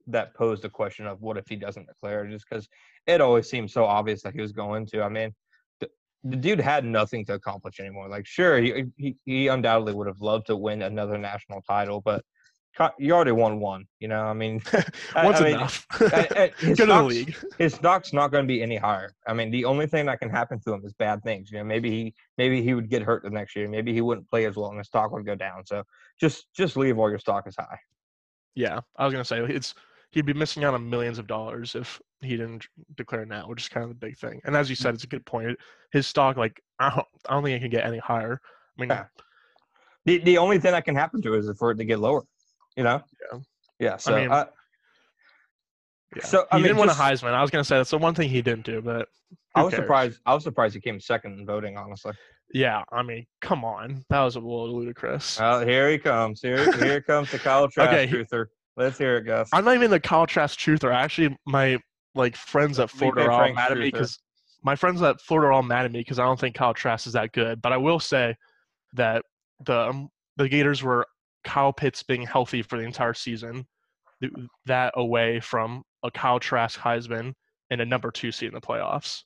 that 0.07 0.33
posed 0.35 0.61
the 0.61 0.69
question 0.69 1.05
of 1.05 1.21
what 1.21 1.37
if 1.37 1.45
he 1.49 1.55
doesn't 1.55 1.87
declare, 1.87 2.27
just 2.27 2.45
because 2.49 2.67
it 3.07 3.21
always 3.21 3.49
seemed 3.49 3.69
so 3.69 3.85
obvious 3.85 4.21
that 4.23 4.33
he 4.33 4.41
was 4.41 4.51
going 4.51 4.85
to. 4.87 5.01
I 5.01 5.09
mean, 5.09 5.33
the, 5.79 5.89
the 6.23 6.37
dude 6.37 6.61
had 6.61 6.85
nothing 6.85 7.25
to 7.25 7.33
accomplish 7.33 7.79
anymore. 7.79 8.07
Like, 8.07 8.25
sure, 8.25 8.59
he, 8.59 8.85
he 8.97 9.15
he 9.25 9.47
undoubtedly 9.47 9.93
would 9.93 10.07
have 10.07 10.21
loved 10.21 10.47
to 10.47 10.55
win 10.55 10.81
another 10.81 11.17
national 11.17 11.61
title, 11.61 12.01
but 12.01 12.23
you 12.99 13.13
already 13.13 13.31
won 13.31 13.59
one. 13.59 13.85
You 13.99 14.07
know, 14.07 14.21
I 14.23 14.33
mean, 14.33 14.61
one's 15.15 15.41
I 15.41 15.43
mean, 15.43 15.55
enough. 15.55 15.85
I- 15.91 16.27
I- 16.35 16.51
his 16.65 16.77
to 16.77 16.83
stocks- 16.83 17.13
league. 17.13 17.35
his 17.57 17.73
stock's 17.73 18.13
not 18.13 18.31
going 18.31 18.43
to 18.43 18.47
be 18.47 18.61
any 18.61 18.77
higher. 18.77 19.13
I 19.27 19.33
mean, 19.33 19.51
the 19.51 19.65
only 19.65 19.87
thing 19.87 20.05
that 20.07 20.19
can 20.19 20.29
happen 20.29 20.59
to 20.61 20.73
him 20.73 20.81
is 20.85 20.93
bad 20.93 21.23
things. 21.23 21.51
You 21.51 21.59
know, 21.59 21.63
maybe 21.63 21.89
he 21.89 22.13
maybe 22.37 22.61
he 22.61 22.73
would 22.73 22.89
get 22.89 23.01
hurt 23.01 23.23
the 23.23 23.29
next 23.29 23.55
year. 23.55 23.67
Maybe 23.67 23.93
he 23.93 24.01
wouldn't 24.01 24.29
play 24.29 24.45
as 24.45 24.55
well, 24.55 24.69
and 24.69 24.77
his 24.77 24.87
stock 24.87 25.11
would 25.11 25.25
go 25.25 25.35
down. 25.35 25.65
So 25.65 25.83
just 26.19 26.47
just 26.53 26.77
leave 26.77 26.97
while 26.97 27.09
your 27.09 27.19
stock 27.19 27.47
is 27.47 27.55
high. 27.57 27.79
Yeah, 28.55 28.79
I 28.97 29.05
was 29.05 29.13
gonna 29.13 29.25
say 29.25 29.39
it's 29.43 29.73
he'd 30.11 30.25
be 30.25 30.33
missing 30.33 30.63
out 30.63 30.73
on 30.73 30.89
millions 30.89 31.19
of 31.19 31.27
dollars 31.27 31.75
if 31.75 32.01
he 32.21 32.37
didn't 32.37 32.65
declare 32.95 33.25
now, 33.25 33.47
which 33.47 33.63
is 33.63 33.69
kind 33.69 33.83
of 33.83 33.89
the 33.89 33.95
big 33.95 34.17
thing. 34.17 34.39
And 34.45 34.55
as 34.55 34.69
you 34.69 34.75
said, 34.75 34.91
mm. 34.91 34.95
it's 34.95 35.03
a 35.03 35.07
good 35.07 35.25
point. 35.25 35.57
His 35.91 36.07
stock, 36.07 36.37
like, 36.37 36.61
I 36.79 36.89
don't, 36.89 37.07
I 37.27 37.33
don't 37.33 37.43
think 37.43 37.57
it 37.57 37.59
can 37.59 37.69
get 37.69 37.85
any 37.85 37.97
higher. 37.99 38.39
I 38.77 38.81
mean, 38.81 38.89
Yeah. 38.89 39.05
The 40.05 40.19
the 40.19 40.37
only 40.37 40.57
thing 40.59 40.71
that 40.71 40.85
can 40.85 40.95
happen 40.95 41.21
to 41.23 41.33
it 41.33 41.39
is 41.39 41.51
for 41.57 41.71
it 41.71 41.77
to 41.77 41.85
get 41.85 41.99
lower. 41.99 42.23
You 42.75 42.83
know. 42.83 43.01
Yeah. 43.31 43.39
Yeah. 43.79 43.97
So. 43.97 44.15
mean, 44.15 44.31
uh, 44.31 44.45
yeah. 46.15 46.23
So, 46.23 46.39
he 46.39 46.45
I 46.51 46.55
mean, 46.57 46.63
didn't 46.63 46.77
win 46.77 46.89
a 46.89 46.93
Heisman. 46.93 47.33
I 47.33 47.41
was 47.41 47.51
gonna 47.51 47.63
say 47.63 47.77
that's 47.77 47.89
the 47.89 47.97
one 47.97 48.15
thing 48.15 48.29
he 48.29 48.41
didn't 48.41 48.65
do, 48.65 48.81
but 48.81 49.07
I 49.53 49.63
was 49.63 49.71
cares? 49.71 49.83
surprised. 49.83 50.19
I 50.25 50.33
was 50.33 50.43
surprised 50.43 50.75
he 50.75 50.81
came 50.81 50.99
second 50.99 51.39
in 51.39 51.45
voting. 51.45 51.77
Honestly. 51.77 52.13
Yeah, 52.53 52.83
I 52.91 53.01
mean, 53.01 53.25
come 53.41 53.65
on, 53.65 54.05
that 54.09 54.21
was 54.21 54.35
a 54.35 54.39
little 54.39 54.77
ludicrous. 54.77 55.39
Well, 55.39 55.65
here 55.65 55.89
he 55.89 55.97
comes. 55.97 56.41
Here 56.41 56.71
here 56.77 57.01
comes 57.07 57.31
the 57.31 57.39
Kyle 57.39 57.67
Trask 57.67 57.91
Okay, 57.91 58.07
he- 58.07 58.15
truther. 58.15 58.47
Let's 58.77 58.97
hear 58.97 59.17
it, 59.17 59.23
Gus. 59.23 59.49
I'm 59.53 59.63
not 59.63 59.75
even 59.75 59.89
the 59.89 59.99
Kyle 59.99 60.27
Trask 60.27 60.59
truther. 60.59 60.93
Actually, 60.93 61.37
my 61.45 61.77
like 62.13 62.35
friends 62.35 62.79
at 62.79 62.89
Florida 62.89 63.23
are 63.23 63.31
all 63.31 63.53
mad 63.53 63.71
at 63.71 63.77
me 63.77 63.85
because 63.85 64.19
my 64.63 64.75
friends 64.75 65.01
at 65.01 65.21
Florida 65.21 65.47
are 65.47 65.51
all 65.53 65.63
mad 65.63 65.85
at 65.85 65.91
me 65.91 65.99
because 65.99 66.19
I 66.19 66.23
don't 66.23 66.39
think 66.39 66.55
Kyle 66.55 66.73
Trask 66.73 67.07
is 67.07 67.13
that 67.13 67.31
good. 67.31 67.61
But 67.61 67.71
I 67.71 67.77
will 67.77 67.99
say 67.99 68.35
that 68.93 69.23
the 69.65 69.89
um, 69.89 70.09
the 70.37 70.49
Gators 70.49 70.83
were 70.83 71.07
Kyle 71.45 71.71
Pitts 71.71 72.03
being 72.03 72.23
healthy 72.25 72.61
for 72.61 72.77
the 72.77 72.83
entire 72.83 73.13
season, 73.13 73.65
th- 74.21 74.33
that 74.65 74.93
away 74.97 75.39
from 75.39 75.83
a 76.03 76.11
Kyle 76.11 76.39
Trask 76.39 76.77
Heisman 76.79 77.33
and 77.69 77.79
a 77.81 77.85
number 77.85 78.11
two 78.11 78.31
seed 78.31 78.49
in 78.49 78.53
the 78.55 78.61
playoffs 78.61 79.23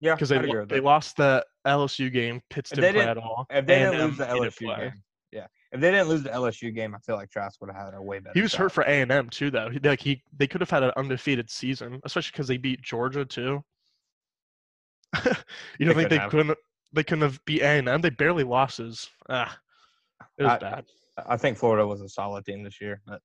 yeah, 0.00 0.14
because 0.14 0.28
they 0.28 0.38
lo- 0.40 0.64
they 0.66 0.80
lost 0.80 1.16
the 1.16 1.44
LSU 1.66 2.12
game. 2.12 2.40
Pitts 2.50 2.70
didn't 2.70 2.82
they 2.82 2.92
play 2.92 3.00
didn't- 3.06 3.18
at 3.18 3.22
all. 3.22 3.46
If 3.50 3.66
they 3.66 3.78
didn't 3.78 4.00
lose 4.08 4.18
the 4.18 4.26
LSU 4.26 4.76
game, 4.76 4.92
yeah. 5.32 5.46
If 5.72 5.80
they 5.80 5.90
didn't 5.90 6.08
lose 6.08 6.22
the 6.22 6.28
LSU 6.30 6.74
game, 6.74 6.94
I 6.94 6.98
feel 6.98 7.16
like 7.16 7.30
Trask 7.30 7.60
would 7.60 7.70
have 7.70 7.86
had 7.86 7.94
a 7.94 8.02
way 8.02 8.18
better. 8.18 8.32
He 8.34 8.42
was 8.42 8.50
shot. 8.52 8.60
hurt 8.60 8.72
for 8.72 8.82
A 8.84 9.00
and 9.00 9.10
M 9.10 9.30
too, 9.30 9.50
though. 9.50 9.70
He, 9.70 9.78
like 9.78 10.00
he, 10.00 10.22
they 10.36 10.46
could 10.46 10.60
have 10.60 10.70
had 10.70 10.82
an 10.82 10.92
undefeated 10.96 11.48
season, 11.50 12.00
especially 12.04 12.32
because 12.32 12.48
they 12.48 12.58
beat 12.58 12.82
Georgia 12.82 13.24
too. 13.24 13.62
you 15.24 15.32
They 15.78 15.84
don't 15.86 15.94
think 15.94 15.96
could 15.96 16.10
they 16.10 16.18
have. 16.18 16.30
couldn't? 16.30 16.58
They 16.92 17.02
couldn't 17.04 17.22
have 17.22 17.44
beat 17.44 17.62
A 17.62 17.66
and 17.78 17.88
M. 17.88 18.00
They 18.02 18.10
barely 18.10 18.44
lost. 18.44 18.78
His, 18.78 19.08
ah, 19.28 19.56
it 20.38 20.42
was 20.44 20.52
I- 20.52 20.58
bad. 20.58 20.84
I 21.16 21.36
think 21.36 21.58
Florida 21.58 21.86
was 21.86 22.00
a 22.00 22.08
solid 22.08 22.44
team 22.44 22.64
this 22.64 22.80
year, 22.80 23.00
but 23.06 23.20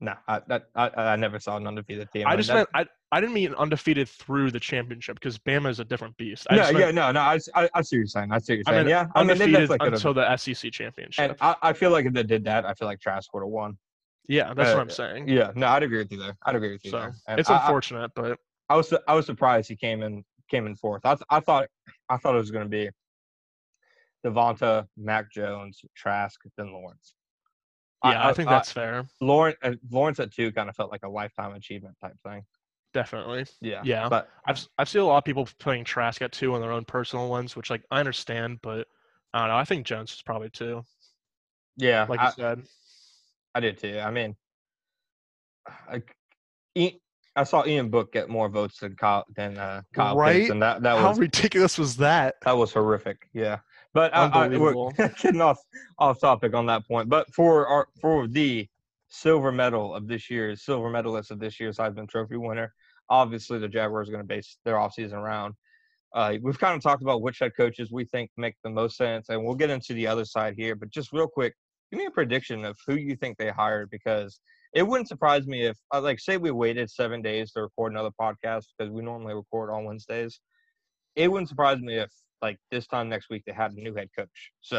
no, 0.00 0.12
I 0.28 0.42
that, 0.48 0.64
I, 0.74 0.90
I 0.94 1.16
never 1.16 1.38
saw 1.40 1.56
an 1.56 1.66
undefeated 1.66 2.10
team. 2.12 2.26
I 2.26 2.30
mean, 2.30 2.38
just 2.40 2.52
meant 2.52 2.68
I, 2.74 2.84
I 3.10 3.20
didn't 3.20 3.32
mean 3.32 3.54
undefeated 3.54 4.06
through 4.06 4.50
the 4.50 4.60
championship 4.60 5.18
because 5.18 5.38
Bama 5.38 5.70
is 5.70 5.80
a 5.80 5.84
different 5.84 6.14
beast. 6.18 6.46
I 6.50 6.56
no, 6.56 6.68
yeah, 6.68 6.78
meant, 6.78 6.94
no, 6.96 7.12
no. 7.12 7.20
I, 7.20 7.38
I, 7.54 7.70
I 7.72 7.80
see 7.80 7.96
what 7.96 8.00
you're 8.00 8.06
saying. 8.06 8.32
I 8.32 8.38
see 8.38 8.52
what 8.52 8.66
you're 8.66 8.74
I 8.74 8.78
saying. 8.80 8.88
yeah, 8.90 9.06
I 9.14 9.20
mean, 9.20 9.28
they 9.28 9.44
undefeated 9.44 9.52
definitely 9.52 9.78
could 9.78 9.94
until 9.94 10.12
the 10.12 10.36
SEC 10.36 10.72
championship. 10.72 11.30
And 11.30 11.36
I, 11.40 11.56
I 11.62 11.72
feel 11.72 11.90
like 11.90 12.04
if 12.04 12.12
they 12.12 12.22
did 12.22 12.44
that, 12.44 12.66
I 12.66 12.74
feel 12.74 12.86
like 12.86 13.00
Trask 13.00 13.32
would 13.32 13.40
have 13.40 13.48
won. 13.48 13.78
yeah, 14.28 14.52
that's 14.52 14.68
uh, 14.68 14.74
what 14.74 14.82
I'm 14.82 14.90
saying. 14.90 15.28
Yeah, 15.28 15.52
no, 15.54 15.68
I'd 15.68 15.82
agree 15.84 15.98
with 15.98 16.12
you 16.12 16.18
there. 16.18 16.36
I'd 16.44 16.54
agree 16.54 16.72
with 16.72 16.84
you 16.84 16.90
so. 16.90 17.10
It's 17.28 17.48
I, 17.48 17.54
I- 17.56 17.60
unfortunate, 17.62 18.10
but 18.14 18.38
I 18.68 18.76
was 18.76 18.92
I 19.08 19.14
was 19.14 19.24
surprised 19.24 19.70
he 19.70 19.76
came 19.76 20.02
in 20.02 20.22
came 20.50 20.66
in 20.66 20.76
fourth. 20.76 21.06
I 21.06 21.14
th- 21.14 21.24
I 21.30 21.40
thought 21.40 21.68
I 22.10 22.18
thought 22.18 22.34
it 22.34 22.38
was 22.38 22.50
going 22.50 22.64
to 22.64 22.70
be 22.70 22.90
Devonta, 24.24 24.86
Mac 24.96 25.30
Jones, 25.30 25.80
Trask, 25.94 26.40
then 26.56 26.72
Lawrence. 26.72 27.14
yeah, 28.04 28.26
I, 28.26 28.32
think 28.32 28.48
that's 28.48 28.72
fair. 28.72 29.06
Lawrence. 29.20 29.58
Uh, 29.62 29.72
Lawrence 29.90 30.20
at 30.20 30.32
two 30.32 30.52
kind 30.52 30.68
of 30.68 30.76
felt 30.76 30.90
like 30.90 31.04
a 31.04 31.08
lifetime 31.08 31.54
achievement 31.54 31.96
type 32.00 32.16
thing. 32.26 32.42
Definitely. 32.92 33.46
Yeah. 33.60 33.82
Yeah. 33.84 34.08
But 34.08 34.28
I've 34.46 34.66
I've 34.78 34.88
seen 34.88 35.02
a 35.02 35.04
lot 35.04 35.18
of 35.18 35.24
people 35.24 35.48
putting 35.58 35.84
Trask 35.84 36.22
at 36.22 36.32
two 36.32 36.54
on 36.54 36.60
their 36.60 36.72
own 36.72 36.84
personal 36.84 37.28
ones, 37.28 37.54
which 37.54 37.68
like 37.70 37.82
I 37.90 38.00
understand, 38.00 38.58
but 38.62 38.86
I 39.34 39.40
don't 39.40 39.48
know. 39.48 39.56
I 39.56 39.64
think 39.64 39.84
Jones 39.86 40.12
is 40.12 40.22
probably 40.22 40.48
two, 40.48 40.82
yeah, 41.76 42.06
like 42.08 42.20
I, 42.20 42.26
you 42.26 42.32
said. 42.36 42.62
I 43.54 43.60
did 43.60 43.78
too. 43.78 43.98
I 43.98 44.10
mean, 44.10 44.34
I, 45.68 46.02
I, 46.76 46.94
I 47.36 47.44
saw 47.44 47.66
Ian 47.66 47.90
Book 47.90 48.12
get 48.12 48.28
more 48.28 48.48
votes 48.48 48.78
than 48.78 48.96
Kyle 48.96 49.26
than 49.34 49.58
uh, 49.58 49.82
Kyle 49.92 50.16
Right? 50.16 50.40
Pitts, 50.42 50.50
and 50.50 50.62
that 50.62 50.82
that 50.82 50.98
How 50.98 51.10
was 51.10 51.18
ridiculous 51.18 51.78
was 51.78 51.96
that? 51.98 52.36
that 52.42 52.56
was 52.56 52.72
horrific. 52.72 53.28
Yeah, 53.34 53.58
but 53.96 54.14
I, 54.14 54.26
I, 54.26 54.48
we're 54.48 54.90
getting 55.22 55.40
off 55.40 55.58
off 55.98 56.20
topic 56.20 56.52
on 56.54 56.66
that 56.66 56.86
point. 56.86 57.08
But 57.08 57.32
for 57.34 57.66
our 57.66 57.88
for 57.98 58.26
the 58.28 58.68
silver 59.08 59.50
medal 59.50 59.94
of 59.94 60.06
this 60.06 60.28
year's 60.28 60.62
silver 60.62 60.90
medalist 60.90 61.30
of 61.30 61.40
this 61.40 61.58
year's 61.58 61.78
Heisman 61.78 62.06
Trophy 62.06 62.36
winner, 62.36 62.74
obviously 63.08 63.58
the 63.58 63.68
Jaguars 63.68 64.08
are 64.08 64.12
going 64.12 64.22
to 64.22 64.28
base 64.28 64.58
their 64.66 64.74
offseason 64.74 65.14
around. 65.14 65.54
Uh, 66.14 66.34
we've 66.42 66.58
kind 66.58 66.76
of 66.76 66.82
talked 66.82 67.00
about 67.00 67.22
which 67.22 67.38
head 67.38 67.52
coaches 67.56 67.90
we 67.90 68.04
think 68.04 68.30
make 68.36 68.54
the 68.62 68.68
most 68.68 68.98
sense, 68.98 69.30
and 69.30 69.42
we'll 69.42 69.54
get 69.54 69.70
into 69.70 69.94
the 69.94 70.06
other 70.06 70.26
side 70.26 70.54
here. 70.58 70.74
But 70.74 70.90
just 70.90 71.10
real 71.14 71.26
quick, 71.26 71.54
give 71.90 71.98
me 71.98 72.04
a 72.04 72.10
prediction 72.10 72.66
of 72.66 72.76
who 72.86 72.96
you 72.96 73.16
think 73.16 73.38
they 73.38 73.48
hired 73.48 73.88
because 73.88 74.40
it 74.74 74.86
wouldn't 74.86 75.08
surprise 75.08 75.46
me 75.46 75.64
if, 75.64 75.78
uh, 75.94 76.02
like, 76.02 76.20
say 76.20 76.36
we 76.36 76.50
waited 76.50 76.90
seven 76.90 77.22
days 77.22 77.52
to 77.52 77.62
record 77.62 77.92
another 77.92 78.12
podcast 78.20 78.66
because 78.76 78.92
we 78.92 79.00
normally 79.00 79.32
record 79.34 79.70
on 79.70 79.84
Wednesdays. 79.84 80.38
It 81.14 81.32
wouldn't 81.32 81.48
surprise 81.48 81.80
me 81.80 81.94
if, 81.94 82.10
like, 82.46 82.58
this 82.70 82.86
time 82.86 83.08
next 83.08 83.26
week 83.30 83.42
they 83.46 83.52
had 83.52 83.72
a 83.72 83.80
new 83.86 83.94
head 83.98 84.08
coach. 84.16 84.38
So, 84.60 84.78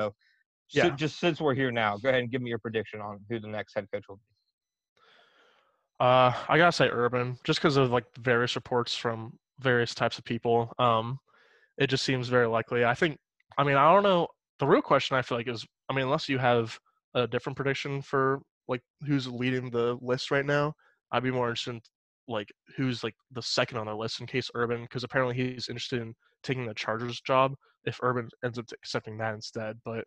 so 0.67 0.87
Yeah. 0.87 0.95
just 1.03 1.19
since 1.19 1.39
we're 1.39 1.59
here 1.61 1.71
now, 1.71 1.91
go 1.97 2.09
ahead 2.09 2.21
and 2.23 2.31
give 2.31 2.41
me 2.41 2.49
your 2.49 2.59
prediction 2.59 2.99
on 3.07 3.13
who 3.27 3.39
the 3.39 3.47
next 3.57 3.71
head 3.75 3.87
coach 3.91 4.05
will 4.07 4.17
be. 4.17 4.31
Uh, 5.99 6.31
I 6.47 6.57
gotta 6.57 6.71
say 6.71 6.89
Urban, 6.89 7.37
just 7.43 7.59
because 7.59 7.77
of 7.77 7.89
like 7.97 8.05
various 8.19 8.55
reports 8.55 8.95
from 8.95 9.17
various 9.59 9.95
types 9.95 10.17
of 10.19 10.23
people. 10.23 10.71
Um, 10.77 11.19
it 11.77 11.87
just 11.87 12.03
seems 12.03 12.27
very 12.27 12.47
likely. 12.47 12.85
I 12.85 12.93
think. 12.93 13.17
I 13.57 13.63
mean, 13.63 13.77
I 13.77 13.91
don't 13.91 14.03
know. 14.03 14.27
The 14.59 14.67
real 14.67 14.83
question 14.83 15.17
I 15.17 15.23
feel 15.23 15.37
like 15.39 15.47
is, 15.47 15.65
I 15.89 15.93
mean, 15.93 16.05
unless 16.05 16.29
you 16.29 16.37
have 16.37 16.77
a 17.15 17.27
different 17.27 17.55
prediction 17.55 18.01
for 18.03 18.39
like 18.67 18.81
who's 19.07 19.27
leading 19.27 19.71
the 19.71 19.97
list 20.01 20.29
right 20.29 20.45
now, 20.45 20.73
I'd 21.11 21.23
be 21.23 21.31
more 21.31 21.47
interested 21.49 21.71
in 21.75 21.81
like 22.27 22.49
who's 22.75 23.03
like 23.03 23.15
the 23.31 23.41
second 23.41 23.77
on 23.79 23.87
the 23.87 23.95
list 23.95 24.19
in 24.21 24.27
case 24.27 24.51
Urban, 24.53 24.81
because 24.83 25.03
apparently 25.03 25.35
he's 25.35 25.69
interested 25.69 26.01
in 26.01 26.13
taking 26.43 26.65
the 26.65 26.73
Chargers 26.73 27.21
job 27.21 27.55
if 27.85 27.99
Urban 28.01 28.29
ends 28.43 28.59
up 28.59 28.65
accepting 28.73 29.17
that 29.17 29.33
instead. 29.33 29.77
But 29.85 30.05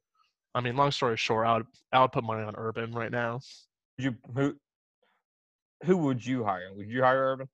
I 0.54 0.60
mean, 0.60 0.76
long 0.76 0.90
story 0.90 1.16
short, 1.16 1.46
I 1.46 1.56
would 1.58 1.66
I 1.92 2.00
would 2.00 2.12
put 2.12 2.24
money 2.24 2.42
on 2.42 2.54
Urban 2.56 2.92
right 2.92 3.10
now. 3.10 3.40
You 3.98 4.16
who 4.34 4.54
who 5.84 5.96
would 5.98 6.24
you 6.24 6.44
hire? 6.44 6.72
Would 6.74 6.88
you 6.88 7.02
hire 7.02 7.32
Urban? 7.32 7.48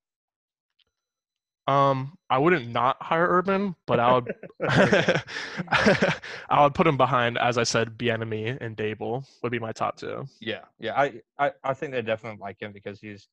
Um, 1.69 2.17
I 2.31 2.39
wouldn't 2.39 2.69
not 2.69 2.97
hire 3.03 3.27
Urban, 3.29 3.75
but 3.87 3.99
I 3.99 4.15
would 4.15 4.35
I 6.49 6.63
would 6.63 6.75
put 6.75 6.87
him 6.87 6.97
behind, 6.97 7.39
as 7.39 7.59
I 7.59 7.65
said, 7.65 7.99
Bieniemy 7.99 8.59
and 8.61 8.77
Daboll 8.77 9.27
would 9.43 9.51
be 9.51 9.59
my 9.59 9.73
top 9.73 9.97
two. 9.97 10.27
Yeah, 10.41 10.63
yeah. 10.79 10.95
I, 10.99 11.21
I, 11.39 11.53
I 11.65 11.75
think 11.75 11.93
they 11.93 12.03
definitely 12.03 12.39
like 12.41 12.61
him 12.63 12.73
because 12.73 13.01
he's 13.01 13.27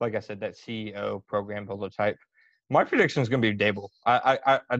like 0.00 0.14
I 0.14 0.20
said, 0.20 0.40
that 0.40 0.56
CEO 0.56 1.24
program 1.26 1.66
builder 1.66 1.90
type. 1.90 2.18
My 2.70 2.84
prediction 2.84 3.20
is 3.22 3.28
going 3.28 3.42
to 3.42 3.52
be 3.52 3.56
Daboll. 3.56 3.88
I, 4.06 4.38
I, 4.46 4.60
I, 4.70 4.78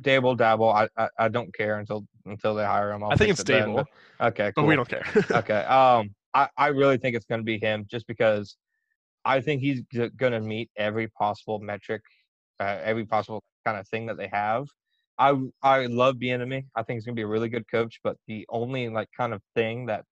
Daboll, 0.00 0.36
Dabble. 0.36 0.70
I, 0.70 0.88
I, 0.96 1.08
I 1.18 1.28
don't 1.28 1.52
care 1.54 1.78
until 1.78 2.06
until 2.24 2.54
they 2.54 2.64
hire 2.64 2.92
him. 2.92 3.02
I'll 3.04 3.12
I 3.12 3.16
think 3.16 3.30
it's 3.30 3.40
it 3.40 3.46
then, 3.46 3.68
Daboll, 3.68 3.84
but- 4.18 4.26
okay, 4.28 4.52
but 4.54 4.64
we 4.64 4.76
don't 4.76 4.88
care. 4.88 5.04
okay. 5.30 5.60
Um, 5.64 6.14
I, 6.32 6.48
I 6.56 6.68
really 6.68 6.96
think 6.96 7.14
it's 7.16 7.26
going 7.26 7.40
to 7.40 7.44
be 7.44 7.58
him 7.58 7.86
just 7.90 8.06
because 8.06 8.56
I 9.24 9.40
think 9.40 9.60
he's 9.60 9.82
going 10.16 10.32
to 10.32 10.40
meet 10.40 10.70
every 10.76 11.08
possible 11.08 11.58
metric, 11.58 12.02
uh, 12.60 12.78
every 12.82 13.04
possible 13.04 13.42
kind 13.64 13.78
of 13.78 13.86
thing 13.88 14.06
that 14.06 14.16
they 14.16 14.28
have. 14.28 14.66
I 15.18 15.36
I 15.62 15.86
love 15.86 16.16
Bieniemy. 16.16 16.66
I 16.74 16.82
think 16.82 16.96
he's 16.96 17.04
going 17.04 17.14
to 17.14 17.18
be 17.18 17.22
a 17.22 17.26
really 17.26 17.48
good 17.48 17.68
coach, 17.70 18.00
but 18.02 18.16
the 18.26 18.46
only 18.48 18.88
like 18.88 19.08
kind 19.16 19.32
of 19.32 19.42
thing 19.54 19.86
that 19.86 20.04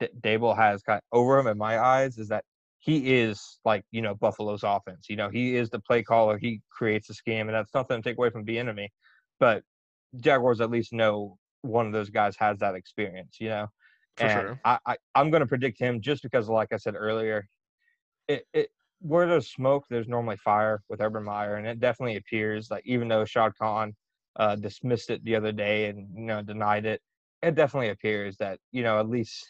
D- 0.00 0.08
Daboll 0.20 0.56
has 0.56 0.82
got 0.82 1.02
over 1.12 1.38
him 1.38 1.46
in 1.46 1.56
my 1.56 1.78
eyes 1.78 2.18
is 2.18 2.28
that 2.28 2.44
he 2.84 3.14
is 3.14 3.60
like 3.64 3.82
you 3.92 4.02
know 4.02 4.14
Buffalo's 4.14 4.62
offense. 4.62 5.06
You 5.08 5.16
know 5.16 5.30
he 5.30 5.56
is 5.56 5.70
the 5.70 5.80
play 5.80 6.02
caller. 6.02 6.36
He 6.36 6.60
creates 6.70 7.08
the 7.08 7.14
scheme, 7.14 7.48
and 7.48 7.54
that's 7.54 7.72
nothing 7.74 8.02
to 8.02 8.08
take 8.08 8.18
away 8.18 8.28
from 8.28 8.44
Bieniemy. 8.44 8.88
But 9.40 9.62
Jaguars 10.20 10.60
at 10.60 10.70
least 10.70 10.92
know 10.92 11.38
one 11.62 11.86
of 11.86 11.92
those 11.92 12.10
guys 12.10 12.36
has 12.36 12.58
that 12.58 12.74
experience. 12.74 13.36
You 13.40 13.48
know. 13.48 13.66
For 14.16 14.24
and 14.24 14.32
sure. 14.32 14.60
I, 14.64 14.78
I, 14.86 14.96
I'm 15.16 15.30
going 15.30 15.40
to 15.40 15.46
predict 15.46 15.76
him 15.76 16.00
just 16.00 16.22
because, 16.22 16.48
like 16.48 16.72
I 16.72 16.76
said 16.76 16.94
earlier, 16.94 17.48
it, 18.28 18.44
it 18.52 18.68
where 19.00 19.26
there's 19.26 19.50
smoke, 19.50 19.86
there's 19.90 20.06
normally 20.06 20.36
fire 20.36 20.82
with 20.88 21.00
Urban 21.00 21.24
Meyer, 21.24 21.56
and 21.56 21.66
it 21.66 21.80
definitely 21.80 22.16
appears 22.16 22.70
like 22.70 22.84
even 22.86 23.08
though 23.08 23.24
Shad 23.24 23.52
Khan 23.58 23.94
uh, 24.36 24.56
dismissed 24.56 25.10
it 25.10 25.24
the 25.24 25.34
other 25.34 25.52
day 25.52 25.86
and 25.86 26.06
you 26.14 26.26
know 26.26 26.42
denied 26.42 26.84
it, 26.84 27.00
it 27.42 27.54
definitely 27.54 27.88
appears 27.88 28.36
that 28.36 28.58
you 28.72 28.82
know 28.82 29.00
at 29.00 29.08
least 29.08 29.46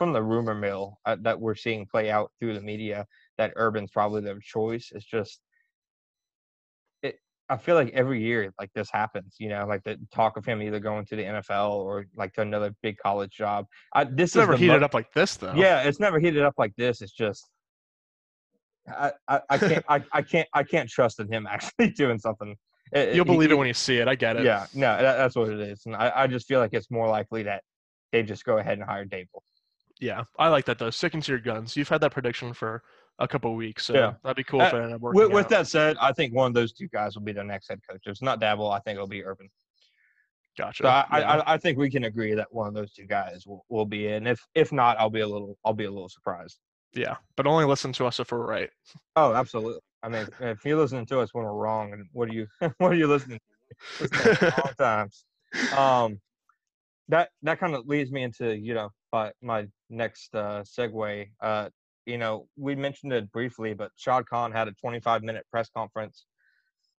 from 0.00 0.14
the 0.14 0.22
rumor 0.22 0.54
mill 0.54 0.96
uh, 1.04 1.14
that 1.20 1.38
we're 1.38 1.54
seeing 1.54 1.84
play 1.84 2.10
out 2.10 2.30
through 2.40 2.54
the 2.54 2.60
media 2.62 3.04
that 3.36 3.52
Urban's 3.56 3.90
probably 3.90 4.22
their 4.22 4.38
choice. 4.40 4.90
It's 4.94 5.04
just 5.04 5.42
it. 7.02 7.16
I 7.50 7.58
feel 7.58 7.74
like 7.74 7.90
every 7.92 8.22
year 8.22 8.50
like 8.58 8.70
this 8.74 8.88
happens, 8.90 9.36
you 9.38 9.50
know, 9.50 9.66
like 9.66 9.82
the 9.84 9.98
talk 10.10 10.38
of 10.38 10.46
him 10.46 10.62
either 10.62 10.80
going 10.80 11.04
to 11.04 11.16
the 11.16 11.24
NFL 11.24 11.72
or 11.72 12.06
like 12.16 12.32
to 12.32 12.40
another 12.40 12.74
big 12.82 12.96
college 12.96 13.30
job. 13.32 13.66
I, 13.94 14.04
this 14.04 14.30
It's 14.30 14.30
is 14.30 14.36
never 14.36 14.56
heated 14.56 14.80
mo- 14.80 14.86
up 14.86 14.94
like 14.94 15.12
this 15.12 15.36
though. 15.36 15.52
yeah, 15.54 15.82
it's 15.82 16.00
never 16.00 16.18
heated 16.18 16.44
up 16.44 16.54
like 16.56 16.74
this. 16.76 17.02
It's 17.02 17.12
just 17.12 17.46
I, 18.88 19.12
I, 19.28 19.40
I 19.50 19.58
can't 19.58 19.84
I, 19.86 20.02
I 20.14 20.22
can't 20.22 20.48
I 20.54 20.62
can't 20.62 20.88
trust 20.88 21.20
in 21.20 21.30
him 21.30 21.46
actually 21.50 21.90
doing 21.90 22.18
something. 22.18 22.56
It- 22.94 23.14
You'll 23.14 23.26
believe 23.26 23.50
it 23.50 23.54
he- 23.54 23.58
when 23.58 23.68
you 23.68 23.74
see 23.74 23.98
it. 23.98 24.08
I 24.08 24.14
get 24.14 24.36
it. 24.36 24.44
Yeah, 24.44 24.64
no, 24.72 24.96
that, 24.96 25.18
that's 25.18 25.36
what 25.36 25.50
it 25.50 25.60
is, 25.60 25.82
and 25.84 25.94
I, 25.94 26.10
I 26.16 26.26
just 26.26 26.48
feel 26.48 26.58
like 26.58 26.72
it's 26.72 26.90
more 26.90 27.06
likely 27.06 27.42
that 27.42 27.62
they 28.12 28.22
just 28.22 28.46
go 28.46 28.56
ahead 28.56 28.78
and 28.78 28.82
hire 28.88 29.04
Daboll. 29.04 29.42
Yeah, 30.00 30.24
I 30.38 30.48
like 30.48 30.64
that 30.64 30.78
though. 30.78 30.90
Sticking 30.90 31.20
to 31.20 31.32
your 31.32 31.40
guns. 31.40 31.76
You've 31.76 31.88
had 31.88 32.00
that 32.00 32.12
prediction 32.12 32.52
for 32.54 32.82
a 33.18 33.28
couple 33.28 33.54
weeks, 33.54 33.84
so 33.84 33.94
Yeah. 33.94 34.14
that'd 34.24 34.36
be 34.36 34.44
cool 34.44 34.62
if 34.62 34.72
Uh, 34.72 34.78
it 34.78 34.80
ended 34.80 34.94
up 34.94 35.02
With, 35.02 35.30
with 35.30 35.48
that 35.48 35.66
said, 35.66 35.96
I 36.00 36.12
think 36.12 36.34
one 36.34 36.46
of 36.46 36.54
those 36.54 36.72
two 36.72 36.88
guys 36.88 37.14
will 37.14 37.22
be 37.22 37.32
the 37.32 37.44
next 37.44 37.68
head 37.68 37.80
coach. 37.88 38.00
If 38.06 38.12
it's 38.12 38.22
not 38.22 38.40
Daboll, 38.40 38.72
I 38.74 38.78
think 38.80 38.96
it'll 38.96 39.06
be 39.06 39.22
Urban. 39.22 39.50
Gotcha. 40.56 40.82
So 40.82 40.88
I, 40.88 41.18
yeah. 41.18 41.30
I, 41.46 41.54
I 41.54 41.58
think 41.58 41.78
we 41.78 41.90
can 41.90 42.04
agree 42.04 42.34
that 42.34 42.48
one 42.52 42.66
of 42.66 42.74
those 42.74 42.92
two 42.92 43.04
guys 43.04 43.46
will, 43.46 43.64
will 43.68 43.84
be 43.86 44.08
in. 44.08 44.26
If 44.26 44.44
if 44.54 44.72
not, 44.72 44.98
I'll 44.98 45.10
be 45.10 45.20
a 45.20 45.28
little 45.28 45.56
I'll 45.64 45.74
be 45.74 45.84
a 45.84 45.90
little 45.90 46.08
surprised. 46.08 46.58
yeah, 46.92 47.16
but 47.36 47.46
only 47.46 47.64
listen 47.66 47.92
to 47.94 48.06
us 48.06 48.18
if 48.20 48.32
we're 48.32 48.44
right. 48.46 48.70
Oh, 49.16 49.32
absolutely. 49.34 49.80
I 50.02 50.08
mean, 50.08 50.26
if 50.40 50.64
you're 50.64 50.78
listening 50.78 51.06
to 51.06 51.20
us 51.20 51.32
when 51.34 51.44
we're 51.44 51.52
wrong, 51.52 51.92
and 51.92 52.06
what 52.12 52.28
are 52.30 52.32
you 52.34 52.46
what 52.78 52.92
are 52.92 52.96
you 52.96 53.06
listening 53.06 53.38
to? 53.38 54.02
Listening 54.08 54.36
to 54.50 54.54
long 54.64 54.74
times. 54.78 55.24
Um, 55.76 56.20
that 57.08 57.30
that 57.42 57.58
kind 57.60 57.74
of 57.74 57.86
leads 57.86 58.10
me 58.10 58.22
into 58.22 58.56
you 58.56 58.74
know 58.74 58.90
my 59.12 59.32
my 59.42 59.66
next 59.90 60.34
uh, 60.34 60.62
segue. 60.62 61.28
Uh, 61.40 61.68
you 62.06 62.18
know, 62.18 62.46
we 62.56 62.74
mentioned 62.74 63.12
it 63.12 63.30
briefly, 63.32 63.74
but 63.74 63.90
Shad 63.96 64.26
Khan 64.26 64.52
had 64.52 64.68
a 64.68 64.72
25 64.72 65.22
minute 65.22 65.46
press 65.50 65.68
conference 65.68 66.26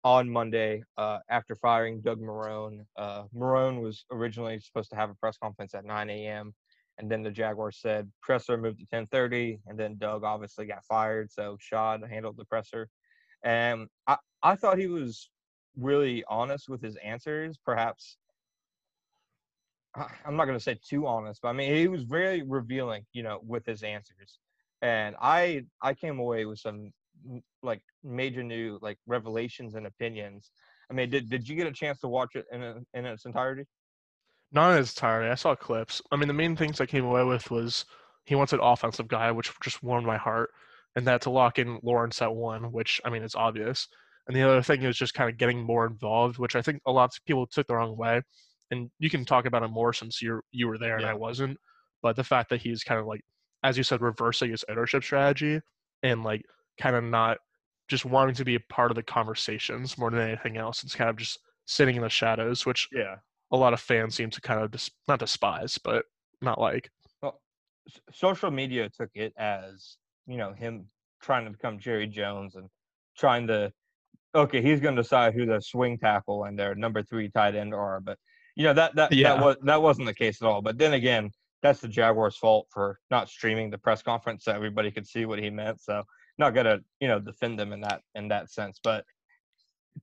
on 0.04 0.28
Monday 0.28 0.82
uh, 0.96 1.18
after 1.28 1.54
firing 1.56 2.00
Doug 2.00 2.20
Marrone. 2.20 2.84
Uh, 2.96 3.24
Marrone 3.34 3.80
was 3.82 4.04
originally 4.10 4.58
supposed 4.60 4.90
to 4.90 4.96
have 4.96 5.10
a 5.10 5.14
press 5.14 5.36
conference 5.38 5.74
at 5.74 5.84
9 5.84 6.10
a.m. 6.10 6.54
And 6.98 7.10
then 7.10 7.22
the 7.22 7.30
Jaguars 7.30 7.78
said 7.80 8.10
presser 8.22 8.58
moved 8.58 8.80
to 8.80 8.86
10:30, 8.86 9.60
and 9.66 9.78
then 9.78 9.96
Doug 9.96 10.22
obviously 10.22 10.66
got 10.66 10.84
fired, 10.84 11.32
so 11.32 11.56
Shad 11.58 12.02
handled 12.10 12.36
the 12.36 12.44
presser. 12.44 12.88
And 13.42 13.88
I, 14.06 14.18
I 14.42 14.54
thought 14.54 14.78
he 14.78 14.86
was 14.86 15.30
really 15.78 16.24
honest 16.28 16.68
with 16.68 16.82
his 16.82 16.96
answers. 16.96 17.58
Perhaps 17.64 18.18
I'm 19.94 20.36
not 20.36 20.44
going 20.44 20.56
to 20.56 20.62
say 20.62 20.78
too 20.86 21.06
honest, 21.06 21.40
but 21.42 21.48
I 21.48 21.52
mean 21.52 21.74
he 21.74 21.88
was 21.88 22.04
very 22.04 22.42
revealing, 22.42 23.04
you 23.12 23.22
know, 23.22 23.40
with 23.46 23.66
his 23.66 23.82
answers. 23.82 24.38
And 24.82 25.16
I 25.20 25.64
I 25.82 25.94
came 25.94 26.18
away 26.18 26.44
with 26.46 26.58
some 26.58 26.92
like 27.62 27.82
major 28.02 28.42
new 28.42 28.78
like 28.80 28.98
revelations 29.06 29.74
and 29.74 29.86
opinions. 29.86 30.50
I 30.90 30.94
mean, 30.94 31.10
did 31.10 31.28
did 31.28 31.48
you 31.48 31.56
get 31.56 31.66
a 31.66 31.72
chance 31.72 32.00
to 32.00 32.08
watch 32.08 32.34
it 32.34 32.46
in 32.52 32.62
a, 32.62 32.76
in 32.94 33.04
its 33.04 33.24
entirety? 33.24 33.64
Not 34.52 34.78
its 34.78 34.94
entirety. 34.94 35.30
I 35.30 35.34
saw 35.36 35.54
clips. 35.54 36.02
I 36.10 36.16
mean, 36.16 36.28
the 36.28 36.34
main 36.34 36.56
things 36.56 36.80
I 36.80 36.86
came 36.86 37.04
away 37.04 37.24
with 37.24 37.50
was 37.50 37.84
he 38.24 38.34
wants 38.34 38.52
an 38.52 38.60
offensive 38.60 39.08
guy, 39.08 39.30
which 39.30 39.52
just 39.62 39.82
warmed 39.82 40.06
my 40.06 40.16
heart, 40.16 40.50
and 40.96 41.06
that 41.06 41.22
to 41.22 41.30
lock 41.30 41.58
in 41.58 41.78
Lawrence 41.82 42.20
at 42.22 42.34
one, 42.34 42.72
which 42.72 43.00
I 43.04 43.10
mean 43.10 43.22
it's 43.22 43.36
obvious. 43.36 43.86
And 44.26 44.36
the 44.36 44.42
other 44.42 44.62
thing 44.62 44.82
is 44.82 44.96
just 44.96 45.14
kind 45.14 45.30
of 45.30 45.38
getting 45.38 45.62
more 45.62 45.86
involved, 45.86 46.38
which 46.38 46.54
I 46.54 46.62
think 46.62 46.80
a 46.86 46.92
lot 46.92 47.16
of 47.16 47.24
people 47.24 47.46
took 47.46 47.66
the 47.66 47.74
wrong 47.74 47.96
way. 47.96 48.22
And 48.70 48.90
you 48.98 49.10
can 49.10 49.24
talk 49.24 49.46
about 49.46 49.62
it 49.62 49.68
more 49.68 49.92
since 49.92 50.22
you're 50.22 50.42
you 50.52 50.68
were 50.68 50.78
there 50.78 50.96
and 50.96 51.06
I 51.06 51.14
wasn't. 51.14 51.58
But 52.02 52.16
the 52.16 52.24
fact 52.24 52.50
that 52.50 52.60
he's 52.62 52.84
kind 52.84 53.00
of 53.00 53.06
like, 53.06 53.20
as 53.64 53.76
you 53.76 53.82
said, 53.82 54.00
reversing 54.00 54.50
his 54.50 54.64
ownership 54.68 55.02
strategy 55.02 55.60
and 56.02 56.22
like 56.22 56.44
kind 56.80 56.96
of 56.96 57.04
not 57.04 57.38
just 57.88 58.04
wanting 58.04 58.34
to 58.36 58.44
be 58.44 58.54
a 58.54 58.60
part 58.60 58.90
of 58.90 58.94
the 58.94 59.02
conversations 59.02 59.98
more 59.98 60.10
than 60.10 60.20
anything 60.20 60.56
else. 60.56 60.84
It's 60.84 60.94
kind 60.94 61.10
of 61.10 61.16
just 61.16 61.38
sitting 61.66 61.96
in 61.96 62.02
the 62.02 62.08
shadows, 62.08 62.64
which 62.64 62.88
Yeah. 62.92 63.16
a 63.50 63.56
lot 63.56 63.72
of 63.72 63.80
fans 63.80 64.14
seem 64.14 64.30
to 64.30 64.40
kind 64.40 64.60
of 64.62 64.70
dis- 64.70 64.90
not 65.08 65.18
despise, 65.18 65.76
but 65.78 66.04
not 66.40 66.60
like. 66.60 66.90
Well, 67.20 67.40
social 68.12 68.50
media 68.50 68.88
took 68.88 69.10
it 69.14 69.32
as 69.36 69.96
you 70.26 70.36
know 70.36 70.52
him 70.52 70.86
trying 71.20 71.44
to 71.44 71.50
become 71.50 71.78
Jerry 71.78 72.06
Jones 72.06 72.54
and 72.54 72.68
trying 73.18 73.46
to 73.48 73.72
okay, 74.34 74.62
he's 74.62 74.78
going 74.80 74.94
to 74.94 75.02
decide 75.02 75.34
who 75.34 75.44
the 75.44 75.60
swing 75.60 75.98
tackle 75.98 76.44
and 76.44 76.56
their 76.56 76.74
number 76.76 77.02
three 77.02 77.28
tight 77.28 77.56
end 77.56 77.74
are. 77.74 78.00
But 78.00 78.16
you 78.60 78.66
know 78.66 78.74
that 78.74 78.94
that 78.94 79.10
Yeah. 79.10 79.36
that 79.36 79.42
was 79.42 79.56
that 79.62 79.80
wasn't 79.80 80.06
the 80.06 80.12
case 80.12 80.42
at 80.42 80.46
all. 80.46 80.60
But 80.60 80.76
then 80.76 80.92
again, 80.92 81.30
that's 81.62 81.80
the 81.80 81.88
Jaguars' 81.88 82.36
fault 82.36 82.66
for 82.70 82.98
not 83.10 83.30
streaming 83.30 83.70
the 83.70 83.78
press 83.78 84.02
conference 84.02 84.44
so 84.44 84.52
everybody 84.52 84.90
could 84.90 85.06
see 85.06 85.24
what 85.24 85.38
he 85.38 85.48
meant. 85.48 85.80
So 85.80 86.02
not 86.36 86.50
gonna 86.54 86.80
you 87.00 87.08
know 87.08 87.18
defend 87.18 87.58
them 87.58 87.72
in 87.72 87.80
that 87.80 88.02
in 88.14 88.28
that 88.28 88.50
sense, 88.50 88.78
but 88.84 89.06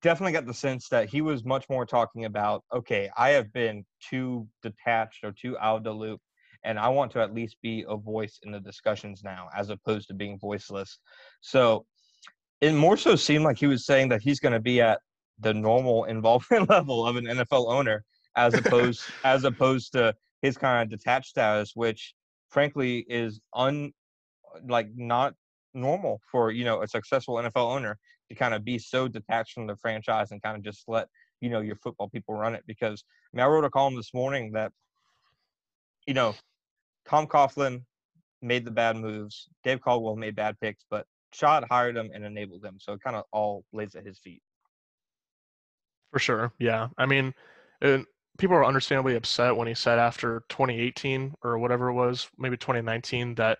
definitely 0.02 0.34
got 0.34 0.48
the 0.48 0.56
sense 0.56 0.90
that 0.90 1.08
he 1.08 1.22
was 1.22 1.46
much 1.46 1.70
more 1.70 1.86
talking 1.86 2.26
about 2.26 2.64
okay, 2.74 3.12
I 3.16 3.30
have 3.30 3.54
been 3.54 3.86
too 4.10 4.48
detached 4.64 5.24
or 5.24 5.34
too 5.34 5.56
out 5.60 5.78
of 5.78 5.84
the 5.84 5.92
loop 5.94 6.20
and 6.64 6.80
I 6.80 6.90
want 6.90 7.12
to 7.12 7.22
at 7.22 7.36
least 7.36 7.58
be 7.62 7.86
a 7.88 7.96
voice 7.96 8.40
in 8.42 8.52
the 8.52 8.60
discussions 8.60 9.22
now, 9.24 9.50
as 9.56 9.70
opposed 9.70 10.08
to 10.08 10.16
being 10.16 10.40
voiceless. 10.40 10.98
So 11.42 11.86
it 12.60 12.74
more 12.74 12.98
so 12.98 13.16
seemed 13.16 13.44
like 13.44 13.60
he 13.60 13.68
was 13.68 13.86
saying 13.86 14.10
that 14.10 14.22
he's 14.24 14.40
going 14.40 14.54
to 14.54 14.60
be 14.60 14.82
at 14.82 15.00
the 15.40 15.54
normal 15.54 16.04
involvement 16.16 16.72
level 16.72 17.06
of 17.06 17.18
an 17.18 17.26
NFL 17.26 17.72
owner, 17.72 18.04
as 18.38 18.54
opposed 18.54 19.04
as 19.26 19.44
opposed 19.44 19.92
to 19.94 20.14
his 20.42 20.58
kind 20.58 20.84
of 20.84 20.98
detached 20.98 21.30
status, 21.30 21.72
which 21.76 22.14
frankly 22.50 23.06
is 23.10 23.42
un 23.54 23.92
like 24.68 24.88
not 24.96 25.34
normal 25.74 26.22
for 26.32 26.52
you 26.52 26.64
know 26.64 26.82
a 26.82 26.88
successful 26.88 27.36
NFL 27.36 27.76
owner 27.76 27.98
to 28.30 28.36
kind 28.36 28.54
of 28.54 28.64
be 28.64 28.78
so 28.80 29.08
detached 29.08 29.54
from 29.54 29.68
the 29.68 29.76
franchise 29.76 30.32
and 30.32 30.42
kind 30.42 30.56
of 30.56 30.64
just 30.64 30.84
let 30.88 31.08
you 31.42 31.50
know 31.50 31.62
your 31.62 31.76
football 31.76 32.10
people 32.10 32.36
run 32.36 32.56
it. 32.56 32.64
Because 32.66 33.04
I 33.34 33.38
mean, 33.38 33.44
I 33.44 33.48
wrote 33.48 33.66
a 33.66 33.70
column 33.70 33.96
this 33.96 34.14
morning 34.14 34.52
that 34.54 34.72
you 36.08 36.14
know, 36.14 36.36
Tom 37.08 37.28
Coughlin 37.28 37.84
made 38.42 38.66
the 38.66 38.72
bad 38.72 38.96
moves. 38.96 39.50
Dave 39.64 39.82
Caldwell 39.82 40.16
made 40.16 40.36
bad 40.36 40.60
picks, 40.60 40.86
but 40.90 41.06
Shad 41.34 41.66
hired 41.70 41.98
him 41.98 42.10
and 42.14 42.24
enabled 42.24 42.64
him. 42.64 42.78
So 42.80 42.94
it 42.94 43.02
kind 43.04 43.16
of 43.16 43.24
all 43.34 43.66
lays 43.74 43.96
at 43.96 44.06
his 44.06 44.20
feet. 44.20 44.42
For 46.12 46.20
sure. 46.20 46.54
Yeah. 46.60 46.88
I 46.98 47.06
mean, 47.06 47.34
and 47.82 48.06
people 48.38 48.56
are 48.56 48.66
understandably 48.66 49.16
upset 49.16 49.56
when 49.56 49.68
he 49.68 49.74
said 49.74 50.00
after 50.00 50.44
2018 50.50 51.34
or 51.44 51.58
whatever 51.58 51.90
it 51.90 51.94
was, 51.94 52.30
maybe 52.38 52.58
2019, 52.58 53.36
that 53.36 53.60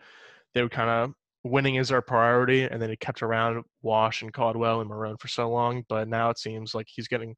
they 0.54 0.62
would 0.62 0.72
kind 0.72 0.90
of 0.90 1.14
winning 1.44 1.76
is 1.76 1.92
our 1.92 2.02
priority. 2.02 2.64
And 2.64 2.82
then 2.82 2.90
he 2.90 2.96
kept 2.98 3.22
around 3.22 3.64
Wash 3.82 4.22
and 4.22 4.34
Caldwell 4.34 4.82
and 4.82 4.90
Marrone 4.90 5.20
for 5.20 5.28
so 5.28 5.50
long. 5.50 5.84
But 5.90 6.08
now 6.08 6.30
it 6.30 6.40
seems 6.40 6.76
like 6.76 6.88
he's 6.90 7.08
getting 7.08 7.36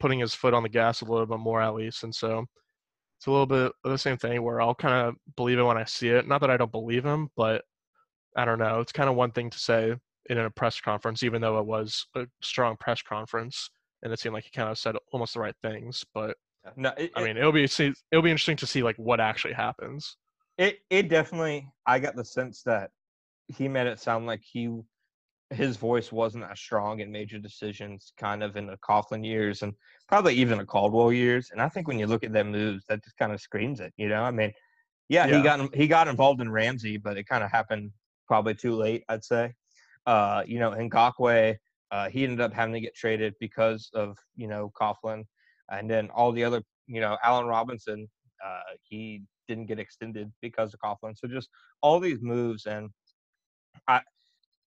putting 0.00 0.18
his 0.18 0.34
foot 0.34 0.54
on 0.54 0.62
the 0.62 0.68
gas 0.68 1.00
a 1.00 1.04
little 1.04 1.26
bit 1.26 1.38
more 1.38 1.60
at 1.60 1.74
least. 1.74 2.02
And 2.02 2.14
so 2.14 2.44
it's 3.18 3.26
a 3.26 3.30
little 3.30 3.46
bit 3.46 3.72
of 3.84 3.90
the 3.90 3.98
same 3.98 4.16
thing 4.16 4.42
where 4.42 4.60
I'll 4.60 4.74
kind 4.74 5.06
of 5.08 5.14
believe 5.36 5.58
it 5.58 5.62
when 5.62 5.78
I 5.78 5.84
see 5.84 6.08
it. 6.08 6.26
Not 6.26 6.40
that 6.40 6.50
I 6.50 6.56
don't 6.56 6.72
believe 6.72 7.04
him, 7.04 7.28
but 7.36 7.62
I 8.36 8.44
don't 8.44 8.58
know. 8.58 8.80
It's 8.80 8.92
kind 8.92 9.08
of 9.08 9.14
one 9.14 9.30
thing 9.30 9.50
to 9.50 9.58
say 9.58 9.94
in 10.28 10.38
a 10.38 10.50
press 10.50 10.80
conference, 10.80 11.22
even 11.22 11.40
though 11.40 11.58
it 11.58 11.66
was 11.66 12.06
a 12.16 12.26
strong 12.42 12.76
press 12.78 13.02
conference 13.02 13.70
and 14.02 14.12
it 14.12 14.18
seemed 14.18 14.34
like 14.34 14.44
he 14.44 14.50
kind 14.50 14.68
of 14.68 14.78
said 14.78 14.96
almost 15.12 15.34
the 15.34 15.40
right 15.40 15.54
things. 15.62 16.04
But 16.12 16.36
No, 16.76 16.92
it, 16.96 17.10
I 17.16 17.24
mean, 17.24 17.36
it'll 17.36 17.52
be 17.52 17.66
see, 17.66 17.92
it'll 18.10 18.22
be 18.22 18.30
interesting 18.30 18.56
to 18.58 18.66
see 18.66 18.82
like 18.82 18.96
what 18.96 19.20
actually 19.20 19.54
happens. 19.54 20.16
it 20.58 20.78
it 20.90 21.08
definitely. 21.08 21.68
I 21.86 21.98
got 21.98 22.16
the 22.16 22.24
sense 22.24 22.62
that 22.62 22.90
he 23.48 23.68
made 23.68 23.86
it 23.86 23.98
sound 24.00 24.26
like 24.26 24.40
he 24.42 24.70
his 25.50 25.76
voice 25.76 26.10
wasn't 26.10 26.44
as 26.44 26.58
strong 26.58 27.00
in 27.00 27.12
major 27.12 27.38
decisions, 27.38 28.12
kind 28.16 28.42
of 28.42 28.56
in 28.56 28.66
the 28.66 28.78
Coughlin 28.78 29.24
years 29.24 29.62
and 29.62 29.74
probably 30.08 30.34
even 30.34 30.58
the 30.58 30.64
Caldwell 30.64 31.12
years. 31.12 31.50
And 31.52 31.60
I 31.60 31.68
think 31.68 31.88
when 31.88 31.98
you 31.98 32.06
look 32.06 32.24
at 32.24 32.32
them 32.32 32.50
moves, 32.52 32.84
that 32.88 33.04
just 33.04 33.18
kind 33.18 33.32
of 33.32 33.40
screams 33.40 33.80
it. 33.80 33.92
You 33.96 34.08
know, 34.08 34.22
I 34.22 34.30
mean, 34.30 34.52
yeah, 35.08 35.26
Yeah. 35.26 35.36
he 35.36 35.42
got 35.42 35.74
he 35.74 35.86
got 35.88 36.08
involved 36.08 36.40
in 36.40 36.50
Ramsey, 36.50 36.96
but 36.96 37.16
it 37.18 37.24
kind 37.26 37.44
of 37.44 37.50
happened 37.50 37.90
probably 38.26 38.54
too 38.54 38.74
late, 38.74 39.04
I'd 39.08 39.24
say. 39.24 39.52
Uh, 40.06 40.42
you 40.46 40.58
know, 40.58 40.70
Ngakoue, 40.70 41.56
uh, 41.90 42.08
he 42.08 42.24
ended 42.24 42.40
up 42.40 42.52
having 42.52 42.72
to 42.74 42.80
get 42.80 42.94
traded 42.94 43.34
because 43.38 43.90
of 43.94 44.16
you 44.36 44.48
know 44.48 44.72
Coughlin, 44.80 45.24
and 45.70 45.90
then 45.90 46.10
all 46.10 46.32
the 46.32 46.44
other, 46.44 46.62
you 46.86 47.00
know, 47.00 47.16
Allen 47.22 47.46
Robinson, 47.46 48.08
uh, 48.44 48.60
he 48.82 49.22
didn't 49.48 49.66
get 49.66 49.78
extended 49.78 50.30
because 50.40 50.74
of 50.74 50.80
Coughlin. 50.80 51.16
So 51.16 51.28
just 51.28 51.48
all 51.80 52.00
these 52.00 52.20
moves, 52.20 52.66
and 52.66 52.90
I, 53.88 54.00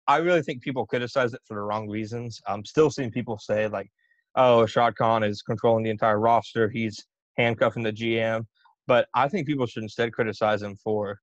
I 0.06 0.18
really 0.18 0.42
think 0.42 0.62
people 0.62 0.86
criticize 0.86 1.34
it 1.34 1.40
for 1.46 1.54
the 1.54 1.62
wrong 1.62 1.88
reasons. 1.88 2.40
I'm 2.46 2.64
still 2.64 2.90
seeing 2.90 3.10
people 3.10 3.38
say 3.38 3.68
like, 3.68 3.88
"Oh, 4.34 4.66
Shad 4.66 4.96
Khan 4.96 5.22
is 5.22 5.42
controlling 5.42 5.84
the 5.84 5.90
entire 5.90 6.18
roster. 6.18 6.68
He's 6.68 7.04
handcuffing 7.36 7.82
the 7.82 7.92
GM." 7.92 8.44
But 8.86 9.06
I 9.14 9.28
think 9.28 9.46
people 9.46 9.66
should 9.66 9.84
instead 9.84 10.12
criticize 10.12 10.62
him 10.62 10.76
for 10.82 11.18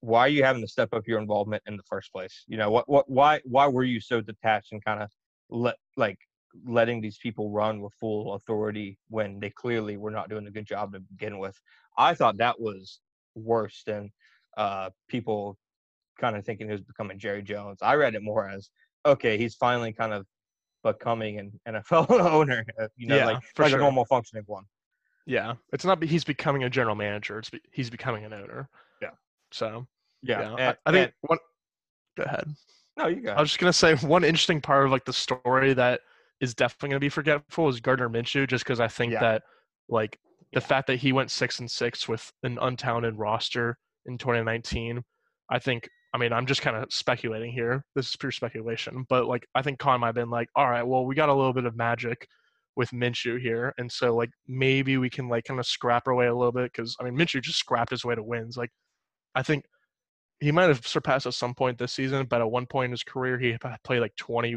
why 0.00 0.20
are 0.20 0.28
you 0.28 0.44
having 0.44 0.62
to 0.62 0.68
step 0.68 0.90
up 0.92 1.02
your 1.06 1.18
involvement 1.18 1.62
in 1.66 1.76
the 1.76 1.82
first 1.84 2.12
place? 2.12 2.44
You 2.46 2.56
know, 2.56 2.70
what, 2.70 2.88
what, 2.88 3.08
why, 3.10 3.40
why 3.44 3.66
were 3.66 3.84
you 3.84 4.00
so 4.00 4.20
detached 4.20 4.72
and 4.72 4.84
kind 4.84 5.02
of 5.02 5.10
let 5.50 5.76
like 5.96 6.18
letting 6.66 7.00
these 7.00 7.18
people 7.18 7.50
run 7.50 7.80
with 7.80 7.92
full 7.94 8.34
authority 8.34 8.98
when 9.08 9.38
they 9.40 9.50
clearly 9.50 9.96
were 9.96 10.10
not 10.10 10.28
doing 10.28 10.46
a 10.46 10.50
good 10.50 10.66
job 10.66 10.92
to 10.92 11.00
begin 11.00 11.38
with? 11.38 11.58
I 11.96 12.14
thought 12.14 12.38
that 12.38 12.60
was 12.60 13.00
worse 13.34 13.82
than 13.86 14.10
uh, 14.56 14.90
people 15.08 15.56
kind 16.20 16.36
of 16.36 16.44
thinking 16.44 16.66
he 16.66 16.72
was 16.72 16.80
becoming 16.82 17.18
Jerry 17.18 17.42
Jones. 17.42 17.78
I 17.82 17.94
read 17.94 18.14
it 18.14 18.22
more 18.22 18.48
as 18.48 18.70
okay, 19.06 19.38
he's 19.38 19.54
finally 19.54 19.92
kind 19.92 20.12
of 20.12 20.26
becoming 20.82 21.38
an 21.38 21.60
NFL 21.68 22.10
owner, 22.20 22.64
uh, 22.80 22.88
you 22.96 23.06
know, 23.06 23.16
Yeah, 23.16 23.26
like 23.26 23.42
like 23.58 23.68
sure. 23.70 23.78
a 23.78 23.82
normal 23.82 24.04
functioning 24.04 24.44
one. 24.46 24.64
Yeah, 25.26 25.54
it's 25.72 25.84
not. 25.84 26.02
He's 26.02 26.24
becoming 26.24 26.64
a 26.64 26.70
general 26.70 26.94
manager. 26.96 27.38
It's 27.38 27.50
be, 27.50 27.60
he's 27.72 27.90
becoming 27.90 28.24
an 28.24 28.32
owner. 28.32 28.68
Yeah. 29.02 29.10
So 29.52 29.86
Yeah, 30.22 30.40
yeah, 30.40 30.50
and- 30.52 30.60
I, 30.60 30.76
I 30.86 30.92
think 30.92 31.04
and- 31.06 31.12
one. 31.28 31.38
Go 32.16 32.24
ahead. 32.24 32.48
no, 32.96 33.06
you 33.06 33.20
got. 33.20 33.36
I 33.38 33.40
was 33.40 33.50
just 33.50 33.60
gonna 33.60 33.72
say 33.72 33.94
one 33.96 34.24
interesting 34.24 34.60
part 34.60 34.84
of 34.86 34.90
like 34.90 35.04
the 35.04 35.12
story 35.12 35.72
that 35.74 36.00
is 36.40 36.54
definitely 36.54 36.90
gonna 36.90 37.00
be 37.00 37.08
forgetful 37.08 37.68
is 37.68 37.80
Gardner 37.80 38.08
Minshew, 38.08 38.46
just 38.46 38.64
because 38.64 38.80
I 38.80 38.88
think 38.88 39.12
Yeah. 39.12 39.20
that 39.20 39.42
like 39.88 40.18
the 40.52 40.60
fact 40.60 40.86
that 40.86 40.96
he 40.96 41.12
went 41.12 41.30
six 41.30 41.58
and 41.58 41.70
six 41.70 42.08
with 42.08 42.32
an 42.42 42.56
untalented 42.56 43.14
roster 43.16 43.76
in 44.06 44.18
2019, 44.18 45.02
I 45.50 45.58
think. 45.58 45.88
I 46.14 46.18
mean, 46.18 46.32
I'm 46.32 46.46
just 46.46 46.62
kind 46.62 46.74
of 46.74 46.90
speculating 46.90 47.52
here. 47.52 47.84
This 47.94 48.08
is 48.08 48.16
pure 48.16 48.32
speculation, 48.32 49.04
but 49.10 49.26
like 49.26 49.46
I 49.54 49.60
think 49.60 49.78
Khan 49.78 50.00
might 50.00 50.08
have 50.08 50.14
been 50.14 50.30
like, 50.30 50.48
all 50.56 50.68
right, 50.68 50.82
well, 50.82 51.04
we 51.04 51.14
got 51.14 51.28
a 51.28 51.34
little 51.34 51.52
bit 51.52 51.66
of 51.66 51.76
magic 51.76 52.26
with 52.76 52.90
Minshew 52.92 53.40
here, 53.40 53.74
and 53.76 53.90
so 53.92 54.14
like 54.16 54.30
maybe 54.46 54.96
we 54.96 55.10
can 55.10 55.28
like 55.28 55.44
kind 55.44 55.60
of 55.60 55.66
scrap 55.66 56.08
our 56.08 56.14
way 56.14 56.28
a 56.28 56.34
little 56.34 56.52
bit 56.52 56.72
because 56.72 56.96
I 56.98 57.04
mean 57.04 57.14
Minshew 57.14 57.42
just 57.42 57.58
scrapped 57.58 57.90
his 57.90 58.04
way 58.04 58.14
to 58.14 58.22
wins. 58.22 58.56
Like 58.56 58.70
I 59.34 59.42
think 59.42 59.64
he 60.40 60.52
might 60.52 60.68
have 60.68 60.86
surpassed 60.86 61.26
at 61.26 61.34
some 61.34 61.54
point 61.54 61.78
this 61.78 61.92
season, 61.92 62.26
but 62.26 62.40
at 62.40 62.50
one 62.50 62.66
point 62.66 62.86
in 62.86 62.90
his 62.92 63.02
career, 63.02 63.38
he 63.38 63.56
uh, 63.62 63.76
played 63.84 64.00
like 64.00 64.14
20 64.16 64.56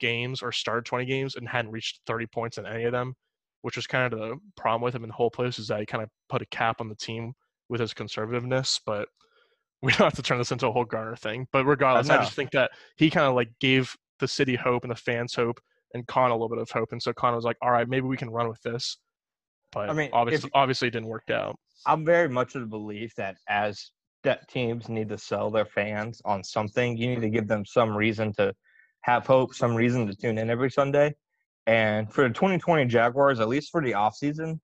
games 0.00 0.42
or 0.42 0.52
started 0.52 0.84
20 0.84 1.04
games 1.04 1.36
and 1.36 1.48
hadn't 1.48 1.70
reached 1.70 2.00
30 2.06 2.26
points 2.26 2.58
in 2.58 2.66
any 2.66 2.84
of 2.84 2.92
them, 2.92 3.14
which 3.62 3.76
was 3.76 3.86
kind 3.86 4.12
of 4.12 4.18
the 4.18 4.36
problem 4.56 4.82
with 4.82 4.94
him 4.94 5.04
in 5.04 5.08
the 5.08 5.14
whole 5.14 5.30
place 5.30 5.58
is 5.58 5.68
that 5.68 5.80
he 5.80 5.86
kind 5.86 6.02
of 6.02 6.10
put 6.28 6.42
a 6.42 6.46
cap 6.46 6.80
on 6.80 6.88
the 6.88 6.96
team 6.96 7.32
with 7.68 7.80
his 7.80 7.94
conservativeness. 7.94 8.80
But 8.84 9.08
we 9.82 9.92
don't 9.92 10.04
have 10.06 10.14
to 10.14 10.22
turn 10.22 10.38
this 10.38 10.52
into 10.52 10.66
a 10.66 10.72
whole 10.72 10.84
Gardner 10.84 11.16
thing. 11.16 11.46
But 11.52 11.64
regardless, 11.64 12.10
I, 12.10 12.16
know. 12.16 12.22
just 12.22 12.34
think 12.34 12.50
that 12.50 12.70
he 12.96 13.08
kind 13.08 13.26
of 13.26 13.34
like 13.34 13.50
gave 13.60 13.96
the 14.18 14.28
city 14.28 14.56
hope 14.56 14.82
and 14.84 14.90
the 14.90 14.96
fans 14.96 15.34
hope 15.34 15.60
and 15.94 16.06
Khan 16.06 16.30
a 16.30 16.34
little 16.34 16.48
bit 16.48 16.58
of 16.58 16.70
hope. 16.70 16.92
And 16.92 17.02
so 17.02 17.12
Khan 17.12 17.34
was 17.34 17.44
like, 17.44 17.56
all 17.62 17.70
right, 17.70 17.88
maybe 17.88 18.06
we 18.06 18.16
can 18.16 18.30
run 18.30 18.48
with 18.48 18.60
this. 18.62 18.98
But 19.72 19.88
I 19.88 19.92
mean, 19.92 20.08
if- 20.08 20.14
obviously, 20.14 20.50
obviously 20.54 20.88
it 20.88 20.92
didn't 20.92 21.08
work 21.08 21.30
out. 21.30 21.56
I'm 21.86 22.04
very 22.04 22.28
much 22.28 22.54
of 22.56 22.60
the 22.60 22.66
belief 22.66 23.14
that 23.14 23.36
as 23.48 23.90
that 24.22 24.48
teams 24.48 24.88
need 24.88 25.08
to 25.08 25.18
sell 25.18 25.50
their 25.50 25.64
fans 25.64 26.20
on 26.24 26.44
something, 26.44 26.96
you 26.96 27.06
need 27.08 27.22
to 27.22 27.30
give 27.30 27.48
them 27.48 27.64
some 27.64 27.96
reason 27.96 28.32
to 28.34 28.54
have 29.02 29.26
hope, 29.26 29.54
some 29.54 29.74
reason 29.74 30.06
to 30.06 30.14
tune 30.14 30.38
in 30.38 30.50
every 30.50 30.70
Sunday. 30.70 31.14
And 31.66 32.12
for 32.12 32.26
the 32.26 32.34
2020 32.34 32.86
Jaguars, 32.86 33.40
at 33.40 33.48
least 33.48 33.70
for 33.70 33.82
the 33.82 33.92
offseason, 33.92 34.58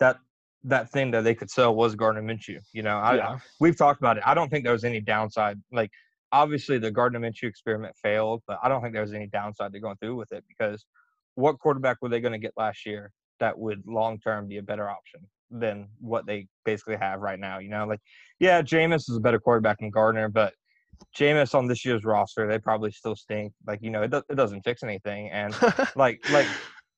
that 0.00 0.18
that 0.64 0.90
thing 0.90 1.10
that 1.10 1.24
they 1.24 1.34
could 1.34 1.50
sell 1.50 1.74
was 1.74 1.94
Gardner 1.94 2.22
Minshew. 2.22 2.60
You 2.72 2.82
know, 2.82 2.98
I, 2.98 3.16
yeah. 3.16 3.38
we've 3.58 3.76
talked 3.76 4.00
about 4.00 4.16
it. 4.16 4.22
I 4.26 4.34
don't 4.34 4.48
think 4.48 4.64
there 4.64 4.72
was 4.72 4.84
any 4.84 5.00
downside. 5.00 5.60
Like, 5.72 5.90
obviously, 6.30 6.78
the 6.78 6.90
Gardner 6.90 7.20
Minshew 7.20 7.44
experiment 7.44 7.96
failed, 8.00 8.42
but 8.46 8.58
I 8.62 8.68
don't 8.68 8.80
think 8.80 8.92
there 8.92 9.02
was 9.02 9.14
any 9.14 9.26
downside 9.26 9.72
to 9.72 9.80
going 9.80 9.96
through 9.96 10.16
with 10.16 10.32
it 10.32 10.44
because 10.48 10.84
what 11.34 11.58
quarterback 11.58 11.98
were 12.00 12.08
they 12.08 12.20
going 12.20 12.32
to 12.32 12.38
get 12.38 12.52
last 12.56 12.86
year 12.86 13.10
that 13.40 13.58
would 13.58 13.82
long 13.86 14.20
term 14.20 14.46
be 14.46 14.58
a 14.58 14.62
better 14.62 14.88
option 14.88 15.20
than 15.50 15.88
what 16.00 16.26
they 16.26 16.46
basically 16.64 16.96
have 16.96 17.20
right 17.20 17.40
now? 17.40 17.58
You 17.58 17.70
know, 17.70 17.86
like, 17.86 18.00
yeah, 18.38 18.62
Jameis 18.62 19.10
is 19.10 19.16
a 19.16 19.20
better 19.20 19.40
quarterback 19.40 19.80
than 19.80 19.90
Gardner, 19.90 20.28
but 20.28 20.54
Jameis 21.16 21.54
on 21.54 21.66
this 21.66 21.84
year's 21.84 22.04
roster, 22.04 22.48
they 22.48 22.58
probably 22.58 22.90
still 22.90 23.16
stink. 23.16 23.52
Like, 23.66 23.80
you 23.82 23.90
know, 23.90 24.02
it, 24.02 24.10
do- 24.10 24.22
it 24.30 24.34
doesn't 24.34 24.62
fix 24.62 24.82
anything. 24.82 25.30
And 25.30 25.54
like, 25.96 26.28
like, 26.30 26.46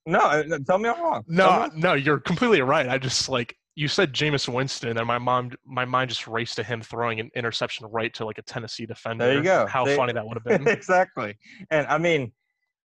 no, 0.06 0.18
uh, 0.20 0.58
tell 0.66 0.78
me 0.78 0.88
I'm 0.88 1.00
wrong. 1.02 1.24
No, 1.26 1.48
I'm- 1.48 1.72
no, 1.74 1.94
you're 1.94 2.20
completely 2.20 2.60
right. 2.60 2.88
I 2.88 2.98
just 2.98 3.28
like 3.28 3.56
you 3.76 3.88
said 3.88 4.12
Jameis 4.12 4.52
Winston, 4.52 4.96
and 4.98 5.06
my 5.06 5.18
mom, 5.18 5.50
my 5.66 5.84
mind 5.84 6.10
just 6.10 6.28
raced 6.28 6.56
to 6.56 6.62
him 6.62 6.80
throwing 6.80 7.18
an 7.18 7.28
interception 7.34 7.86
right 7.90 8.14
to 8.14 8.24
like 8.24 8.38
a 8.38 8.42
Tennessee 8.42 8.86
defender. 8.86 9.24
There 9.26 9.36
you 9.38 9.42
go. 9.42 9.66
How 9.66 9.84
They- 9.84 9.96
funny 9.96 10.12
that 10.12 10.24
would 10.26 10.36
have 10.36 10.44
been. 10.44 10.68
exactly. 10.72 11.36
And 11.70 11.86
I 11.88 11.98
mean, 11.98 12.32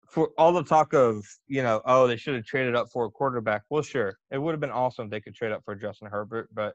for 0.10 0.32
all 0.38 0.52
the 0.52 0.64
talk 0.64 0.94
of, 0.94 1.24
you 1.48 1.64
know, 1.64 1.82
oh, 1.86 2.08
they 2.08 2.18
should 2.18 2.36
have 2.36 2.46
traded 2.46 2.76
up 2.76 2.88
for 2.92 3.06
a 3.06 3.10
quarterback. 3.12 3.62
Well, 3.70 3.82
sure. 3.82 4.18
It 4.32 4.40
would 4.40 4.52
have 4.52 4.60
been 4.60 4.72
awesome 4.72 5.06
if 5.06 5.12
they 5.12 5.22
could 5.22 5.36
trade 5.36 5.52
up 5.52 5.62
for 5.64 5.76
Justin 5.76 6.10
Herbert. 6.10 6.50
But 6.54 6.74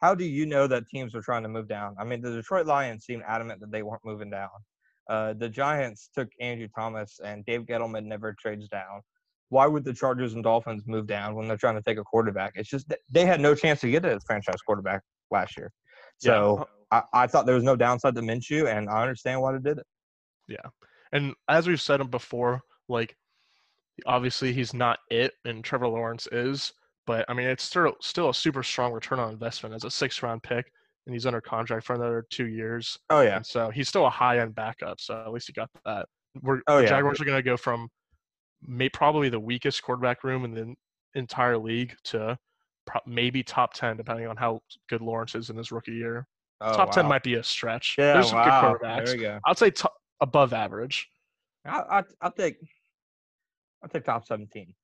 how 0.00 0.14
do 0.14 0.24
you 0.24 0.46
know 0.46 0.66
that 0.66 0.88
teams 0.88 1.14
were 1.14 1.22
trying 1.22 1.42
to 1.42 1.48
move 1.48 1.68
down? 1.68 1.96
I 1.98 2.04
mean, 2.04 2.20
the 2.20 2.32
Detroit 2.32 2.66
Lions 2.66 3.04
seemed 3.04 3.22
adamant 3.26 3.60
that 3.60 3.70
they 3.70 3.82
weren't 3.82 4.04
moving 4.04 4.30
down. 4.30 4.50
Uh, 5.08 5.32
the 5.32 5.48
Giants 5.48 6.10
took 6.14 6.28
Andrew 6.40 6.68
Thomas, 6.74 7.18
and 7.24 7.44
Dave 7.44 7.62
Gettleman 7.62 8.04
never 8.04 8.34
trades 8.38 8.68
down. 8.68 9.00
Why 9.48 9.66
would 9.66 9.84
the 9.84 9.94
Chargers 9.94 10.34
and 10.34 10.44
Dolphins 10.44 10.84
move 10.86 11.06
down 11.06 11.34
when 11.34 11.48
they're 11.48 11.56
trying 11.56 11.76
to 11.76 11.82
take 11.82 11.98
a 11.98 12.04
quarterback? 12.04 12.52
It's 12.54 12.68
just 12.68 12.92
they 13.10 13.24
had 13.24 13.40
no 13.40 13.54
chance 13.54 13.80
to 13.80 13.90
get 13.90 14.04
a 14.04 14.20
franchise 14.26 14.60
quarterback 14.64 15.02
last 15.30 15.56
year. 15.56 15.72
So 16.18 16.68
I, 16.90 17.02
I 17.14 17.26
thought 17.26 17.46
there 17.46 17.54
was 17.54 17.64
no 17.64 17.76
downside 17.76 18.14
to 18.16 18.20
Minshew, 18.20 18.66
and 18.66 18.90
I 18.90 19.02
understand 19.02 19.40
why 19.40 19.52
they 19.52 19.58
did 19.58 19.78
it. 19.78 19.86
Yeah. 20.48 20.68
And 21.12 21.34
as 21.48 21.66
we've 21.66 21.80
said 21.80 22.10
before, 22.10 22.60
like 22.88 23.16
obviously 24.06 24.52
he's 24.52 24.74
not 24.74 24.98
it, 25.10 25.32
and 25.44 25.64
Trevor 25.64 25.88
Lawrence 25.88 26.28
is. 26.30 26.72
But 27.08 27.24
I 27.26 27.32
mean, 27.32 27.46
it's 27.48 27.64
still 27.64 27.94
still 28.02 28.28
a 28.28 28.34
super 28.34 28.62
strong 28.62 28.92
return 28.92 29.18
on 29.18 29.32
investment 29.32 29.74
as 29.74 29.84
a 29.84 29.90
six 29.90 30.22
round 30.22 30.42
pick, 30.42 30.70
and 31.06 31.14
he's 31.14 31.24
under 31.24 31.40
contract 31.40 31.86
for 31.86 31.94
another 31.94 32.26
two 32.28 32.48
years. 32.48 32.98
Oh 33.08 33.22
yeah, 33.22 33.36
And 33.36 33.46
so 33.46 33.70
he's 33.70 33.88
still 33.88 34.04
a 34.04 34.10
high 34.10 34.40
end 34.40 34.54
backup. 34.54 35.00
So 35.00 35.18
at 35.18 35.32
least 35.32 35.46
he 35.46 35.54
got 35.54 35.70
that. 35.86 36.06
We're, 36.42 36.60
Oh, 36.66 36.76
the 36.76 36.82
yeah. 36.82 36.90
Jaguars 36.90 37.18
are 37.18 37.24
going 37.24 37.38
to 37.38 37.42
go 37.42 37.56
from 37.56 37.88
may, 38.62 38.90
probably 38.90 39.30
the 39.30 39.40
weakest 39.40 39.82
quarterback 39.82 40.22
room 40.22 40.44
in 40.44 40.52
the 40.52 40.74
entire 41.14 41.56
league 41.56 41.94
to 42.04 42.36
pro- 42.86 43.00
maybe 43.06 43.42
top 43.42 43.72
10, 43.72 43.96
depending 43.96 44.26
on 44.26 44.36
how 44.36 44.60
good 44.90 45.00
Lawrence 45.00 45.34
is 45.34 45.48
in 45.48 45.56
his 45.56 45.72
rookie 45.72 45.92
year. 45.92 46.26
oh, 46.60 46.76
top 46.76 46.92
10 46.92 47.06
might 47.06 47.22
be 47.22 47.36
a 47.36 47.42
stretch. 47.42 47.94
Yeah, 47.96 48.12
There's 48.12 48.28
some 48.28 48.36
wow. 48.36 48.44
good 48.74 48.82
quarterbacks. 48.82 49.06
There 49.06 49.16
we 49.16 49.22
go. 49.22 49.38
I'd 49.46 49.56
say 49.56 49.70
top, 49.70 49.94
above 50.20 50.52
average. 50.52 51.08
I, 51.64 51.78
I, 51.80 52.02
I'll 52.20 52.32
take. 52.32 52.56
I'll 53.82 53.88
take 53.88 54.04
top 54.04 54.26
seventeen. 54.26 54.74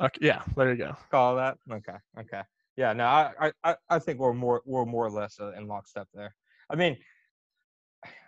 Okay, 0.00 0.18
yeah, 0.26 0.42
there 0.56 0.70
you 0.70 0.76
go. 0.76 0.96
Call 1.10 1.36
that. 1.36 1.58
Okay. 1.70 1.96
Okay. 2.18 2.42
Yeah. 2.76 2.92
No, 2.92 3.04
I, 3.06 3.52
I- 3.64 3.76
I, 3.90 3.98
think 3.98 4.20
we're 4.20 4.32
more, 4.32 4.62
we're 4.64 4.84
more 4.84 5.06
or 5.06 5.10
less 5.10 5.40
uh, 5.40 5.52
in 5.52 5.66
lockstep 5.66 6.06
there. 6.14 6.34
I 6.70 6.76
mean, 6.76 6.96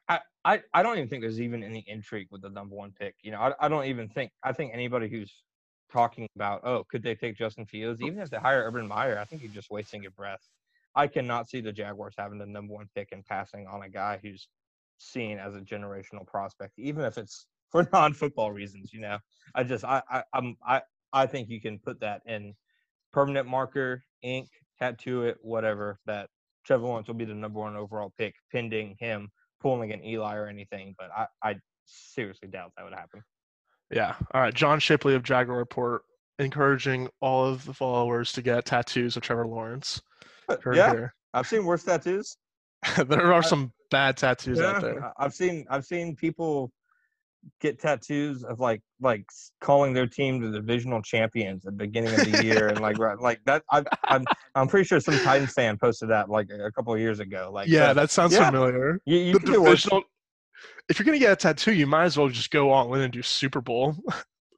I, 0.09 0.21
I, 0.45 0.63
I 0.75 0.83
don't 0.83 0.97
even 0.97 1.09
think 1.09 1.23
there's 1.23 1.41
even 1.41 1.63
any 1.63 1.85
intrigue 1.87 2.27
with 2.33 2.43
the 2.43 2.51
number 2.51 2.75
one 2.75 2.93
pick. 2.99 3.15
You 3.23 3.31
know, 3.31 3.39
I, 3.41 3.53
I 3.61 3.69
don't 3.69 3.85
even 3.85 4.09
think. 4.09 4.33
I 4.43 4.53
think 4.53 4.73
anybody 4.75 5.09
who's 5.09 5.33
talking 5.93 6.27
about, 6.35 6.63
oh, 6.65 6.85
could 6.91 7.03
they 7.03 7.15
take 7.15 7.37
Justin 7.37 7.67
Fields? 7.67 8.01
Even 8.03 8.19
if 8.19 8.31
they 8.31 8.39
hire 8.39 8.65
Urban 8.67 8.89
Meyer, 8.89 9.19
I 9.19 9.25
think 9.25 9.43
you're 9.43 9.53
just 9.53 9.71
wasting 9.71 10.03
your 10.03 10.13
breath. 10.13 10.41
I 10.97 11.07
cannot 11.07 11.49
see 11.49 11.61
the 11.61 11.73
Jaguars 11.73 12.15
having 12.19 12.39
the 12.39 12.47
number 12.47 12.75
one 12.75 12.89
pick 12.95 13.11
and 13.13 13.25
passing 13.25 13.69
on 13.69 13.83
a 13.83 13.89
guy 13.89 14.19
who's 14.21 14.49
seen 14.99 15.39
as 15.39 15.55
a 15.55 15.61
generational 15.61 16.27
prospect, 16.27 16.73
even 16.79 17.05
if 17.05 17.17
it's 17.17 17.47
for 17.71 17.89
non-football 17.93 18.51
reasons. 18.51 18.93
You 18.93 19.01
know, 19.03 19.19
I 19.55 19.63
just, 19.63 19.85
I, 19.85 20.03
I, 20.11 20.23
I'm, 20.33 20.57
I, 20.67 20.83
I 21.13 21.27
think 21.27 21.49
you 21.49 21.61
can 21.61 21.79
put 21.79 22.01
that 22.01 22.23
in 22.27 22.55
permanent 23.13 23.47
marker, 23.47 24.03
ink, 24.23 24.49
tattoo 24.79 25.25
it, 25.25 25.39
whatever. 25.43 25.99
That 26.07 26.29
Trevor 26.65 26.85
Lawrence 26.85 27.09
will 27.09 27.15
be 27.15 27.25
the 27.25 27.35
number 27.35 27.61
one 27.61 27.77
overall 27.77 28.13
pick, 28.19 28.35
pending 28.53 28.97
him 28.99 29.31
pulling 29.61 29.93
an 29.93 30.05
Eli 30.05 30.37
or 30.37 30.47
anything. 30.47 30.95
But 30.99 31.11
I, 31.17 31.27
I 31.43 31.57
seriously 31.85 32.49
doubt 32.49 32.73
that 32.77 32.85
would 32.85 32.95
happen. 32.95 33.23
Yeah. 33.91 34.15
All 34.33 34.41
right. 34.41 34.55
John 34.55 34.79
Shipley 34.79 35.15
of 35.15 35.23
Jaguar 35.23 35.59
Report 35.59 36.03
encouraging 36.39 37.09
all 37.21 37.45
of 37.45 37.65
the 37.65 37.75
followers 37.75 38.33
to 38.33 38.43
get 38.43 38.65
tattoos 38.65 39.17
of 39.17 39.23
Trevor 39.23 39.47
Lawrence. 39.47 40.01
Uh, 40.49 40.57
Heard 40.63 40.77
yeah, 40.77 40.91
here. 40.91 41.15
I've 41.35 41.47
seen 41.47 41.65
worse 41.65 41.85
tattoos. 41.85 42.37
there 43.07 43.33
are 43.33 43.43
some 43.43 43.73
bad 43.91 44.17
tattoos 44.17 44.61
out 44.61 44.81
there. 44.81 45.13
I've 45.19 45.35
seen 45.35 45.67
I've 45.69 45.85
seen 45.85 46.17
people 46.17 46.73
get 47.61 47.81
tattoos 47.81 48.45
of 48.45 48.61
like 48.61 48.83
like 49.01 49.25
calling 49.61 49.93
their 49.93 50.07
team 50.07 50.41
the 50.41 50.51
divisional 50.51 51.03
champions 51.03 51.65
at 51.67 51.73
the 51.73 51.85
beginning 51.87 52.13
of 52.15 52.33
the 52.33 52.45
year 52.45 52.69
and 52.69 52.81
like 52.81 52.99
right- 52.99 53.19
like 53.19 53.41
that. 53.47 53.63
I, 53.71 53.85
I'm 54.05 54.25
I'm 54.55 54.69
pretty 54.69 54.87
sure 54.87 55.01
some 55.01 55.19
Titans 55.21 55.53
fan 55.53 55.79
posted 55.79 56.11
that 56.11 56.29
like 56.29 56.49
a 56.51 56.71
couple 56.73 56.93
of 56.95 57.01
years 57.01 57.21
ago. 57.21 57.51
Like 57.53 57.69
yeah, 57.69 57.89
so 57.89 57.95
that 57.95 58.11
sounds 58.11 58.33
yeah. 58.35 58.47
familiar. 58.51 59.01
you, 59.05 59.19
you 59.19 59.33
The 59.35 59.39
can 59.41 59.53
do 59.53 59.63
worse. 59.63 59.83
divisional. 59.83 60.03
If 60.89 60.99
you're 60.99 61.07
gonna 61.07 61.19
get 61.19 61.33
a 61.33 61.37
tattoo, 61.37 61.73
you 61.73 61.87
might 61.87 62.05
as 62.05 62.17
well 62.19 62.29
just 62.29 62.51
go 62.51 62.71
all 62.71 62.93
in 62.95 63.01
and 63.03 63.13
do 63.13 63.23
Super 63.23 63.61
Bowl. 63.61 63.97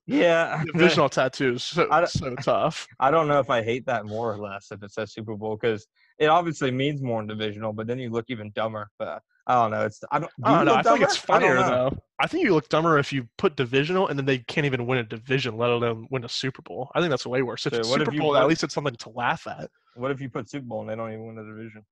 Yeah, 0.07 0.64
Divisional 0.72 1.09
tattoos, 1.09 1.62
so, 1.62 1.87
I 1.91 2.05
so 2.07 2.35
tough. 2.37 2.87
I 2.99 3.11
don't 3.11 3.28
know 3.28 3.39
if 3.39 3.51
I 3.51 3.62
hate 3.62 3.87
that 3.87 4.05
more 4.07 4.33
or 4.33 4.39
less 4.39 4.72
if 4.72 4.83
it 4.83 4.91
says 4.93 5.12
Super 5.12 5.37
Bowl 5.37 5.57
because 5.61 5.87
it 6.22 6.26
obviously 6.28 6.70
means 6.70 7.02
more 7.02 7.20
in 7.20 7.26
divisional, 7.26 7.72
but 7.72 7.86
then 7.86 7.98
you 7.98 8.10
look 8.10 8.26
even 8.28 8.50
dumber. 8.54 8.88
But 8.98 9.22
I 9.46 9.54
don't 9.54 9.70
know. 9.72 9.84
It's 9.84 10.00
I 10.12 10.20
don't. 10.20 10.30
I 10.44 10.56
don't 10.56 10.66
know. 10.66 10.74
I 10.74 10.82
think 10.82 11.00
it's 11.02 11.20
dumber? 11.22 11.46
I 11.46 11.48
funnier 11.48 11.56
though. 11.68 11.98
I 12.20 12.26
think 12.28 12.44
you 12.44 12.54
look 12.54 12.68
dumber 12.68 12.98
if 12.98 13.12
you 13.12 13.28
put 13.38 13.56
divisional 13.56 14.06
and 14.08 14.16
then 14.18 14.24
they 14.26 14.38
can't 14.38 14.64
even 14.64 14.86
win 14.86 14.98
a 14.98 15.02
division, 15.02 15.56
let 15.56 15.70
alone 15.70 16.06
win 16.10 16.24
a 16.24 16.28
Super 16.28 16.62
Bowl. 16.62 16.90
I 16.94 17.00
think 17.00 17.10
that's 17.10 17.26
way 17.26 17.42
worse. 17.42 17.66
If 17.66 17.72
So 17.74 17.80
it's 17.80 17.88
what 17.88 18.00
if 18.00 18.06
Super 18.06 18.14
you 18.14 18.20
Bowl, 18.20 18.36
at 18.36 18.46
least 18.46 18.62
it's 18.62 18.74
something 18.74 18.94
to 18.94 19.10
laugh 19.10 19.46
at. 19.48 19.68
What 19.94 20.10
if 20.12 20.20
you 20.20 20.28
put 20.30 20.48
Super 20.48 20.64
Bowl 20.66 20.80
and 20.82 20.88
they 20.90 20.94
don't 20.96 21.12
even 21.12 21.26
win 21.26 21.34
the 21.36 21.42
division? 21.42 21.84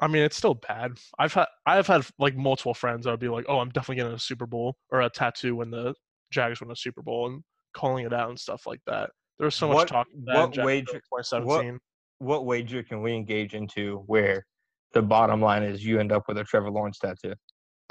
I 0.00 0.06
mean, 0.08 0.22
it's 0.22 0.36
still 0.36 0.54
bad. 0.54 0.92
I've 1.18 1.34
had 1.34 1.46
I've 1.66 1.86
had 1.86 2.06
like 2.18 2.34
multiple 2.34 2.74
friends 2.74 3.04
that 3.04 3.10
would 3.10 3.20
be 3.20 3.28
like, 3.28 3.44
"Oh, 3.48 3.58
I'm 3.58 3.68
definitely 3.68 3.96
getting 3.96 4.14
a 4.14 4.18
Super 4.18 4.46
Bowl 4.46 4.76
or 4.90 5.02
a 5.02 5.10
tattoo 5.10 5.54
when 5.56 5.70
the 5.70 5.94
Jags 6.32 6.60
win 6.60 6.70
a 6.70 6.76
Super 6.76 7.02
Bowl," 7.02 7.26
and 7.26 7.42
calling 7.74 8.04
it 8.06 8.12
out 8.12 8.30
and 8.30 8.40
stuff 8.40 8.66
like 8.66 8.80
that. 8.86 9.10
There 9.38 9.44
was 9.46 9.54
so 9.54 9.68
much 9.68 9.74
What- 9.76 9.88
talk. 9.88 10.06
what 10.14 10.34
Jacksonville 10.34 10.64
wage- 10.66 10.88
in 10.88 10.94
2017. 10.94 11.72
What 11.74 11.80
wager 12.22 12.82
can 12.82 13.02
we 13.02 13.14
engage 13.14 13.54
into 13.54 13.98
where 14.06 14.46
the 14.92 15.02
bottom 15.02 15.40
line 15.40 15.62
is 15.62 15.84
you 15.84 15.98
end 16.00 16.12
up 16.12 16.24
with 16.28 16.38
a 16.38 16.44
Trevor 16.44 16.70
Lawrence 16.70 16.98
tattoo? 16.98 17.34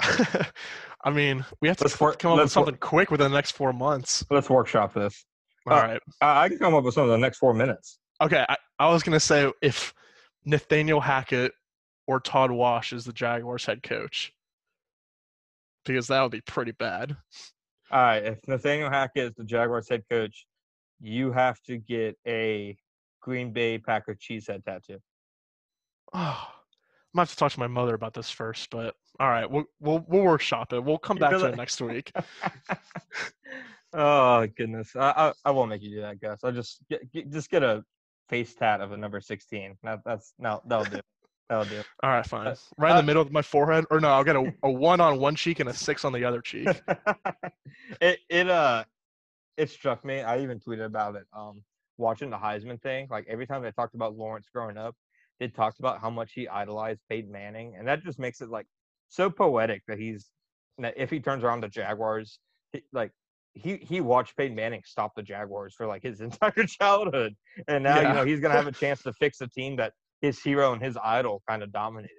I 1.04 1.10
mean, 1.10 1.44
we 1.60 1.68
have 1.68 1.76
to 1.78 1.84
Let's 1.84 2.00
work- 2.00 2.18
come 2.18 2.32
up 2.32 2.38
with 2.38 2.50
something 2.52 2.76
quick 2.76 3.10
within 3.10 3.30
the 3.30 3.36
next 3.36 3.52
four 3.52 3.72
months. 3.72 4.24
Let's 4.30 4.48
workshop 4.50 4.94
this. 4.94 5.24
All 5.66 5.74
Uh, 5.74 5.82
right. 5.82 6.00
I 6.20 6.44
I 6.44 6.48
can 6.48 6.58
come 6.58 6.74
up 6.74 6.84
with 6.84 6.94
some 6.94 7.04
of 7.04 7.10
the 7.10 7.18
next 7.18 7.38
four 7.38 7.54
minutes. 7.54 7.98
Okay. 8.20 8.44
I, 8.48 8.56
I 8.78 8.88
was 8.90 9.02
gonna 9.02 9.20
say 9.20 9.50
if 9.62 9.92
Nathaniel 10.44 11.00
Hackett 11.00 11.52
or 12.06 12.18
Todd 12.20 12.50
Wash 12.50 12.92
is 12.92 13.04
the 13.04 13.12
Jaguars 13.12 13.64
head 13.64 13.82
coach, 13.82 14.32
because 15.84 16.08
that 16.08 16.20
would 16.22 16.32
be 16.32 16.40
pretty 16.40 16.72
bad. 16.72 17.16
All 17.90 18.00
right, 18.00 18.24
if 18.24 18.38
Nathaniel 18.48 18.88
Hackett 18.90 19.24
is 19.30 19.34
the 19.36 19.44
Jaguars 19.44 19.88
head 19.88 20.02
coach, 20.10 20.46
you 21.00 21.30
have 21.32 21.60
to 21.64 21.76
get 21.78 22.16
a 22.26 22.76
Green 23.22 23.52
Bay 23.52 23.78
Packer 23.78 24.14
cheesehead 24.14 24.64
tattoo. 24.64 24.98
Oh, 26.12 26.18
I'm 26.18 27.18
gonna 27.18 27.22
have 27.22 27.30
to 27.30 27.36
talk 27.36 27.52
to 27.52 27.60
my 27.60 27.66
mother 27.66 27.94
about 27.94 28.12
this 28.12 28.30
first, 28.30 28.68
but 28.70 28.94
all 29.18 29.28
right, 29.28 29.50
we'll 29.50 29.64
we'll 29.80 30.04
we'll 30.08 30.24
workshop 30.24 30.72
it. 30.72 30.84
We'll 30.84 30.98
come 30.98 31.16
back 31.16 31.30
to 31.30 31.46
it 31.46 31.56
next 31.56 31.80
week. 31.80 32.12
oh 33.94 34.46
goodness, 34.56 34.94
I, 34.96 35.12
I 35.16 35.32
I 35.46 35.50
won't 35.52 35.70
make 35.70 35.82
you 35.82 35.90
do 35.90 36.00
that, 36.02 36.20
Gus. 36.20 36.40
I'll 36.44 36.52
just 36.52 36.78
get, 36.90 37.10
get 37.12 37.30
just 37.30 37.50
get 37.50 37.62
a 37.62 37.84
face 38.28 38.54
tat 38.54 38.80
of 38.80 38.92
a 38.92 38.96
number 38.96 39.20
sixteen. 39.20 39.76
That, 39.82 40.00
that's 40.04 40.34
no, 40.38 40.60
that'll 40.66 40.84
do. 40.84 41.00
That'll 41.48 41.64
do. 41.66 41.82
All 42.02 42.10
right, 42.10 42.26
fine. 42.26 42.54
Right 42.78 42.90
in 42.90 42.96
uh, 42.96 43.00
the 43.00 43.06
middle 43.06 43.22
of 43.22 43.30
my 43.30 43.42
forehead, 43.42 43.84
or 43.90 44.00
no, 44.00 44.08
I'll 44.08 44.24
get 44.24 44.36
a, 44.36 44.52
a 44.62 44.70
one 44.70 45.00
on 45.00 45.18
one 45.18 45.36
cheek 45.36 45.60
and 45.60 45.68
a 45.68 45.74
six 45.74 46.04
on 46.04 46.12
the 46.12 46.24
other 46.24 46.40
cheek. 46.40 46.66
it 48.00 48.20
it 48.28 48.48
uh 48.48 48.84
it 49.56 49.70
struck 49.70 50.04
me. 50.04 50.20
I 50.20 50.40
even 50.40 50.60
tweeted 50.60 50.86
about 50.86 51.16
it. 51.16 51.26
Um, 51.32 51.62
watching 51.98 52.30
the 52.30 52.36
Heisman 52.38 52.80
thing, 52.80 53.08
like 53.10 53.26
every 53.28 53.46
time 53.46 53.62
they 53.62 53.70
talked 53.72 53.94
about 53.94 54.16
Lawrence 54.16 54.48
growing 54.52 54.76
up, 54.76 54.94
they 55.40 55.48
talked 55.48 55.78
about 55.80 56.00
how 56.00 56.10
much 56.10 56.32
he 56.34 56.48
idolized 56.48 57.00
Peyton 57.08 57.30
Manning, 57.30 57.74
and 57.76 57.86
that 57.88 58.02
just 58.02 58.18
makes 58.18 58.40
it 58.40 58.48
like 58.50 58.66
so 59.08 59.30
poetic 59.30 59.82
that 59.88 59.98
he's 59.98 60.30
that 60.78 60.94
if 60.96 61.10
he 61.10 61.20
turns 61.20 61.44
around 61.44 61.60
the 61.62 61.68
Jaguars, 61.68 62.38
he, 62.72 62.82
like 62.92 63.12
he 63.54 63.76
he 63.76 64.00
watched 64.00 64.36
Peyton 64.36 64.56
Manning 64.56 64.82
stop 64.84 65.12
the 65.16 65.22
Jaguars 65.22 65.74
for 65.74 65.86
like 65.86 66.02
his 66.02 66.20
entire 66.28 66.64
childhood, 66.66 67.34
and 67.68 67.84
now 67.84 68.00
Yeah. 68.00 68.08
you 68.08 68.14
know 68.14 68.24
he's 68.24 68.40
gonna 68.40 68.54
have 68.54 68.66
a 68.66 68.72
chance 68.72 69.02
to 69.02 69.12
fix 69.14 69.40
a 69.40 69.48
team 69.48 69.76
that 69.76 69.92
his 70.20 70.40
hero 70.42 70.72
and 70.72 70.82
his 70.82 70.96
idol 71.02 71.42
kind 71.48 71.62
of 71.62 71.72
dominated. 71.72 72.14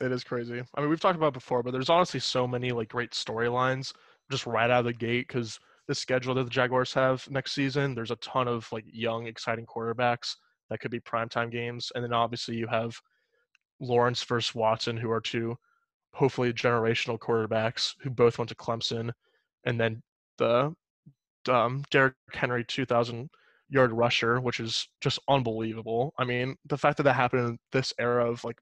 It 0.00 0.10
is 0.10 0.24
crazy. 0.24 0.62
I 0.74 0.80
mean, 0.80 0.90
we've 0.90 1.00
talked 1.00 1.16
about 1.16 1.28
it 1.28 1.34
before, 1.34 1.62
but 1.62 1.70
there's 1.72 1.90
honestly 1.90 2.20
so 2.20 2.46
many 2.46 2.72
like 2.72 2.88
great 2.88 3.12
storylines 3.12 3.92
just 4.30 4.46
right 4.46 4.70
out 4.70 4.80
of 4.80 4.84
the 4.86 4.92
gate 4.92 5.28
because 5.28 5.60
the 5.88 5.94
schedule 5.94 6.34
that 6.34 6.44
the 6.44 6.50
Jaguars 6.50 6.94
have 6.94 7.28
next 7.30 7.52
season, 7.52 7.94
there's 7.94 8.10
a 8.10 8.16
ton 8.16 8.48
of 8.48 8.70
like 8.72 8.84
young, 8.86 9.26
exciting 9.26 9.66
quarterbacks 9.66 10.34
that 10.70 10.80
could 10.80 10.90
be 10.90 11.00
primetime 11.00 11.50
games, 11.50 11.90
and 11.94 12.04
then 12.04 12.12
obviously 12.12 12.56
you 12.56 12.66
have 12.66 12.98
Lawrence 13.80 14.22
versus 14.22 14.54
Watson, 14.54 14.96
who 14.96 15.10
are 15.10 15.20
two 15.20 15.56
hopefully 16.14 16.52
generational 16.52 17.18
quarterbacks 17.18 17.94
who 18.02 18.10
both 18.10 18.38
went 18.38 18.48
to 18.48 18.54
Clemson, 18.54 19.10
and 19.64 19.80
then 19.80 20.02
the 20.38 20.74
um, 21.48 21.82
Derrick 21.90 22.14
Henry 22.32 22.64
2,000 22.64 23.28
yard 23.68 23.92
rusher, 23.92 24.40
which 24.40 24.60
is 24.60 24.88
just 25.00 25.18
unbelievable. 25.28 26.12
I 26.18 26.24
mean, 26.24 26.56
the 26.66 26.78
fact 26.78 26.98
that 26.98 27.04
that 27.04 27.14
happened 27.14 27.48
in 27.48 27.58
this 27.72 27.92
era 27.98 28.30
of 28.30 28.44
like 28.44 28.58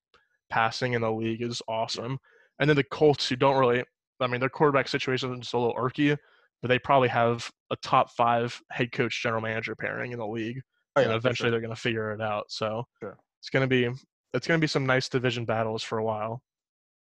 passing 0.50 0.94
in 0.94 1.02
the 1.02 1.10
league 1.10 1.42
is 1.42 1.60
awesome. 1.68 2.18
And 2.58 2.68
then 2.68 2.76
the 2.76 2.84
Colts, 2.84 3.28
who 3.28 3.36
don't 3.36 3.58
really, 3.58 3.82
I 4.20 4.26
mean, 4.26 4.40
their 4.40 4.48
quarterback 4.48 4.88
situation 4.88 5.40
is 5.40 5.52
a 5.52 5.58
little 5.58 5.74
irky, 5.74 6.16
but 6.62 6.68
they 6.68 6.78
probably 6.78 7.08
have 7.08 7.50
a 7.70 7.76
top 7.76 8.10
five 8.12 8.60
head 8.70 8.92
coach 8.92 9.22
general 9.22 9.40
manager 9.42 9.74
pairing 9.74 10.12
in 10.12 10.18
the 10.18 10.26
league, 10.26 10.60
Oh, 10.96 11.00
and 11.02 11.10
yeah, 11.10 11.14
for 11.14 11.18
eventually 11.18 11.46
sure. 11.46 11.50
they're 11.52 11.60
going 11.60 11.74
to 11.74 11.80
figure 11.80 12.10
it 12.12 12.20
out. 12.20 12.46
So 12.50 12.84
Sure. 13.00 13.16
it's 13.40 13.50
going 13.50 13.62
to 13.62 13.66
be 13.68 13.88
it's 14.34 14.46
going 14.46 14.58
to 14.60 14.62
be 14.64 14.68
some 14.68 14.86
nice 14.86 15.08
division 15.08 15.44
battles 15.44 15.82
for 15.82 15.98
a 15.98 16.04
while. 16.04 16.42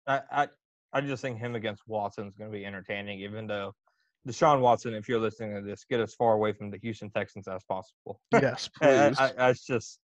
I, 0.07 0.21
I 0.31 0.47
I 0.93 1.01
just 1.01 1.21
think 1.21 1.39
him 1.39 1.55
against 1.55 1.83
Watson 1.87 2.27
is 2.27 2.35
going 2.35 2.51
to 2.51 2.57
be 2.57 2.65
entertaining, 2.65 3.19
even 3.19 3.47
though 3.47 3.73
Deshaun 4.27 4.59
Watson, 4.61 4.93
if 4.93 5.07
you're 5.07 5.19
listening 5.19 5.55
to 5.55 5.61
this, 5.61 5.85
get 5.89 5.99
as 5.99 6.13
far 6.15 6.33
away 6.33 6.51
from 6.53 6.71
the 6.71 6.77
Houston 6.77 7.09
Texans 7.11 7.47
as 7.47 7.63
possible. 7.65 8.19
Yes, 8.33 8.69
I, 8.81 9.09
please. 9.09 9.19
I, 9.19 9.53
just 9.53 9.99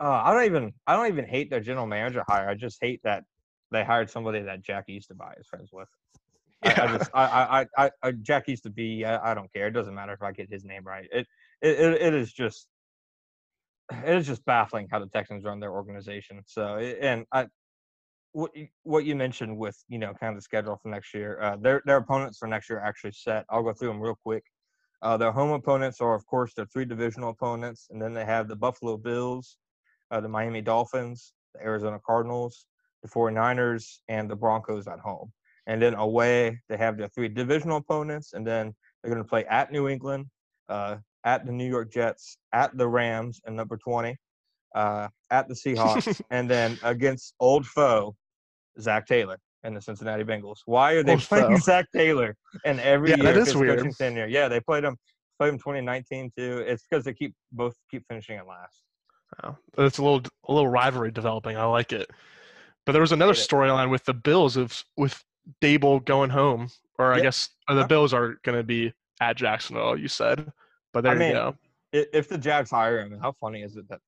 uh, 0.00 0.10
I 0.24 0.32
don't 0.32 0.44
even 0.44 0.72
I 0.86 0.94
don't 0.96 1.06
even 1.08 1.24
hate 1.26 1.50
their 1.50 1.60
general 1.60 1.86
manager 1.86 2.24
hire. 2.28 2.48
I 2.48 2.54
just 2.54 2.78
hate 2.80 3.00
that 3.04 3.24
they 3.70 3.84
hired 3.84 4.10
somebody 4.10 4.40
that 4.42 4.62
Jack 4.62 4.84
used 4.88 5.08
to 5.08 5.14
buy 5.14 5.34
is 5.40 5.46
friends 5.46 5.70
with. 5.72 5.88
I, 6.64 6.82
I 6.82 6.98
just 6.98 7.10
I, 7.14 7.24
I, 7.24 7.66
I, 7.84 7.90
I, 8.02 8.12
Jack 8.12 8.48
used 8.48 8.62
to 8.64 8.70
be 8.70 9.04
I, 9.04 9.32
I 9.32 9.34
don't 9.34 9.52
care. 9.52 9.66
It 9.66 9.72
doesn't 9.72 9.94
matter 9.94 10.12
if 10.12 10.22
I 10.22 10.32
get 10.32 10.50
his 10.50 10.64
name 10.64 10.84
right. 10.84 11.08
It 11.12 11.26
it, 11.60 11.78
it, 12.00 12.14
is 12.14 12.32
just 12.32 12.66
it 13.90 14.16
is 14.16 14.26
just 14.26 14.44
baffling 14.44 14.88
how 14.90 14.98
the 14.98 15.06
Texans 15.06 15.44
run 15.44 15.60
their 15.60 15.72
organization. 15.72 16.42
So 16.46 16.78
and 16.78 17.26
I 17.32 17.46
what 18.32 18.54
you, 18.56 18.68
what 18.82 19.04
you 19.04 19.14
mentioned 19.14 19.56
with 19.56 19.76
you 19.88 19.98
know 19.98 20.12
kind 20.14 20.30
of 20.30 20.36
the 20.36 20.42
schedule 20.42 20.78
for 20.82 20.88
next 20.88 21.14
year, 21.14 21.40
uh, 21.40 21.56
their 21.56 21.82
their 21.86 21.98
opponents 21.98 22.38
for 22.38 22.48
next 22.48 22.68
year 22.68 22.80
are 22.80 22.86
actually 22.86 23.12
set. 23.12 23.44
I'll 23.48 23.62
go 23.62 23.72
through 23.72 23.88
them 23.88 24.00
real 24.00 24.18
quick. 24.22 24.44
Uh, 25.02 25.16
their 25.16 25.32
home 25.32 25.50
opponents 25.50 26.00
are 26.00 26.14
of 26.14 26.26
course 26.26 26.54
their 26.54 26.66
three 26.66 26.84
divisional 26.84 27.30
opponents, 27.30 27.88
and 27.90 28.00
then 28.00 28.12
they 28.12 28.24
have 28.24 28.48
the 28.48 28.56
Buffalo 28.56 28.96
Bills, 28.96 29.58
uh, 30.10 30.20
the 30.20 30.28
Miami 30.28 30.62
Dolphins, 30.62 31.34
the 31.54 31.62
Arizona 31.62 32.00
Cardinals, 32.04 32.66
the 33.02 33.08
49ers, 33.08 33.98
and 34.08 34.30
the 34.30 34.36
Broncos 34.36 34.88
at 34.88 34.98
home. 34.98 35.32
And 35.66 35.80
then 35.80 35.94
away 35.94 36.60
they 36.68 36.76
have 36.76 36.98
their 36.98 37.08
three 37.08 37.28
divisional 37.28 37.78
opponents, 37.78 38.32
and 38.34 38.46
then 38.46 38.74
they're 39.02 39.12
going 39.12 39.22
to 39.24 39.28
play 39.28 39.44
at 39.46 39.72
New 39.72 39.88
England, 39.88 40.26
uh, 40.68 40.96
at 41.24 41.46
the 41.46 41.52
New 41.52 41.68
York 41.68 41.90
Jets, 41.90 42.36
at 42.52 42.76
the 42.76 42.86
Rams, 42.86 43.40
and 43.46 43.56
number 43.56 43.76
20, 43.78 44.16
uh, 44.74 45.08
at 45.30 45.48
the 45.48 45.54
Seahawks, 45.54 46.20
and 46.30 46.50
then 46.50 46.78
against 46.82 47.34
old 47.40 47.64
foe 47.66 48.14
Zac 48.80 49.06
Taylor 49.06 49.38
and 49.62 49.76
the 49.76 49.80
Cincinnati 49.80 50.24
Bengals. 50.24 50.58
Why 50.66 50.92
are 50.92 51.02
they 51.02 51.12
Old 51.12 51.22
playing 51.22 51.50
foe. 51.50 51.56
Zac 51.60 51.86
Taylor 51.92 52.36
And 52.64 52.80
every 52.80 53.10
Yeah, 53.10 53.16
year 53.16 53.32
that 53.32 53.48
is 53.48 53.56
weird. 53.56 53.78
coaching 53.78 53.94
tenure? 53.94 54.26
Yeah, 54.26 54.48
they 54.48 54.60
played 54.60 54.84
him 54.84 54.96
played 55.38 55.48
him 55.50 55.58
2019 55.58 56.30
too. 56.36 56.64
It's 56.66 56.84
because 56.88 57.04
they 57.04 57.14
keep 57.14 57.34
both 57.52 57.74
keep 57.90 58.04
finishing 58.08 58.36
at 58.38 58.46
last. 58.46 58.82
Oh, 59.42 59.56
it's 59.78 59.98
a 59.98 60.02
little 60.02 60.22
a 60.48 60.52
little 60.52 60.68
rivalry 60.68 61.10
developing. 61.10 61.56
I 61.56 61.64
like 61.64 61.92
it. 61.92 62.10
But 62.86 62.92
there 62.92 63.00
was 63.00 63.12
another 63.12 63.32
storyline 63.32 63.90
with 63.90 64.04
the 64.04 64.14
Bills 64.14 64.56
of 64.56 64.84
with 64.96 65.24
Daboll 65.62 66.04
going 66.04 66.30
home, 66.30 66.68
or 66.98 67.12
I 67.12 67.16
Yep. 67.16 67.22
guess 67.24 67.48
uh, 67.68 67.74
the? 67.74 67.86
Bills 67.86 68.12
are 68.14 68.36
going 68.44 68.56
to 68.58 68.62
be 68.64 68.92
at 69.20 69.36
Jacksonville. 69.36 69.96
You 69.98 70.08
said, 70.08 70.50
but 70.92 71.02
there 71.04 71.12
I 71.12 71.16
mean, 71.16 71.28
you 71.28 71.34
go. 71.34 71.56
If 71.92 72.28
the 72.28 72.38
Jags 72.38 72.70
hire 72.70 73.00
him, 73.00 73.18
how 73.20 73.32
funny 73.32 73.62
is 73.62 73.76
it 73.76 73.88
that 73.88 74.00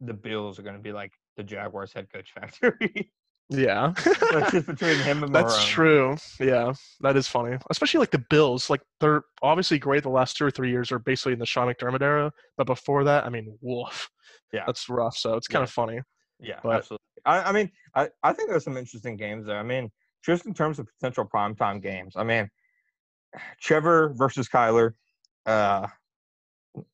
the 0.00 0.14
Bills 0.14 0.58
are 0.58 0.62
going 0.62 0.76
to 0.76 0.82
be 0.82 0.92
like 0.92 1.12
the 1.36 1.42
Jaguars 1.42 1.92
head 1.92 2.08
coach 2.12 2.32
factory? 2.34 3.10
Yeah, 3.52 3.94
That's 4.30 4.52
just 4.52 4.66
between 4.68 4.96
him 4.98 5.24
and 5.24 5.34
that's 5.34 5.56
Marrone. 5.56 5.66
true. 5.66 6.16
Yeah, 6.38 6.72
that 7.00 7.16
is 7.16 7.26
funny. 7.26 7.56
Especially 7.68 7.98
like 7.98 8.12
the 8.12 8.24
Bills, 8.30 8.70
like 8.70 8.80
they're 9.00 9.24
obviously 9.42 9.76
great. 9.76 10.04
The 10.04 10.08
last 10.08 10.36
two 10.36 10.44
or 10.44 10.52
three 10.52 10.70
years 10.70 10.92
are 10.92 11.00
basically 11.00 11.32
in 11.32 11.40
the 11.40 11.46
Sean 11.46 11.66
McDermott 11.66 12.00
era, 12.00 12.30
but 12.56 12.68
before 12.68 13.02
that, 13.04 13.26
I 13.26 13.28
mean, 13.28 13.58
woof. 13.60 14.08
Yeah. 14.52 14.62
that's 14.66 14.88
rough. 14.88 15.16
So 15.16 15.34
it's 15.34 15.48
kind 15.48 15.62
Yeah. 15.62 15.64
of 15.64 15.70
funny. 15.70 16.00
Yeah, 16.38 16.60
But- 16.62 16.76
absolutely. 16.76 16.98
I, 17.24 17.42
I 17.42 17.52
mean, 17.52 17.70
I, 17.94 18.08
I 18.22 18.32
think 18.32 18.48
there's 18.50 18.64
some 18.64 18.76
interesting 18.76 19.16
games 19.16 19.46
there. 19.46 19.58
I 19.58 19.62
mean, 19.64 19.90
just 20.24 20.46
in 20.46 20.54
terms 20.54 20.78
of 20.78 20.86
potential 20.98 21.24
primetime 21.24 21.82
games, 21.82 22.14
I 22.16 22.24
mean, 22.24 22.48
Trevor 23.60 24.12
versus 24.16 24.48
Kyler 24.48 24.92
uh, 25.46 25.86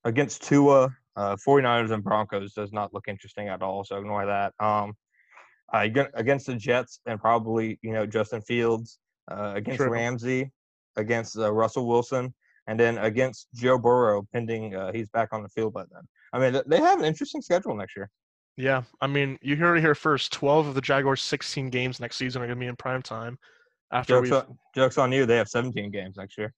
against 0.05 0.43
Tua, 0.43 0.95
uh, 1.17 1.37
49ers 1.37 1.91
and 1.91 2.05
Broncos 2.05 2.53
does 2.53 2.73
not 2.73 2.93
look 2.93 3.09
interesting 3.09 3.49
at 3.49 3.63
all. 3.63 3.85
So 3.85 3.97
ignore 3.97 4.27
that. 4.27 4.53
Um, 4.61 4.95
uh, 5.73 5.89
against 6.15 6.47
the 6.47 6.55
Jets 6.55 7.01
and 7.07 7.21
probably 7.21 7.79
you 7.83 7.93
know 7.93 8.07
Justin 8.07 8.41
Fields 8.41 8.99
uh, 9.31 9.55
against 9.57 9.79
True. 9.79 9.91
Ramsey, 9.91 10.53
against 10.97 11.37
uh, 11.39 11.53
Russell 11.53 11.89
Wilson, 11.89 12.33
and 12.69 12.79
then 12.79 12.99
against 12.99 13.49
Joe 13.55 13.79
Burrow, 13.79 14.27
pending 14.33 14.75
uh, 14.75 14.93
he's 14.93 15.09
back 15.11 15.31
on 15.33 15.43
the 15.43 15.49
field 15.49 15.73
by 15.73 15.85
then. 15.91 16.03
I 16.33 16.39
mean, 16.39 16.63
they 16.67 16.79
have 16.79 16.99
an 16.99 17.05
interesting 17.05 17.43
schedule 17.43 17.75
next 17.75 17.97
year. 17.97 18.11
Yeah, 18.57 18.83
I 19.01 19.07
mean, 19.07 19.39
you 19.43 19.57
heard 19.57 19.77
it 19.77 19.81
here 19.83 19.95
first. 19.95 20.33
Twelve 20.33 20.67
of 20.67 20.75
the 20.75 20.81
Jaguars' 20.81 21.21
sixteen 21.23 21.69
games 21.71 22.01
next 22.01 22.17
season 22.17 22.41
are 22.43 22.47
going 22.47 22.59
to 22.59 22.61
be 22.61 22.69
in 22.69 22.77
prime 22.77 23.03
time. 23.03 23.39
After 23.93 24.21
Jokes 24.23 24.33
on, 24.33 24.59
jokes 24.75 24.99
on 24.99 25.13
you. 25.13 25.27
They 25.27 25.37
have 25.37 25.49
17 25.49 25.93
games 25.93 26.17
next 26.17 26.37
year. 26.37 26.53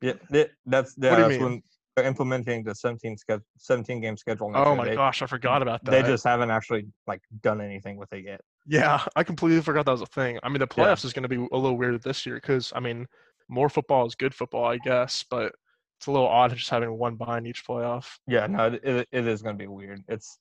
Yeah, 0.00 0.14
th- 0.32 0.50
that's 0.64 0.94
yeah, 0.96 1.10
What 1.10 1.16
do 1.16 1.22
you 1.22 1.28
that's 1.28 1.40
mean? 1.40 1.50
when 1.50 1.62
they're 1.96 2.06
implementing 2.06 2.62
the 2.64 2.74
17 2.74 3.16
sch- 3.18 3.42
17 3.58 4.00
game 4.00 4.16
schedule. 4.16 4.52
Oh 4.54 4.68
year. 4.68 4.74
my 4.76 4.84
they, 4.88 4.94
gosh, 4.94 5.20
I 5.20 5.26
forgot 5.26 5.60
about 5.60 5.84
that. 5.84 5.90
They 5.90 6.02
just 6.02 6.24
haven't 6.24 6.50
actually 6.50 6.86
like 7.06 7.20
done 7.42 7.60
anything 7.60 7.96
with 7.98 8.10
it 8.14 8.24
yet. 8.24 8.40
yeah, 8.66 9.04
I 9.16 9.22
completely 9.24 9.60
forgot 9.60 9.84
that 9.86 9.92
was 9.92 10.00
a 10.00 10.06
thing. 10.06 10.38
I 10.42 10.48
mean, 10.48 10.60
the 10.60 10.68
Yeah. 10.76 10.84
playoffs 10.84 11.04
is 11.04 11.12
going 11.12 11.24
to 11.24 11.28
be 11.28 11.36
a 11.36 11.56
little 11.56 11.76
weird 11.76 12.02
this 12.02 12.24
year 12.24 12.36
because 12.36 12.72
I 12.74 12.80
mean, 12.80 13.06
more 13.48 13.68
football 13.68 14.06
is 14.06 14.14
good 14.14 14.34
football, 14.34 14.64
I 14.64 14.78
guess, 14.78 15.24
but 15.28 15.52
it's 16.00 16.06
a 16.06 16.10
little 16.10 16.28
odd 16.28 16.56
just 16.56 16.70
having 16.70 16.96
one 16.96 17.16
bye 17.16 17.36
in 17.36 17.46
each 17.46 17.66
playoff. 17.66 18.06
Yeah, 18.26 18.46
no, 18.46 18.78
it, 18.82 19.06
it, 19.12 19.26
is 19.26 19.42
going 19.42 19.54
to 19.54 19.62
be 19.62 19.66
weird. 19.66 20.02
It's, 20.08 20.38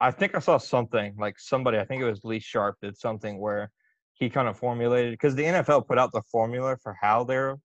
I 0.00 0.10
think 0.10 0.34
I 0.34 0.38
saw 0.38 0.56
something 0.56 1.14
like 1.18 1.38
somebody, 1.38 1.76
I 1.76 1.84
think 1.84 2.00
it 2.00 2.06
was 2.06 2.24
Lee 2.24 2.40
Sharp, 2.40 2.76
did 2.80 2.96
something 2.96 3.38
where 3.38 3.70
he 4.14 4.30
kind 4.30 4.48
of 4.48 4.58
formulated 4.58 5.12
because 5.12 5.34
the 5.34 5.42
NFL 5.42 5.86
put 5.86 5.98
out 5.98 6.12
the 6.12 6.22
formula 6.32 6.78
for 6.82 6.96
how 6.98 7.24
they're 7.24 7.58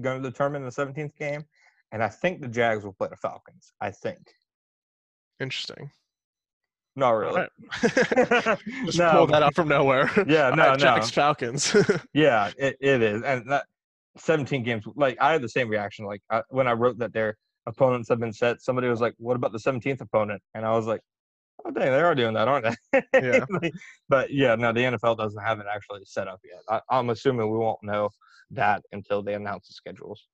going 0.00 0.22
to 0.22 0.30
determine 0.30 0.62
the 0.62 0.70
17th 0.70 1.16
game, 1.16 1.42
and 1.90 2.04
I 2.04 2.08
think 2.08 2.40
the 2.40 2.46
Jags 2.46 2.84
will 2.84 2.92
play 2.92 3.08
the 3.10 3.16
Falcons. 3.16 3.72
I 3.80 3.90
think, 3.90 4.20
Interesting. 5.40 5.90
not 6.94 7.10
really. 7.10 7.32
Alright. 7.32 7.50
Just 8.86 8.98
No, 8.98 9.10
pulled 9.10 9.30
that 9.30 9.42
out 9.42 9.56
from 9.56 9.66
nowhere. 9.66 10.08
Yeah, 10.18 10.50
no, 10.54 10.62
Alright, 10.62 10.78
no. 10.78 10.84
Jags 10.84 11.10
Falcons. 11.10 11.74
Yeah, 12.14 12.52
it, 12.56 12.76
it 12.80 13.02
is, 13.02 13.24
and 13.24 13.50
that 13.50 13.66
17 14.20 14.62
games. 14.62 14.84
Like 14.96 15.16
I 15.20 15.32
had 15.32 15.42
the 15.42 15.48
same 15.48 15.68
reaction. 15.68 16.04
Like 16.04 16.22
I, 16.30 16.42
when 16.50 16.66
I 16.68 16.72
wrote 16.72 16.98
that 16.98 17.12
their 17.12 17.36
opponents 17.66 18.08
have 18.08 18.18
been 18.20 18.32
set, 18.32 18.60
somebody 18.62 18.88
was 18.88 19.00
like, 19.00 19.14
"What 19.18 19.36
about 19.36 19.52
the 19.52 19.58
17th 19.58 20.00
opponent?" 20.00 20.42
And 20.54 20.64
I 20.64 20.70
was 20.72 20.86
like, 20.86 21.00
"Oh, 21.64 21.70
dang, 21.70 21.90
they 21.92 22.00
are 22.00 22.14
doing 22.14 22.34
that, 22.34 22.48
aren't 22.48 22.66
they?" 22.92 23.02
Yeah. 23.14 23.44
but 24.08 24.30
yeah, 24.32 24.54
no, 24.54 24.72
the 24.72 24.80
NFL 24.80 25.16
doesn't 25.18 25.42
have 25.42 25.60
it 25.60 25.66
actually 25.72 26.04
set 26.04 26.28
up 26.28 26.40
yet. 26.44 26.60
I, 26.68 26.96
I'm 26.96 27.10
assuming 27.10 27.50
we 27.50 27.58
won't 27.58 27.82
know 27.82 28.10
that 28.50 28.82
until 28.92 29.22
they 29.22 29.34
announce 29.34 29.68
the 29.68 29.74
schedules. 29.74 30.26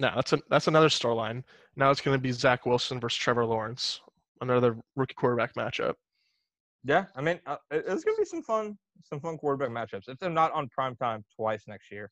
no, 0.00 0.10
that's 0.14 0.32
a, 0.32 0.40
that's 0.50 0.66
another 0.68 0.88
storyline. 0.88 1.42
Now 1.76 1.90
it's 1.90 2.00
going 2.00 2.16
to 2.16 2.20
be 2.22 2.32
Zach 2.32 2.66
Wilson 2.66 2.98
versus 3.00 3.18
Trevor 3.18 3.44
Lawrence, 3.44 4.00
another 4.40 4.76
rookie 4.96 5.14
quarterback 5.14 5.54
matchup. 5.54 5.94
Yeah, 6.84 7.04
I 7.16 7.20
mean, 7.20 7.40
uh, 7.46 7.56
it- 7.70 7.84
it's 7.86 8.04
gonna 8.04 8.16
be 8.16 8.24
some 8.24 8.42
fun, 8.42 8.76
some 9.04 9.20
fun 9.20 9.36
quarterback 9.38 9.70
matchups. 9.70 10.08
If 10.08 10.18
they're 10.18 10.30
not 10.30 10.52
on 10.52 10.68
prime 10.68 10.96
time 10.96 11.24
twice 11.36 11.64
next 11.68 11.90
year, 11.92 12.10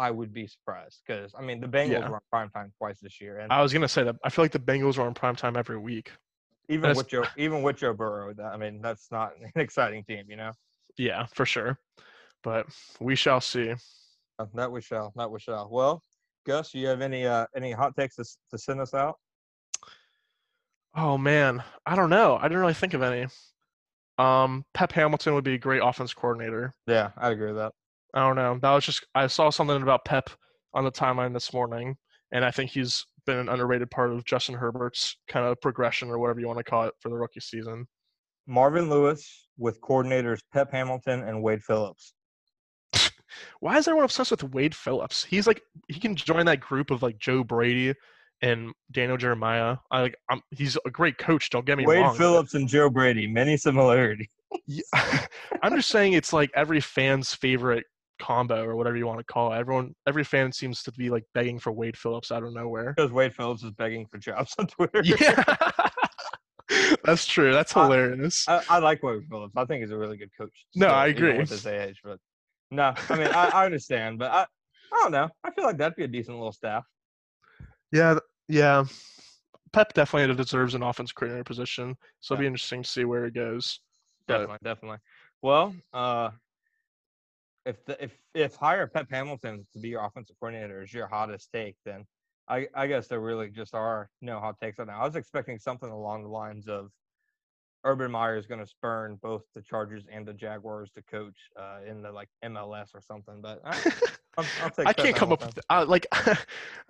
I 0.00 0.10
would 0.10 0.32
be 0.32 0.46
surprised 0.46 1.02
because 1.06 1.34
I 1.38 1.42
mean 1.42 1.60
the 1.60 1.66
Bengals 1.68 1.90
Yeah. 1.90 2.08
were 2.08 2.14
on 2.16 2.20
prime 2.30 2.50
time 2.50 2.72
twice 2.78 2.98
this 3.00 3.20
year, 3.20 3.38
and 3.38 3.52
I 3.52 3.60
was 3.62 3.72
going 3.72 3.82
to 3.82 3.88
say 3.88 4.02
that 4.04 4.16
I 4.24 4.30
feel 4.30 4.44
like 4.44 4.52
the 4.52 4.58
Bengals 4.58 4.96
are 4.98 5.02
on 5.02 5.12
prime 5.14 5.36
time 5.36 5.56
every 5.56 5.78
week. 5.78 6.10
even 6.68 6.96
with 6.96 7.08
Joe, 7.08 7.24
even 7.36 7.62
with 7.62 7.76
Joe 7.76 7.92
Burrow, 7.92 8.32
that, 8.34 8.52
I 8.54 8.56
mean 8.56 8.80
that's 8.80 9.10
not 9.12 9.32
an 9.40 9.50
exciting 9.60 10.02
team, 10.04 10.24
you 10.28 10.36
know. 10.36 10.52
Yeah, 10.96 11.26
for 11.34 11.44
sure. 11.44 11.78
But 12.42 12.66
we 12.98 13.14
shall 13.14 13.40
see. 13.42 13.74
Uh, 14.38 14.46
That 14.54 14.72
we 14.72 14.80
shall, 14.80 15.12
that 15.16 15.30
we 15.30 15.38
shall. 15.38 15.68
Well, 15.70 16.02
Gus, 16.46 16.72
you 16.72 16.86
have 16.86 17.02
any 17.02 17.26
uh 17.26 17.46
any 17.54 17.72
hot 17.72 17.94
takes 17.94 18.16
to, 18.16 18.24
to 18.50 18.56
send 18.58 18.80
us 18.80 18.94
out? 18.94 19.16
Oh 20.94 21.18
man, 21.18 21.62
I 21.84 21.94
don't 21.94 22.10
know. 22.10 22.36
I 22.36 22.42
didn't 22.44 22.58
really 22.60 22.74
think 22.74 22.94
of 22.94 23.02
any. 23.02 23.26
Um, 24.18 24.64
Pep 24.74 24.92
Hamilton 24.92 25.34
would 25.34 25.44
be 25.44 25.54
a 25.54 25.58
great 25.58 25.80
offense 25.82 26.12
coordinator. 26.12 26.74
Yeah, 26.86 27.10
I 27.16 27.30
agree 27.30 27.48
with 27.48 27.56
that. 27.56 27.72
I 28.14 28.20
don't 28.20 28.36
know. 28.36 28.58
That 28.60 28.72
was 28.72 28.84
just 28.84 29.06
I 29.14 29.26
saw 29.26 29.50
something 29.50 29.82
about 29.82 30.04
Pep 30.04 30.30
on 30.74 30.84
the 30.84 30.92
timeline 30.92 31.32
this 31.32 31.52
morning, 31.52 31.96
and 32.32 32.44
I 32.44 32.50
think 32.50 32.70
he's 32.70 33.04
been 33.26 33.38
an 33.38 33.48
underrated 33.48 33.90
part 33.90 34.10
of 34.12 34.24
Justin 34.24 34.54
Herbert's 34.54 35.16
kind 35.28 35.46
of 35.46 35.60
progression 35.60 36.08
or 36.08 36.18
whatever 36.18 36.40
you 36.40 36.46
want 36.46 36.58
to 36.58 36.64
call 36.64 36.84
it 36.84 36.94
for 37.00 37.08
the 37.08 37.16
rookie 37.16 37.40
season. 37.40 37.86
Marvin 38.46 38.90
Lewis 38.90 39.48
with 39.58 39.80
coordinators 39.80 40.40
Pep 40.52 40.72
Hamilton 40.72 41.22
and 41.22 41.42
Wade 41.42 41.62
Phillips. 41.62 42.14
Why 43.60 43.78
is 43.78 43.86
everyone 43.86 44.04
obsessed 44.04 44.30
with 44.30 44.42
Wade 44.44 44.74
Phillips? 44.74 45.24
He's 45.24 45.46
like 45.46 45.62
he 45.88 46.00
can 46.00 46.16
join 46.16 46.46
that 46.46 46.60
group 46.60 46.90
of 46.90 47.02
like 47.02 47.18
Joe 47.18 47.44
Brady 47.44 47.94
and 48.42 48.72
Daniel 48.90 49.16
Jeremiah. 49.16 49.76
I 49.90 50.00
like 50.00 50.16
I'm, 50.30 50.40
he's 50.50 50.76
a 50.84 50.90
great 50.90 51.18
coach. 51.18 51.50
Don't 51.50 51.66
get 51.66 51.78
me 51.78 51.86
Wade 51.86 52.00
wrong. 52.00 52.12
but- 52.12 52.18
Phillips 52.18 52.54
and 52.54 52.68
Joe 52.68 52.90
Brady, 52.90 53.26
many 53.26 53.56
similarities. 53.56 54.28
Yeah, 54.66 54.82
I'm 55.62 55.76
just 55.76 55.90
saying 55.90 56.14
it's 56.14 56.32
like 56.32 56.50
every 56.54 56.80
fan's 56.80 57.34
favorite 57.34 57.84
combo 58.20 58.62
or 58.64 58.76
whatever 58.76 58.96
you 58.96 59.06
want 59.06 59.18
to 59.18 59.24
call 59.24 59.52
it. 59.52 59.56
Everyone, 59.58 59.94
every 60.06 60.22
fan 60.24 60.52
seems 60.52 60.82
to 60.84 60.92
be 60.92 61.10
like 61.10 61.24
begging 61.34 61.58
for 61.58 61.72
Wade 61.72 61.96
Phillips 61.96 62.30
out 62.30 62.44
of 62.44 62.52
nowhere. 62.52 62.92
Because 62.96 63.10
Wade 63.10 63.34
Phillips 63.34 63.64
is 63.64 63.72
begging 63.72 64.06
for 64.06 64.18
jobs 64.18 64.54
on 64.58 64.66
Twitter. 64.68 65.02
Yeah, 65.04 65.42
that's 67.04 67.26
true. 67.26 67.52
That's 67.52 67.72
hilarious. 67.72 68.48
I, 68.48 68.62
I 68.68 68.78
like 68.78 69.02
Wade 69.02 69.22
Phillips. 69.28 69.54
I 69.56 69.64
think 69.64 69.82
he's 69.82 69.90
a 69.90 69.98
really 69.98 70.16
good 70.16 70.30
coach. 70.38 70.66
No, 70.76 70.86
still, 70.86 70.94
I 70.94 71.06
agree. 71.08 71.38
With 71.38 71.48
his 71.50 71.66
age, 71.66 72.00
but 72.04 72.18
no, 72.70 72.94
I 73.08 73.16
mean 73.16 73.26
I, 73.28 73.48
I 73.48 73.64
understand, 73.66 74.18
but 74.18 74.30
I 74.30 74.42
I 74.92 75.02
don't 75.02 75.12
know. 75.12 75.28
I 75.44 75.50
feel 75.50 75.64
like 75.64 75.78
that'd 75.78 75.96
be 75.96 76.04
a 76.04 76.08
decent 76.08 76.36
little 76.36 76.52
staff. 76.52 76.84
yeah, 77.92 78.18
yeah. 78.48 78.84
Pep 79.72 79.92
definitely 79.94 80.34
deserves 80.34 80.74
an 80.74 80.82
offense 80.82 81.12
coordinator 81.12 81.44
position, 81.44 81.96
so 82.20 82.34
it'll 82.34 82.42
Yeah. 82.42 82.44
be 82.44 82.46
interesting 82.48 82.82
to 82.82 82.88
see 82.88 83.04
where 83.04 83.24
it 83.26 83.34
goes. 83.34 83.80
But- 84.26 84.38
Definitely, 84.38 84.58
definitely. 84.64 84.98
Well, 85.42 85.74
uh, 85.92 86.30
if 87.66 87.84
the, 87.84 88.02
if 88.02 88.16
if 88.34 88.54
hire 88.54 88.86
Pep 88.86 89.08
Hamilton 89.10 89.66
to 89.72 89.78
be 89.78 89.88
your 89.88 90.04
offensive 90.04 90.36
coordinator 90.40 90.82
is 90.82 90.92
your 90.92 91.06
hottest 91.06 91.50
take, 91.52 91.76
then 91.84 92.04
I 92.48 92.66
I 92.74 92.86
guess 92.86 93.06
there 93.06 93.20
really 93.20 93.50
just 93.50 93.74
are 93.74 94.08
no 94.20 94.40
hot 94.40 94.58
takes 94.60 94.78
on 94.78 94.86
that. 94.86 94.96
I 94.96 95.04
was 95.04 95.16
expecting 95.16 95.58
something 95.58 95.90
along 95.90 96.22
the 96.22 96.28
lines 96.28 96.68
of 96.68 96.90
Urban 97.84 98.10
Meyer 98.10 98.36
is 98.36 98.46
going 98.46 98.60
to 98.60 98.66
spurn 98.66 99.18
both 99.22 99.42
the 99.54 99.62
Chargers 99.62 100.04
and 100.12 100.26
the 100.26 100.34
Jaguars 100.34 100.90
to 100.92 101.02
coach 101.02 101.36
uh, 101.58 101.78
in 101.86 102.02
the 102.02 102.12
like 102.12 102.28
MLS 102.44 102.94
or 102.94 103.00
something, 103.00 103.40
but 103.40 103.60
I, 103.64 103.92
I'll, 104.36 104.44
I'll 104.62 104.70
take. 104.70 104.86
I 104.86 104.92
can't 104.92 105.16
come 105.16 105.32
up 105.32 105.44
with 105.44 105.58
I, 105.70 105.82
like 105.82 106.06
I 106.12 106.36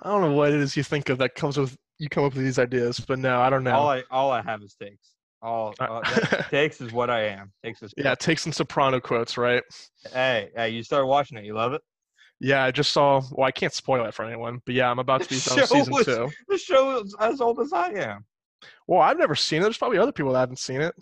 don't 0.04 0.22
know 0.22 0.32
what 0.32 0.52
it 0.52 0.60
is 0.60 0.76
you 0.76 0.82
think 0.82 1.08
of 1.08 1.18
that 1.18 1.34
comes 1.34 1.58
with 1.58 1.76
you 1.98 2.08
come 2.08 2.24
up 2.24 2.34
with 2.34 2.44
these 2.44 2.58
ideas, 2.58 3.00
but 3.00 3.18
no, 3.18 3.40
I 3.40 3.50
don't 3.50 3.64
know. 3.64 3.74
All 3.74 3.88
I 3.88 4.02
all 4.10 4.30
I 4.30 4.42
have 4.42 4.62
is 4.62 4.74
takes. 4.74 5.10
All 5.42 5.74
Uh, 5.80 5.84
uh, 5.84 6.42
takes 6.50 6.80
is 6.80 6.92
what 6.92 7.08
I 7.10 7.26
am. 7.28 7.52
Takes 7.64 7.82
is 7.82 7.94
yeah, 7.96 8.14
take 8.14 8.38
some 8.38 8.52
soprano 8.52 9.00
quotes, 9.00 9.38
right? 9.38 9.62
Hey, 10.12 10.50
hey, 10.54 10.70
you 10.70 10.82
started 10.82 11.06
watching 11.06 11.38
it. 11.38 11.44
You 11.44 11.54
love 11.54 11.72
it. 11.72 11.80
Yeah, 12.40 12.64
I 12.64 12.70
just 12.70 12.92
saw. 12.92 13.22
Well, 13.32 13.46
I 13.46 13.50
can't 13.50 13.72
spoil 13.72 14.04
it 14.06 14.14
for 14.14 14.24
anyone, 14.24 14.60
but 14.66 14.74
yeah, 14.74 14.90
I'm 14.90 14.98
about 14.98 15.22
to 15.22 15.28
be 15.28 15.36
on 15.36 15.66
season 15.66 15.92
was- 15.92 16.06
two. 16.06 16.28
The 16.48 16.58
show 16.58 17.00
is 17.00 17.14
as 17.20 17.40
old 17.40 17.60
as 17.60 17.72
I 17.72 17.88
am. 17.90 18.24
Well, 18.86 19.00
I've 19.00 19.18
never 19.18 19.34
seen 19.34 19.60
it. 19.60 19.62
There's 19.62 19.78
probably 19.78 19.98
other 19.98 20.12
people 20.12 20.32
that 20.32 20.40
haven't 20.40 20.58
seen 20.58 20.80
it. 20.80 20.94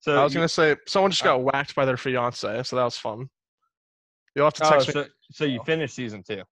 So 0.00 0.18
I 0.18 0.24
was 0.24 0.32
you- 0.32 0.38
gonna 0.38 0.48
say 0.48 0.76
someone 0.86 1.10
just 1.10 1.22
uh, 1.22 1.36
got 1.36 1.42
whacked 1.42 1.74
by 1.74 1.84
their 1.84 1.96
fiance, 1.96 2.62
so 2.62 2.76
that 2.76 2.84
was 2.84 2.96
fun. 2.96 3.28
You'll 4.36 4.46
have 4.46 4.54
to 4.54 4.66
Oh, 4.66 4.70
text 4.70 4.88
me. 4.88 4.92
so, 4.94 5.06
so 5.32 5.44
you 5.44 5.60
finished 5.66 5.94
season 5.94 6.22
two. 6.22 6.42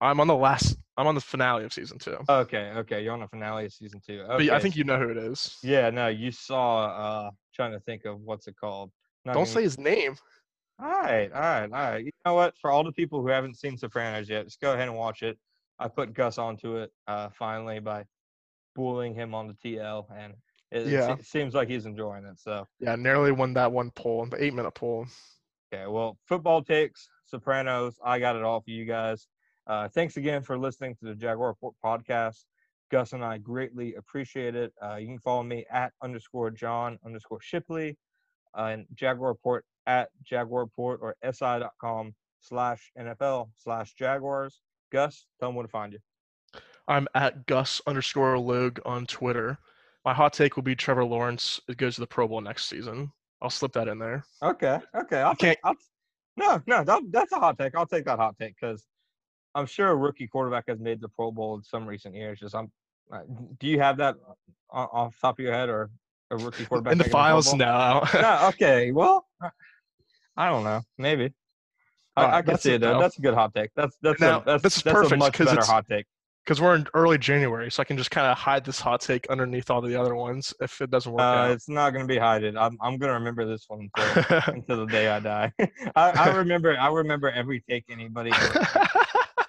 I'm 0.00 0.18
on 0.20 0.26
the 0.26 0.34
last. 0.36 0.76
I'm 1.00 1.06
on 1.06 1.14
the 1.14 1.20
finale 1.22 1.64
of 1.64 1.72
season 1.72 1.98
two. 1.98 2.18
Okay, 2.28 2.72
okay, 2.76 3.02
you're 3.02 3.14
on 3.14 3.20
the 3.20 3.28
finale 3.28 3.64
of 3.64 3.72
season 3.72 4.00
two. 4.06 4.20
Okay. 4.28 4.44
yeah, 4.44 4.54
I 4.56 4.58
think 4.60 4.76
you 4.76 4.84
know 4.84 4.98
who 4.98 5.08
it 5.08 5.16
is. 5.16 5.56
Yeah, 5.62 5.88
no, 5.88 6.08
you 6.08 6.30
saw. 6.30 6.86
uh 7.26 7.30
Trying 7.54 7.72
to 7.72 7.80
think 7.80 8.04
of 8.04 8.20
what's 8.20 8.46
it 8.48 8.56
called. 8.60 8.90
Not 9.24 9.32
Don't 9.32 9.42
even- 9.42 9.54
say 9.54 9.62
his 9.62 9.78
name. 9.78 10.16
All 10.78 10.88
right, 10.90 11.30
all 11.32 11.40
right, 11.40 11.62
all 11.64 11.68
right. 11.90 12.04
You 12.04 12.10
know 12.24 12.34
what? 12.34 12.54
For 12.60 12.70
all 12.70 12.84
the 12.84 12.92
people 12.92 13.20
who 13.22 13.28
haven't 13.28 13.56
seen 13.58 13.76
Sopranos 13.76 14.28
yet, 14.28 14.44
just 14.44 14.60
go 14.60 14.72
ahead 14.74 14.88
and 14.88 14.96
watch 14.96 15.22
it. 15.22 15.38
I 15.78 15.88
put 15.88 16.12
Gus 16.12 16.36
onto 16.38 16.76
it 16.76 16.90
uh 17.06 17.30
finally 17.30 17.80
by 17.80 18.04
bullying 18.74 19.14
him 19.14 19.34
on 19.34 19.46
the 19.48 19.54
TL, 19.54 20.06
and 20.16 20.34
it, 20.70 20.86
Yeah. 20.86 21.16
se- 21.16 21.22
seems 21.22 21.54
like 21.54 21.68
he's 21.68 21.86
enjoying 21.86 22.24
it. 22.26 22.38
So. 22.38 22.66
Yeah, 22.78 22.96
nearly 22.96 23.32
won 23.32 23.54
that 23.54 23.72
one 23.72 23.90
poll, 23.90 24.26
the 24.26 24.42
eight 24.42 24.54
minute 24.54 24.74
poll. 24.74 25.06
Okay, 25.72 25.86
well, 25.86 26.18
football 26.28 26.62
takes, 26.62 27.08
Sopranos, 27.26 27.98
I 28.04 28.18
got 28.18 28.36
it 28.36 28.42
all 28.42 28.60
for 28.60 28.70
you 28.70 28.84
guys. 28.84 29.26
Uh, 29.66 29.88
thanks 29.88 30.16
again 30.16 30.42
for 30.42 30.58
listening 30.58 30.94
to 30.96 31.04
the 31.04 31.14
Jaguar 31.14 31.48
Report 31.48 31.74
podcast. 31.84 32.44
Gus 32.90 33.12
and 33.12 33.24
I 33.24 33.38
greatly 33.38 33.94
appreciate 33.94 34.54
it. 34.54 34.72
Uh, 34.82 34.96
you 34.96 35.06
can 35.06 35.18
follow 35.18 35.42
me 35.42 35.64
at 35.70 35.92
underscore 36.02 36.50
John 36.50 36.98
underscore 37.04 37.40
Shipley 37.40 37.96
uh, 38.58 38.64
and 38.64 38.86
Jaguar 38.94 39.28
Report 39.28 39.64
at 39.86 40.10
Jaguar 40.24 40.62
Report 40.62 41.00
or 41.02 41.16
si.com 41.32 42.14
slash 42.40 42.90
NFL 42.98 43.50
slash 43.56 43.94
Jaguars. 43.94 44.60
Gus, 44.90 45.26
tell 45.38 45.50
them 45.50 45.56
where 45.56 45.66
to 45.66 45.70
find 45.70 45.92
you. 45.92 46.00
I'm 46.88 47.06
at 47.14 47.46
Gus 47.46 47.80
underscore 47.86 48.36
Log 48.38 48.80
on 48.84 49.06
Twitter. 49.06 49.58
My 50.04 50.12
hot 50.12 50.32
take 50.32 50.56
will 50.56 50.62
be 50.64 50.74
Trevor 50.74 51.04
Lawrence. 51.04 51.60
It 51.68 51.76
goes 51.76 51.94
to 51.94 52.00
the 52.00 52.06
Pro 52.06 52.26
Bowl 52.26 52.40
next 52.40 52.66
season. 52.66 53.12
I'll 53.42 53.50
slip 53.50 53.72
that 53.74 53.86
in 53.88 53.98
there. 53.98 54.24
Okay, 54.42 54.78
okay. 54.94 55.20
I'll 55.20 55.36
take, 55.36 55.58
I'll, 55.62 55.76
no, 56.36 56.60
no, 56.66 56.82
that, 56.84 57.02
that's 57.10 57.32
a 57.32 57.38
hot 57.38 57.58
take. 57.58 57.76
I'll 57.76 57.86
take 57.86 58.04
that 58.06 58.18
hot 58.18 58.34
take 58.38 58.54
because 58.60 58.86
I'm 59.54 59.66
sure 59.66 59.88
a 59.88 59.96
rookie 59.96 60.26
quarterback 60.26 60.64
has 60.68 60.78
made 60.78 61.00
the 61.00 61.08
Pro 61.08 61.30
Bowl 61.30 61.56
in 61.56 61.62
some 61.62 61.86
recent 61.86 62.14
years. 62.14 62.38
Just 62.40 62.54
I'm. 62.54 62.70
Uh, 63.12 63.20
do 63.58 63.66
you 63.66 63.80
have 63.80 63.96
that 63.96 64.16
off 64.70 65.12
the 65.14 65.20
top 65.20 65.38
of 65.38 65.42
your 65.44 65.52
head, 65.52 65.68
or 65.68 65.90
a 66.30 66.36
rookie 66.36 66.64
quarterback 66.64 66.92
in 66.92 66.98
the 66.98 67.04
files 67.04 67.52
now. 67.54 68.06
no, 68.14 68.48
okay. 68.48 68.92
Well, 68.92 69.26
I- 69.42 69.50
I 70.36 70.48
don't 70.48 70.64
know. 70.64 70.80
Maybe. 70.96 71.34
I, 72.16 72.38
I 72.38 72.42
can 72.42 72.56
see 72.58 72.74
it. 72.74 72.80
Though. 72.80 72.98
That's 72.98 73.18
a 73.18 73.20
good 73.20 73.34
hot 73.34 73.54
take. 73.54 73.70
That's 73.74 73.96
that's 74.00 74.20
Now, 74.20 74.40
a, 74.40 74.44
that's, 74.44 74.62
this 74.62 74.76
is 74.76 74.82
that's 74.82 74.96
a 74.96 75.16
perfect, 75.16 75.38
better 75.38 75.64
hot 75.64 75.86
take. 75.88 76.06
because 76.44 76.60
we're 76.60 76.74
in 76.76 76.86
early 76.94 77.18
January, 77.18 77.70
so 77.70 77.80
I 77.80 77.84
can 77.84 77.96
just 77.96 78.10
kind 78.10 78.26
of 78.26 78.38
hide 78.38 78.64
this 78.64 78.80
hot 78.80 79.00
take 79.00 79.28
underneath 79.28 79.70
all 79.70 79.80
the 79.80 80.00
other 80.00 80.14
ones 80.14 80.54
if 80.60 80.80
it 80.80 80.90
doesn't 80.90 81.12
work 81.12 81.20
Uh, 81.20 81.50
it's 81.52 81.68
not 81.68 81.90
going 81.90 82.06
to 82.06 82.12
be 82.12 82.18
hided. 82.18 82.56
I'm 82.56 82.78
I'm 82.80 82.96
going 82.98 83.08
to 83.08 83.14
remember 83.14 83.44
this 83.46 83.64
one 83.68 83.90
until, 83.96 84.40
until 84.54 84.86
the 84.86 84.92
day 84.92 85.08
I 85.08 85.20
die. 85.20 85.52
I, 85.96 86.10
I 86.10 86.36
remember 86.36 86.76
I 86.78 86.88
remember 86.88 87.30
every 87.30 87.62
take 87.68 87.84
anybody 87.90 88.30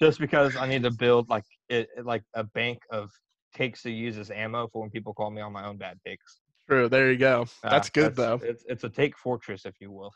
just 0.01 0.19
because 0.19 0.55
I 0.55 0.67
need 0.67 0.83
to 0.83 0.91
build 0.91 1.29
like 1.29 1.43
it 1.69 1.87
like 2.03 2.23
a 2.33 2.43
bank 2.43 2.79
of 2.89 3.11
takes 3.53 3.83
to 3.83 3.91
use 3.91 4.17
as 4.17 4.31
ammo 4.31 4.67
for 4.67 4.81
when 4.81 4.89
people 4.89 5.13
call 5.13 5.29
me 5.29 5.41
on 5.41 5.51
my 5.53 5.65
own 5.65 5.77
bad 5.77 5.99
takes. 6.05 6.39
True. 6.67 6.87
There 6.89 7.11
you 7.11 7.17
go. 7.17 7.45
That's 7.63 7.89
Uh, 7.89 7.91
good 7.93 8.15
though. 8.15 8.39
It's 8.41 8.63
it's 8.67 8.83
a 8.83 8.89
take 8.89 9.17
fortress, 9.17 9.65
if 9.65 9.75
you 9.79 9.91
will. 9.91 10.11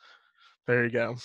There 0.68 0.84
you 0.84 0.90
go. 0.90 1.16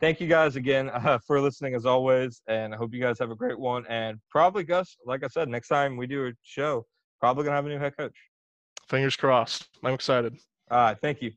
Thank 0.00 0.20
you 0.20 0.26
guys 0.26 0.56
again 0.56 0.90
uh, 0.90 1.18
for 1.26 1.40
listening 1.40 1.74
as 1.74 1.86
always, 1.86 2.42
and 2.48 2.74
I 2.74 2.76
hope 2.76 2.92
you 2.92 3.00
guys 3.00 3.18
have 3.18 3.30
a 3.30 3.36
great 3.36 3.58
one. 3.58 3.86
And 3.88 4.18
probably 4.30 4.64
Gus, 4.64 4.96
like 5.06 5.22
I 5.24 5.28
said, 5.28 5.48
next 5.48 5.68
time 5.68 5.96
we 5.96 6.06
do 6.06 6.26
a 6.26 6.32
show, 6.42 6.86
probably 7.20 7.44
gonna 7.44 7.56
have 7.56 7.66
a 7.66 7.68
new 7.68 7.78
head 7.78 7.96
coach. 7.96 8.16
Fingers 8.88 9.16
crossed. 9.16 9.68
I'm 9.84 9.94
excited. 9.94 10.36
All 10.70 10.78
right, 10.78 10.98
thank 11.00 11.22
you. 11.22 11.32